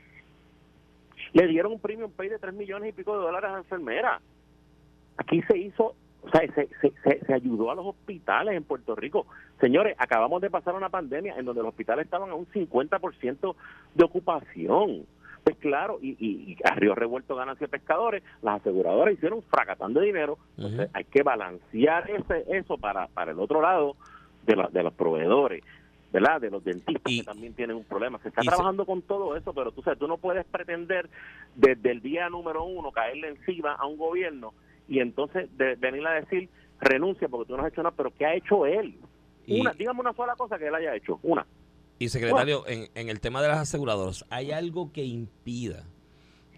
Le 1.33 1.47
dieron 1.47 1.73
un 1.73 1.79
premium 1.79 2.11
pay 2.11 2.29
de 2.29 2.39
3 2.39 2.53
millones 2.53 2.89
y 2.89 2.93
pico 2.93 3.15
de 3.17 3.23
dólares 3.23 3.49
a 3.51 3.57
enfermeras. 3.57 4.21
Aquí 5.17 5.41
se 5.43 5.57
hizo, 5.57 5.95
o 6.21 6.29
sea, 6.31 6.41
se, 6.53 6.67
se, 6.81 6.93
se, 7.03 7.25
se 7.25 7.33
ayudó 7.33 7.71
a 7.71 7.75
los 7.75 7.85
hospitales 7.87 8.55
en 8.55 8.63
Puerto 8.63 8.95
Rico. 8.95 9.25
Señores, 9.59 9.95
acabamos 9.97 10.41
de 10.41 10.49
pasar 10.49 10.75
una 10.75 10.89
pandemia 10.89 11.35
en 11.37 11.45
donde 11.45 11.61
los 11.63 11.69
hospitales 11.69 12.05
estaban 12.05 12.29
a 12.29 12.35
un 12.35 12.45
50% 12.47 13.55
de 13.95 14.03
ocupación. 14.03 15.05
Pues 15.47 15.59
claro, 15.59 15.97
y, 16.01 16.09
y, 16.19 16.51
y 16.51 16.57
a 16.65 16.75
Río 16.75 16.93
Revuelto 16.93 17.33
ganancia 17.33 17.67
de 17.67 17.71
pescadores, 17.71 18.21
las 18.41 18.59
aseguradoras 18.59 19.13
hicieron 19.13 19.41
fracatán 19.43 19.93
de 19.93 20.01
dinero. 20.01 20.37
Entonces 20.57 20.89
hay 20.93 21.05
que 21.05 21.23
balancear 21.23 22.09
ese 22.11 22.43
eso 22.49 22.77
para, 22.77 23.07
para 23.07 23.31
el 23.31 23.39
otro 23.39 23.61
lado 23.61 23.95
de, 24.45 24.57
la- 24.57 24.67
de 24.67 24.83
los 24.83 24.93
proveedores. 24.93 25.63
¿verdad? 26.11 26.41
De 26.41 26.49
los 26.49 26.63
dentistas 26.65 27.01
Y- 27.11 27.19
que 27.19 27.23
también 27.25 27.53
tienen 27.53 27.77
un 27.77 27.85
problema. 27.85 28.17
Se 28.19 28.27
está 28.29 28.41
se- 28.41 28.47
trabajando 28.49 28.85
con 28.85 29.01
todo 29.03 29.37
eso, 29.37 29.53
pero 29.53 29.71
tú 29.71 29.81
sabes, 29.83 29.99
tú 29.99 30.07
no 30.07 30.17
puedes 30.17 30.45
pretender 30.45 31.09
desde 31.55 31.91
el 31.91 32.01
día 32.01 32.29
número 32.29 32.63
uno 32.65 32.91
caerle 32.91 33.29
encima 33.29 33.73
a 33.73 33.85
un 33.85 33.97
gobierno 33.97 34.53
y 34.89 34.99
entonces 34.99 35.49
de, 35.57 35.75
venir 35.75 36.05
a 36.07 36.11
decir 36.13 36.49
renuncia 36.81 37.27
porque 37.29 37.47
tú 37.49 37.55
no 37.57 37.63
has 37.63 37.71
hecho 37.71 37.83
nada, 37.83 37.93
pero 37.95 38.11
¿qué 38.17 38.25
ha 38.25 38.35
hecho 38.35 38.65
él? 38.65 38.95
Y- 39.45 39.61
Una, 39.61 39.71
dígame 39.73 39.99
una 40.01 40.13
sola 40.13 40.35
cosa 40.35 40.57
que 40.57 40.67
él 40.67 40.75
haya 40.75 40.93
hecho, 40.95 41.19
una. 41.23 41.45
Y 41.99 42.09
secretario, 42.09 42.67
en, 42.67 42.89
en 42.95 43.09
el 43.09 43.19
tema 43.19 43.41
de 43.41 43.47
las 43.47 43.59
aseguradoras, 43.59 44.25
¿hay 44.29 44.51
algo 44.51 44.91
que 44.91 45.03
impida 45.03 45.83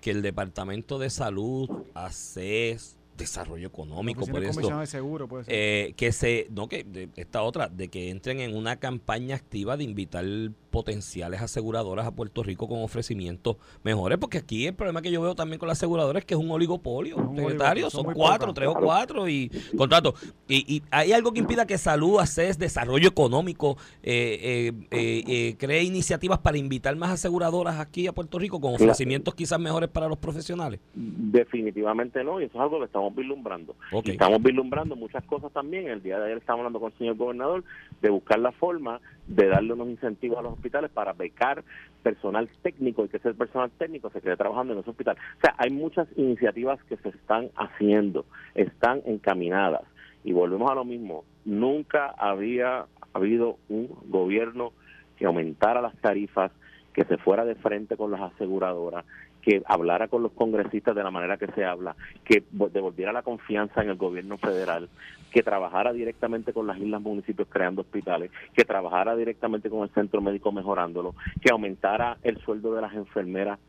que 0.02 0.12
el 0.12 0.22
Departamento 0.22 1.00
de 1.00 1.10
Salud, 1.10 1.70
ACES, 1.94 2.99
desarrollo 3.20 3.68
económico, 3.68 4.26
por 4.26 4.42
de 4.42 4.88
seguro 4.88 5.28
puede 5.28 5.44
ser. 5.44 5.54
Eh, 5.56 5.94
que 5.96 6.12
se, 6.12 6.48
no 6.50 6.68
que 6.68 6.84
de- 6.84 7.10
esta 7.16 7.44
otra, 7.44 7.68
de 7.70 7.90
que 7.90 8.10
entren 8.10 8.40
en 8.40 8.56
una 8.56 8.78
campaña 8.78 9.36
activa 9.36 9.78
de 9.78 9.84
invitar 9.84 10.26
potenciales 10.72 11.42
aseguradoras 11.42 12.06
a 12.06 12.12
Puerto 12.12 12.44
Rico 12.44 12.68
con 12.68 12.82
ofrecimientos 12.84 13.58
mejores, 13.84 14.18
porque 14.20 14.38
aquí 14.38 14.68
el 14.68 14.76
problema 14.76 15.02
que 15.02 15.12
yo 15.12 15.20
veo 15.22 15.34
también 15.36 15.58
con 15.60 15.68
las 15.68 15.78
aseguradoras 15.80 16.22
es 16.22 16.26
que 16.26 16.36
es 16.36 16.40
un 16.40 16.50
oligopolio, 16.52 17.18
un 17.18 17.36
secretario, 17.36 17.86
oligopolio, 17.86 17.90
son 17.90 18.14
cuatro, 18.14 18.48
pocas. 18.48 18.54
tres 18.56 18.70
o 18.70 18.74
cuatro 18.76 19.28
y 19.28 19.50
contratos. 19.76 20.14
Y, 20.48 20.76
y 20.76 20.84
hay 20.92 21.12
algo 21.12 21.32
que 21.34 21.40
impida 21.40 21.66
que 21.66 21.78
Salud, 21.78 22.20
ACES, 22.20 22.58
Desarrollo 22.60 23.08
Económico, 23.10 23.78
eh, 24.04 24.72
eh, 24.72 24.88
eh, 24.92 25.24
eh, 25.28 25.56
cree 25.58 25.84
iniciativas 25.84 26.38
para 26.40 26.58
invitar 26.58 26.96
más 26.96 27.10
aseguradoras 27.12 27.80
aquí 27.80 28.06
a 28.08 28.14
Puerto 28.14 28.38
Rico 28.40 28.62
con 28.62 28.76
ofrecimientos 28.76 29.34
quizás 29.36 29.60
mejores 29.60 29.90
para 29.90 30.08
los 30.08 30.18
profesionales. 30.20 30.80
Definitivamente 30.94 32.24
no, 32.24 32.40
y 32.40 32.46
eso 32.46 32.58
es 32.58 32.62
algo 32.62 32.80
que 32.80 32.86
estamos 32.86 33.09
vislumbrando. 33.16 33.76
Ok. 33.92 34.08
Y 34.08 34.12
estamos 34.12 34.42
vislumbrando 34.42 34.96
muchas 34.96 35.24
cosas 35.26 35.52
también. 35.52 35.88
El 35.88 36.02
día 36.02 36.20
de 36.20 36.26
ayer 36.26 36.38
estábamos 36.38 36.66
hablando 36.66 36.80
con 36.80 36.92
el 36.92 36.98
señor 36.98 37.16
gobernador 37.16 37.64
de 38.02 38.10
buscar 38.10 38.40
la 38.40 38.52
forma 38.52 39.02
de 39.28 39.48
darle 39.48 39.74
unos 39.74 39.90
incentivos 39.90 40.40
a 40.40 40.42
los 40.42 40.54
hospitales 40.54 40.92
para 40.92 41.14
becar 41.14 41.64
personal 42.04 42.50
técnico 42.62 43.06
y 43.06 43.10
que 43.10 43.18
ese 43.18 43.34
personal 43.34 43.72
técnico 43.78 44.10
se 44.10 44.22
quede 44.22 44.38
trabajando 44.38 44.74
en 44.74 44.80
ese 44.80 44.90
hospital. 44.90 45.18
O 45.38 45.42
sea, 45.42 45.56
hay 45.58 45.70
muchas 45.70 46.08
iniciativas 46.16 46.82
que 46.84 46.98
se 46.98 47.10
están 47.10 47.50
haciendo, 47.56 48.26
están 48.56 49.02
encaminadas. 49.06 49.84
Y 50.24 50.34
volvemos 50.34 50.70
a 50.70 50.76
lo 50.76 50.84
mismo, 50.84 51.24
nunca 51.46 52.14
había 52.18 52.86
habido 53.14 53.58
un 53.70 53.90
gobierno 54.08 54.74
que 55.18 55.26
aumentara 55.26 55.82
las 55.82 55.96
tarifas, 55.98 56.52
que 56.94 57.04
se 57.06 57.18
fuera 57.18 57.46
de 57.46 57.56
frente 57.56 57.96
con 57.98 58.12
las 58.12 58.22
aseguradoras, 58.22 59.06
que 59.42 59.62
hablara 59.66 60.08
con 60.08 60.22
los 60.24 60.32
congresistas 60.34 60.96
de 60.96 61.04
la 61.04 61.12
manera 61.12 61.38
que 61.38 61.48
se 61.48 61.64
habla, 61.66 61.96
que 62.26 62.44
vo- 62.52 62.70
devolviera 62.70 63.12
la 63.14 63.22
confianza 63.24 63.82
en 63.82 63.90
el 63.90 63.96
gobierno 63.98 64.38
federal, 64.38 64.90
que 65.32 65.44
trabajara 65.44 65.94
directamente 65.94 66.54
con 66.54 66.68
las 66.68 66.78
islas 66.78 67.02
municipios 67.02 67.48
creando 67.50 67.82
hospitales, 67.82 68.32
que 68.54 68.66
trabajara 68.66 69.16
directamente 69.16 69.70
con 69.70 69.84
el 69.84 69.90
centro 69.90 70.22
médico 70.22 70.52
mejorándolo, 70.52 71.16
que 71.42 71.52
aumentara 71.52 72.18
el 72.24 72.38
sueldo 72.42 72.74
de 72.74 72.82
las 72.82 72.94
enfermeras. 72.94 73.60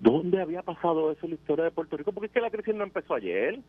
¿Dónde 0.00 0.42
había 0.42 0.62
pasado 0.62 1.12
eso 1.12 1.24
en 1.26 1.30
la 1.30 1.36
historia 1.36 1.64
de 1.64 1.70
Puerto 1.70 1.96
Rico? 1.96 2.12
Porque 2.12 2.26
es 2.26 2.32
que 2.32 2.40
la 2.40 2.50
crisis 2.50 2.74
no 2.74 2.84
empezó 2.84 3.14
ayer. 3.14 3.60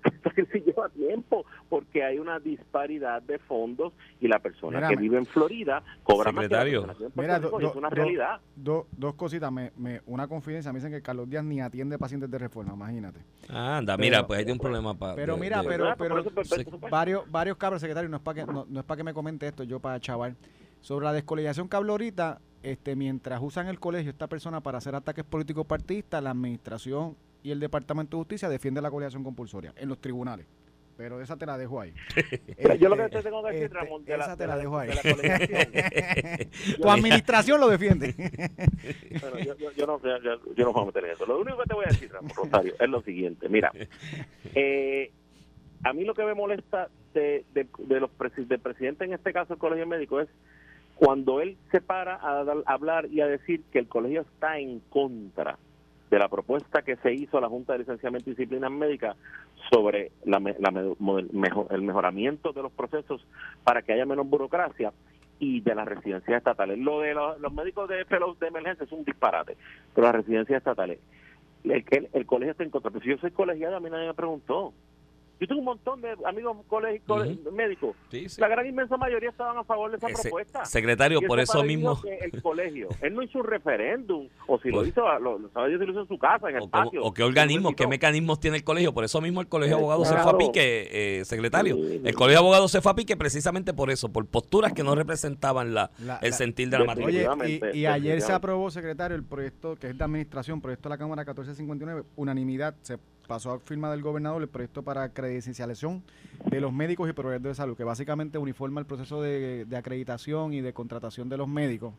Esta 0.04 0.30
crisis 0.30 0.64
lleva 0.64 0.88
tiempo 0.88 1.44
porque 1.68 2.02
hay 2.04 2.18
una 2.18 2.38
disparidad 2.38 3.22
de 3.22 3.38
fondos 3.38 3.92
y 4.20 4.28
la 4.28 4.38
persona 4.38 4.88
que 4.88 4.96
vive 4.96 5.18
en 5.18 5.26
Florida 5.26 5.82
cobra 6.02 6.30
Secretario. 6.30 6.86
más 6.86 6.96
que 6.96 7.04
la 7.04 7.10
Mira, 7.14 7.38
do- 7.40 7.60
es 7.60 7.74
una 7.76 7.88
do- 7.88 7.94
realidad. 7.94 8.40
Do- 8.56 8.86
dos 8.92 9.14
cositas, 9.14 9.50
me, 9.52 9.72
me- 9.76 10.00
una 10.06 10.26
confidencia, 10.28 10.72
me 10.72 10.78
dicen 10.78 10.92
que 10.92 11.02
Carlos 11.02 11.28
Díaz 11.28 11.44
ni 11.44 11.60
atiende 11.60 11.98
pacientes 11.98 12.30
de 12.30 12.38
reforma, 12.38 12.72
imagínate. 12.74 13.20
Anda, 13.48 13.96
Pero- 13.96 14.04
mira, 14.06 14.26
pues 14.26 14.44
hay 14.44 14.50
un 14.52 14.58
problema 14.58 14.94
para... 14.94 15.14
Pero 15.14 15.36
mira, 15.36 15.62
pero, 15.62 15.90
eso. 15.92 16.78
varios, 16.90 17.30
varios 17.30 17.56
cabros 17.56 17.80
secretarios, 17.80 18.10
no 18.10 18.16
es 18.16 18.22
para 18.22 18.44
que, 18.46 18.52
no, 18.52 18.66
no 18.68 18.80
es 18.80 18.86
para 18.86 18.96
que 18.96 19.04
me 19.04 19.14
comente 19.14 19.46
esto, 19.46 19.64
yo 19.64 19.80
para 19.80 20.00
chaval. 20.00 20.36
Sobre 20.80 21.04
la 21.04 21.12
descolegiación 21.12 21.68
que 21.68 21.76
hablo 21.76 21.92
ahorita, 21.92 22.40
este, 22.62 22.96
mientras 22.96 23.40
usan 23.42 23.66
el 23.68 23.78
colegio 23.78 24.10
esta 24.10 24.28
persona 24.28 24.60
para 24.62 24.78
hacer 24.78 24.94
ataques 24.94 25.24
políticos 25.24 25.66
partidistas, 25.66 26.22
la 26.22 26.30
administración 26.30 27.16
y 27.42 27.50
el 27.50 27.60
Departamento 27.60 28.16
de 28.16 28.20
Justicia 28.22 28.48
defiende 28.48 28.80
la 28.82 28.90
colegiación 28.90 29.24
compulsoria 29.24 29.72
en 29.76 29.88
los 29.88 29.98
tribunales. 30.00 30.46
Pero 30.96 31.22
esa 31.22 31.34
te 31.38 31.46
la 31.46 31.56
dejo 31.56 31.80
ahí. 31.80 31.94
Yo 32.78 32.90
lo 32.90 32.96
que 32.96 33.08
te 33.08 33.22
tengo 33.22 33.42
que 33.42 33.52
decir, 33.52 33.64
este, 33.64 33.78
Ramón, 33.78 34.04
de 34.04 34.18
la, 34.18 34.24
esa 34.24 34.36
te 34.36 34.42
de 34.42 34.46
la 34.48 34.56
la- 34.56 34.60
dejo 34.62 34.78
ahí. 34.78 34.88
de 34.90 34.94
la 34.94 36.76
tu 36.82 36.90
administración 36.90 37.58
lo 37.60 37.68
defiende. 37.68 38.14
Bueno, 39.20 39.38
yo, 39.38 39.56
yo, 39.56 39.72
yo 39.72 39.86
no, 39.86 40.00
yo, 40.02 40.18
yo- 40.54 40.64
no 40.64 40.72
voy 40.72 40.82
a 40.82 40.86
meter 40.86 41.04
en 41.06 41.10
eso. 41.12 41.24
Lo 41.26 41.40
único 41.40 41.56
que 41.58 41.64
te 41.68 41.74
voy 41.74 41.84
a 41.86 41.88
decir, 41.88 42.12
Ramón 42.12 42.30
Rosario, 42.36 42.74
es 42.78 42.88
lo 42.88 43.00
siguiente. 43.02 43.48
Mira, 43.48 43.72
eh, 44.54 45.10
a 45.84 45.92
mí 45.94 46.04
lo 46.04 46.14
que 46.14 46.24
me 46.24 46.34
molesta 46.34 46.88
de, 47.14 47.44
de, 47.54 47.66
de 47.78 48.00
los 48.00 48.10
del 48.36 48.60
presidente, 48.60 49.04
en 49.04 49.14
este 49.14 49.32
caso 49.32 49.54
el 49.54 49.58
colegio 49.58 49.86
médico, 49.86 50.20
es 50.20 50.28
cuando 50.96 51.40
él 51.40 51.56
se 51.70 51.80
para 51.80 52.16
a, 52.16 52.40
a 52.42 52.62
hablar 52.66 53.06
y 53.06 53.20
a 53.22 53.26
decir 53.26 53.62
que 53.72 53.78
el 53.78 53.88
colegio 53.88 54.20
está 54.20 54.58
en 54.58 54.80
contra 54.90 55.58
de 56.10 56.18
la 56.18 56.28
propuesta 56.28 56.82
que 56.82 56.96
se 56.96 57.14
hizo 57.14 57.38
a 57.38 57.40
la 57.40 57.48
Junta 57.48 57.72
de 57.72 57.80
Licenciamiento 57.80 58.28
y 58.28 58.34
Disciplinas 58.34 58.70
Médicas 58.70 59.16
sobre 59.70 60.10
la, 60.24 60.40
la 60.40 60.70
el 61.70 61.82
mejoramiento 61.82 62.52
de 62.52 62.62
los 62.62 62.72
procesos 62.72 63.24
para 63.62 63.82
que 63.82 63.92
haya 63.92 64.04
menos 64.04 64.28
burocracia 64.28 64.92
y 65.38 65.60
de 65.60 65.74
las 65.74 65.86
residencias 65.86 66.38
estatales. 66.38 66.78
Lo 66.78 67.00
de 67.00 67.14
los, 67.14 67.52
médicos 67.52 67.88
de 67.88 68.04
fellows 68.04 68.38
de 68.40 68.48
emergencia 68.48 68.84
es 68.84 68.92
un 68.92 69.04
disparate, 69.04 69.56
pero 69.94 70.08
las 70.08 70.16
residencias 70.16 70.58
estatales, 70.58 70.98
el, 71.64 71.84
el, 71.90 72.08
el 72.12 72.26
colegio 72.26 72.52
está 72.52 72.64
en 72.64 72.70
contra. 72.70 72.90
Pero 72.90 73.04
si 73.04 73.10
yo 73.10 73.18
soy 73.18 73.30
colegiado, 73.30 73.76
a 73.76 73.80
mí 73.80 73.88
nadie 73.88 74.08
me 74.08 74.14
preguntó. 74.14 74.74
Yo 75.40 75.46
tengo 75.46 75.60
un 75.60 75.64
montón 75.64 76.02
de 76.02 76.14
amigos 76.26 76.58
colegios 76.68 77.26
médicos. 77.52 77.96
Sí, 78.10 78.28
sí. 78.28 78.40
La 78.40 78.46
gran 78.48 78.66
inmensa 78.66 78.98
mayoría 78.98 79.30
estaban 79.30 79.56
a 79.56 79.64
favor 79.64 79.90
de 79.90 79.96
esa 79.96 80.08
Ese- 80.08 80.22
propuesta. 80.22 80.64
secretario, 80.66 81.20
Y 81.22 81.26
por 81.26 81.40
eso 81.40 81.64
mismo... 81.64 81.98
el 82.20 82.42
colegio, 82.42 82.88
él 83.00 83.14
no 83.14 83.22
hizo 83.22 83.38
un 83.38 83.44
referéndum, 83.46 84.28
o 84.46 84.58
si 84.60 84.68
lo 84.68 84.76
Pues- 84.78 84.88
hizo, 84.88 85.00
lo, 85.18 85.38
lo 85.38 85.48
sabe 85.50 85.70
lo 85.72 85.90
hizo 85.90 86.00
en 86.02 86.08
su 86.08 86.18
casa, 86.18 86.50
en 86.50 86.56
el 86.56 86.62
o, 86.64 86.68
patio. 86.68 87.02
o 87.02 87.14
qué 87.14 87.22
organismos, 87.22 87.74
qué 87.74 87.86
mecanismos 87.86 88.38
tiene 88.38 88.58
el 88.58 88.64
colegio. 88.64 88.92
Por 88.92 89.04
eso 89.04 89.20
mismo 89.22 89.40
el 89.40 89.48
colegio 89.48 89.76
de 89.76 89.80
Eh, 89.80 89.84
abogados 89.84 90.08
se 90.08 90.16
fue 90.18 90.30
a 90.32 90.36
pique, 90.36 91.20
eh, 91.20 91.24
secretario. 91.24 91.74
Sí, 91.76 92.00
El 92.04 92.14
colegio 92.14 92.28
de 92.28 92.36
abogados 92.44 92.70
se 92.70 92.82
fue 92.82 92.92
a 92.92 92.94
pique 92.94 93.16
precisamente 93.16 93.72
por 93.72 93.90
eso, 93.90 94.10
por 94.10 94.26
posturas 94.26 94.74
que 94.74 94.82
no 94.82 94.94
representaban 94.94 95.72
la, 95.72 95.90
La- 96.04 96.16
el 96.18 96.30
la- 96.32 96.36
sentir 96.36 96.68
de 96.68 96.78
la 96.80 96.84
materia. 96.84 97.32
Oye, 97.32 97.60
y, 97.72 97.78
y 97.78 97.86
ayer 97.86 98.20
se 98.20 98.32
aprobó, 98.34 98.70
secretario, 98.70 99.16
el 99.16 99.24
proyecto 99.24 99.74
que 99.76 99.88
es 99.88 99.96
de 99.96 100.04
administración, 100.04 100.60
proyecto 100.60 100.88
de 100.90 100.94
la 100.94 100.98
Cámara 100.98 101.22
1459, 101.22 102.02
unanimidad, 102.16 102.74
se 102.82 102.98
pasó 103.30 103.52
a 103.52 103.60
firma 103.60 103.88
del 103.92 104.02
gobernador 104.02 104.42
el 104.42 104.48
proyecto 104.48 104.82
para 104.82 105.08
credencialización 105.12 106.02
de 106.46 106.60
los 106.60 106.72
médicos 106.72 107.08
y 107.08 107.12
proveedores 107.12 107.56
de 107.56 107.62
salud, 107.62 107.76
que 107.76 107.84
básicamente 107.84 108.38
uniforma 108.38 108.80
el 108.80 108.86
proceso 108.86 109.22
de, 109.22 109.66
de 109.66 109.76
acreditación 109.76 110.52
y 110.52 110.62
de 110.62 110.72
contratación 110.72 111.28
de 111.28 111.36
los 111.36 111.46
médicos, 111.46 111.94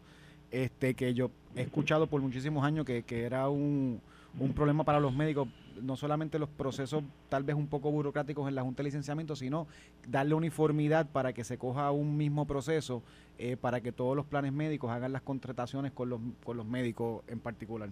este 0.52 0.94
que 0.94 1.14
yo 1.14 1.32
he 1.56 1.62
escuchado 1.62 2.08
por 2.08 2.20
muchísimos 2.20 2.66
años 2.66 2.86
que, 2.86 3.04
que 3.04 3.24
era 3.24 3.48
un, 3.48 4.02
un 4.40 4.54
problema 4.54 4.84
para 4.84 5.00
los 5.00 5.14
médicos, 5.14 5.48
no 5.82 5.96
solamente 5.96 6.40
los 6.40 6.50
procesos 6.50 7.04
tal 7.30 7.44
vez 7.44 7.56
un 7.56 7.68
poco 7.68 7.92
burocráticos 7.92 8.48
en 8.48 8.56
la 8.56 8.62
Junta 8.62 8.82
de 8.82 8.86
Licenciamiento, 8.86 9.36
sino 9.36 9.68
darle 10.08 10.36
uniformidad 10.36 11.08
para 11.12 11.34
que 11.34 11.44
se 11.44 11.58
coja 11.58 11.92
un 11.92 12.18
mismo 12.18 12.46
proceso 12.46 13.04
eh, 13.38 13.58
para 13.58 13.82
que 13.82 13.92
todos 13.92 14.16
los 14.16 14.26
planes 14.26 14.54
médicos 14.54 14.92
hagan 14.92 15.12
las 15.12 15.22
contrataciones 15.22 15.92
con 15.92 16.10
los, 16.10 16.20
con 16.44 16.58
los 16.58 16.66
médicos 16.66 17.24
en 17.28 17.40
particular. 17.40 17.90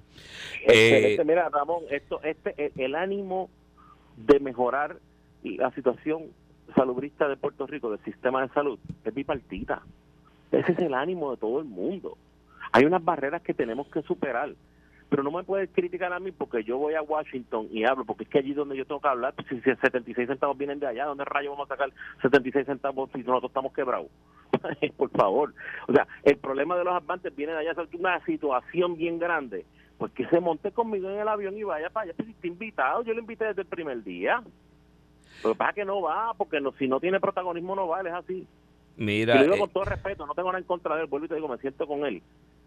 Excelente. 0.66 1.22
Eh, 1.22 1.26
Mira, 1.26 1.50
Ramón, 1.50 1.84
esto, 1.90 2.22
este, 2.24 2.54
el, 2.58 2.72
el 2.76 2.96
ánimo 2.96 3.50
de 4.16 4.40
mejorar 4.40 4.98
la 5.44 5.72
situación 5.72 6.28
salubrista 6.76 7.28
de 7.28 7.38
Puerto 7.38 7.66
Rico, 7.66 7.90
del 7.90 8.04
sistema 8.04 8.42
de 8.42 8.50
salud, 8.50 8.80
es 9.04 9.14
bipartita. 9.14 9.82
Ese 10.52 10.72
es 10.72 10.80
el 10.80 10.94
ánimo 10.94 11.32
de 11.32 11.38
todo 11.38 11.60
el 11.60 11.66
mundo. 11.66 12.18
Hay 12.72 12.86
unas 12.86 13.04
barreras 13.04 13.42
que 13.42 13.54
tenemos 13.54 13.88
que 13.88 14.02
superar. 14.04 14.54
Pero 15.10 15.24
no 15.24 15.32
me 15.32 15.44
puedes 15.44 15.70
criticar 15.72 16.14
a 16.14 16.20
mí 16.20 16.32
porque 16.32 16.64
yo 16.64 16.78
voy 16.78 16.94
a 16.94 17.02
Washington 17.02 17.68
y 17.72 17.84
hablo, 17.84 18.06
porque 18.06 18.24
es 18.24 18.30
que 18.30 18.40
allí 18.40 18.54
donde 18.54 18.78
yo 18.78 18.86
tengo 18.86 19.02
que 19.02 19.08
hablar, 19.08 19.34
pues, 19.34 19.48
si, 19.48 19.60
si 19.62 19.76
76 19.76 20.28
centavos 20.28 20.58
vienen 20.58 20.80
de 20.80 20.88
allá, 20.88 21.06
¿dónde 21.06 21.26
rayos 21.26 21.52
vamos 21.52 21.70
a 21.70 21.74
sacar 21.74 21.90
76 22.22 22.66
centavos 22.66 23.10
si 23.14 23.20
nosotros 23.20 23.50
estamos 23.50 23.74
quebrados? 23.74 24.08
Por 24.98 25.10
favor. 25.12 25.54
O 25.88 25.94
sea, 25.94 26.08
el 26.24 26.38
problema 26.38 26.78
de 26.78 26.84
los 26.84 26.94
advances 26.94 27.36
viene 27.36 27.54
de 27.54 27.60
allá, 27.60 27.72
es 27.72 27.94
una 28.00 28.24
situación 28.26 28.96
bien 28.96 29.18
grande. 29.18 29.66
Pues 29.98 30.14
que 30.14 30.26
se 30.28 30.40
monte 30.40 30.72
conmigo 30.72 31.10
en 31.10 31.20
el 31.20 31.28
avión 31.28 31.58
y 31.58 31.64
vaya 31.64 31.90
para 31.90 32.06
allá, 32.06 32.14
pues 32.16 32.30
si 32.42 32.48
invitado, 32.48 33.04
yo 33.04 33.14
lo 33.14 33.20
invité 33.20 33.46
desde 33.46 33.64
el 33.64 33.68
primer 33.68 34.04
día. 34.04 34.42
Lo 35.44 35.52
que 35.52 35.58
pasa 35.58 35.72
es 35.72 35.76
que 35.76 35.86
no 35.86 36.02
va, 36.02 36.34
porque 36.38 36.62
no, 36.62 36.72
si 36.74 36.88
no 36.88 37.00
tiene 37.00 37.20
protagonismo 37.20 37.76
no 37.76 37.88
va, 37.88 38.02
él 38.02 38.08
es 38.08 38.14
así. 38.14 38.48
Y 38.98 39.04
Mira, 39.04 39.36
lo 39.36 39.44
digo 39.44 39.56
eh, 39.56 39.60
con 39.60 39.70
todo 39.70 39.86
respeto, 39.86 40.26
no 40.26 40.34
tengo 40.34 40.50
nada 40.50 40.60
en 40.60 40.66
contra 40.66 40.96
de 40.96 41.04
él, 41.04 41.08
vuelvo 41.08 41.26
y 41.26 41.30
te 41.30 41.36
digo, 41.36 41.48
me 41.48 41.58
siento 41.58 41.88
con 41.88 42.06
él. 42.06 42.22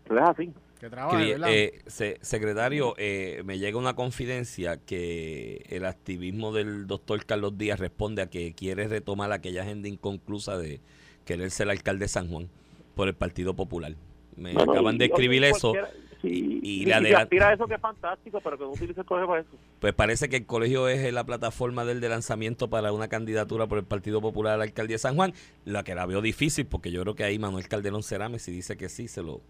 Pero 0.05 0.21
es 0.23 0.29
así. 0.29 0.53
Que 0.83 0.91
trabaje, 0.91 1.17
Cri- 1.17 1.31
¿verdad? 1.31 1.49
eh, 1.53 1.81
se- 1.87 2.19
secretario, 2.23 2.95
eh, 2.99 3.43
me 3.45 3.61
llega 3.61 3.79
una 3.79 3.95
confidencia 3.95 4.79
que 4.79 5.65
el 5.69 5.85
activismo 5.87 6.53
del 6.53 6.89
doctor 6.89 7.25
Carlos 7.25 7.57
Díaz 7.57 7.79
responde 7.79 8.21
a 8.21 8.27
que 8.29 8.53
quiere 8.53 8.89
retomar 8.89 9.31
aquella 9.31 9.63
agenda 9.63 9.89
inconclusa 9.89 10.59
de 10.59 10.81
querer 11.25 11.53
ser 11.53 11.71
alcalde 11.71 12.07
de 12.07 12.09
San 12.09 12.27
Juan 12.29 12.49
por 12.97 13.07
el 13.07 13.15
Partido 13.15 13.55
Popular. 13.55 13.95
Me 14.37 14.55
Bueno, 14.55 14.73
acaban 14.73 14.99
de 14.99 15.05
y- 15.05 15.09
escribir 15.09 15.45
eso. 15.45 15.73
sí, 16.21 16.59
y 16.65 16.83
y, 16.83 16.85
le 16.87 16.95
si 16.95 16.99
adelan- 16.99 17.23
aspira 17.23 17.49
a 17.51 17.55
eso, 17.55 17.69
que 17.69 17.75
es 17.75 17.81
fantástico, 17.81 18.41
pero 18.43 18.59
que 18.59 18.65
no 18.65 18.71
utilice 18.71 19.01
el 19.03 19.07
colegio 19.07 19.29
para 19.29 19.41
eso. 19.43 19.51
Pues 19.79 19.93
parece 19.95 20.29
que 20.29 20.39
el 20.39 20.47
colegio 20.47 20.89
es 20.89 21.13
la 21.13 21.23
plataforma 21.23 21.85
del 21.85 22.01
de 22.01 22.09
lanzamiento 22.09 22.69
para 22.71 22.91
una 22.93 23.07
candidatura 23.07 23.69
por 23.69 23.79
el 23.79 23.85
Partido 23.85 24.21
Popular 24.21 24.55
a 24.55 24.57
la 24.57 24.65
alcaldía 24.65 24.95
de 24.97 24.99
San 24.99 25.15
Juan, 25.15 25.33
la 25.65 25.85
que 25.85 25.95
la 25.95 26.07
veo 26.07 26.21
difícil 26.23 26.67
porque 26.67 26.91
yo 26.91 27.03
creo 27.03 27.15
que 27.15 27.23
ahí 27.23 27.39
Manuel 27.39 27.69
Calderón 27.69 28.03
Cerame 28.03 28.41
si 28.41 28.51
dice 28.51 28.77
que 28.77 28.89
sí 28.89 29.07
se 29.07 29.23
lo 29.23 29.43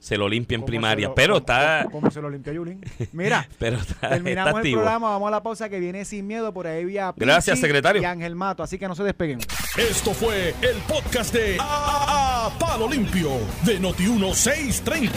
se 0.00 0.16
lo 0.16 0.28
limpia 0.28 0.56
en 0.56 0.62
¿Cómo 0.62 0.66
primaria, 0.66 1.08
lo- 1.08 1.14
pero 1.14 1.34
cómo- 1.34 1.38
está 1.40 1.86
cómo- 1.92 2.10
se 2.10 2.20
lo 2.20 2.28
limpió 2.30 2.52
Yulín? 2.52 2.80
Mira, 3.12 3.46
pero 3.58 3.76
está, 3.76 4.08
terminamos 4.08 4.48
está 4.48 4.50
el 4.50 4.56
activo. 4.56 4.80
programa, 4.80 5.10
vamos 5.10 5.28
a 5.28 5.30
la 5.30 5.42
pausa 5.42 5.68
que 5.68 5.78
viene 5.78 6.04
sin 6.04 6.26
miedo 6.26 6.52
por 6.52 6.66
ahí 6.66 6.84
vía 6.86 7.12
Gracias, 7.16 7.60
secretario. 7.60 8.00
y 8.02 8.04
Ángel 8.06 8.34
Mato, 8.34 8.62
así 8.62 8.78
que 8.78 8.88
no 8.88 8.94
se 8.96 9.04
despeguen. 9.04 9.40
Esto 9.76 10.12
fue 10.14 10.54
el 10.62 10.76
podcast 10.88 11.32
de 11.34 11.56
A 11.60 12.50
Palo 12.58 12.88
Limpio 12.88 13.30
de 13.64 13.78
Noti1630. 13.80 15.10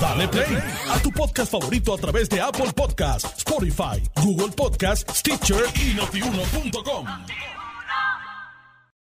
Dale 0.00 0.28
play 0.28 0.58
a 0.90 0.98
tu 0.98 1.10
podcast 1.12 1.50
favorito 1.52 1.94
a 1.94 1.98
través 1.98 2.28
de 2.28 2.40
Apple 2.40 2.72
Podcasts, 2.74 3.32
Spotify, 3.38 4.02
Google 4.22 4.52
Podcasts, 4.54 5.18
Stitcher 5.20 5.64
y 5.76 5.94
notiuno.com. 5.94 7.06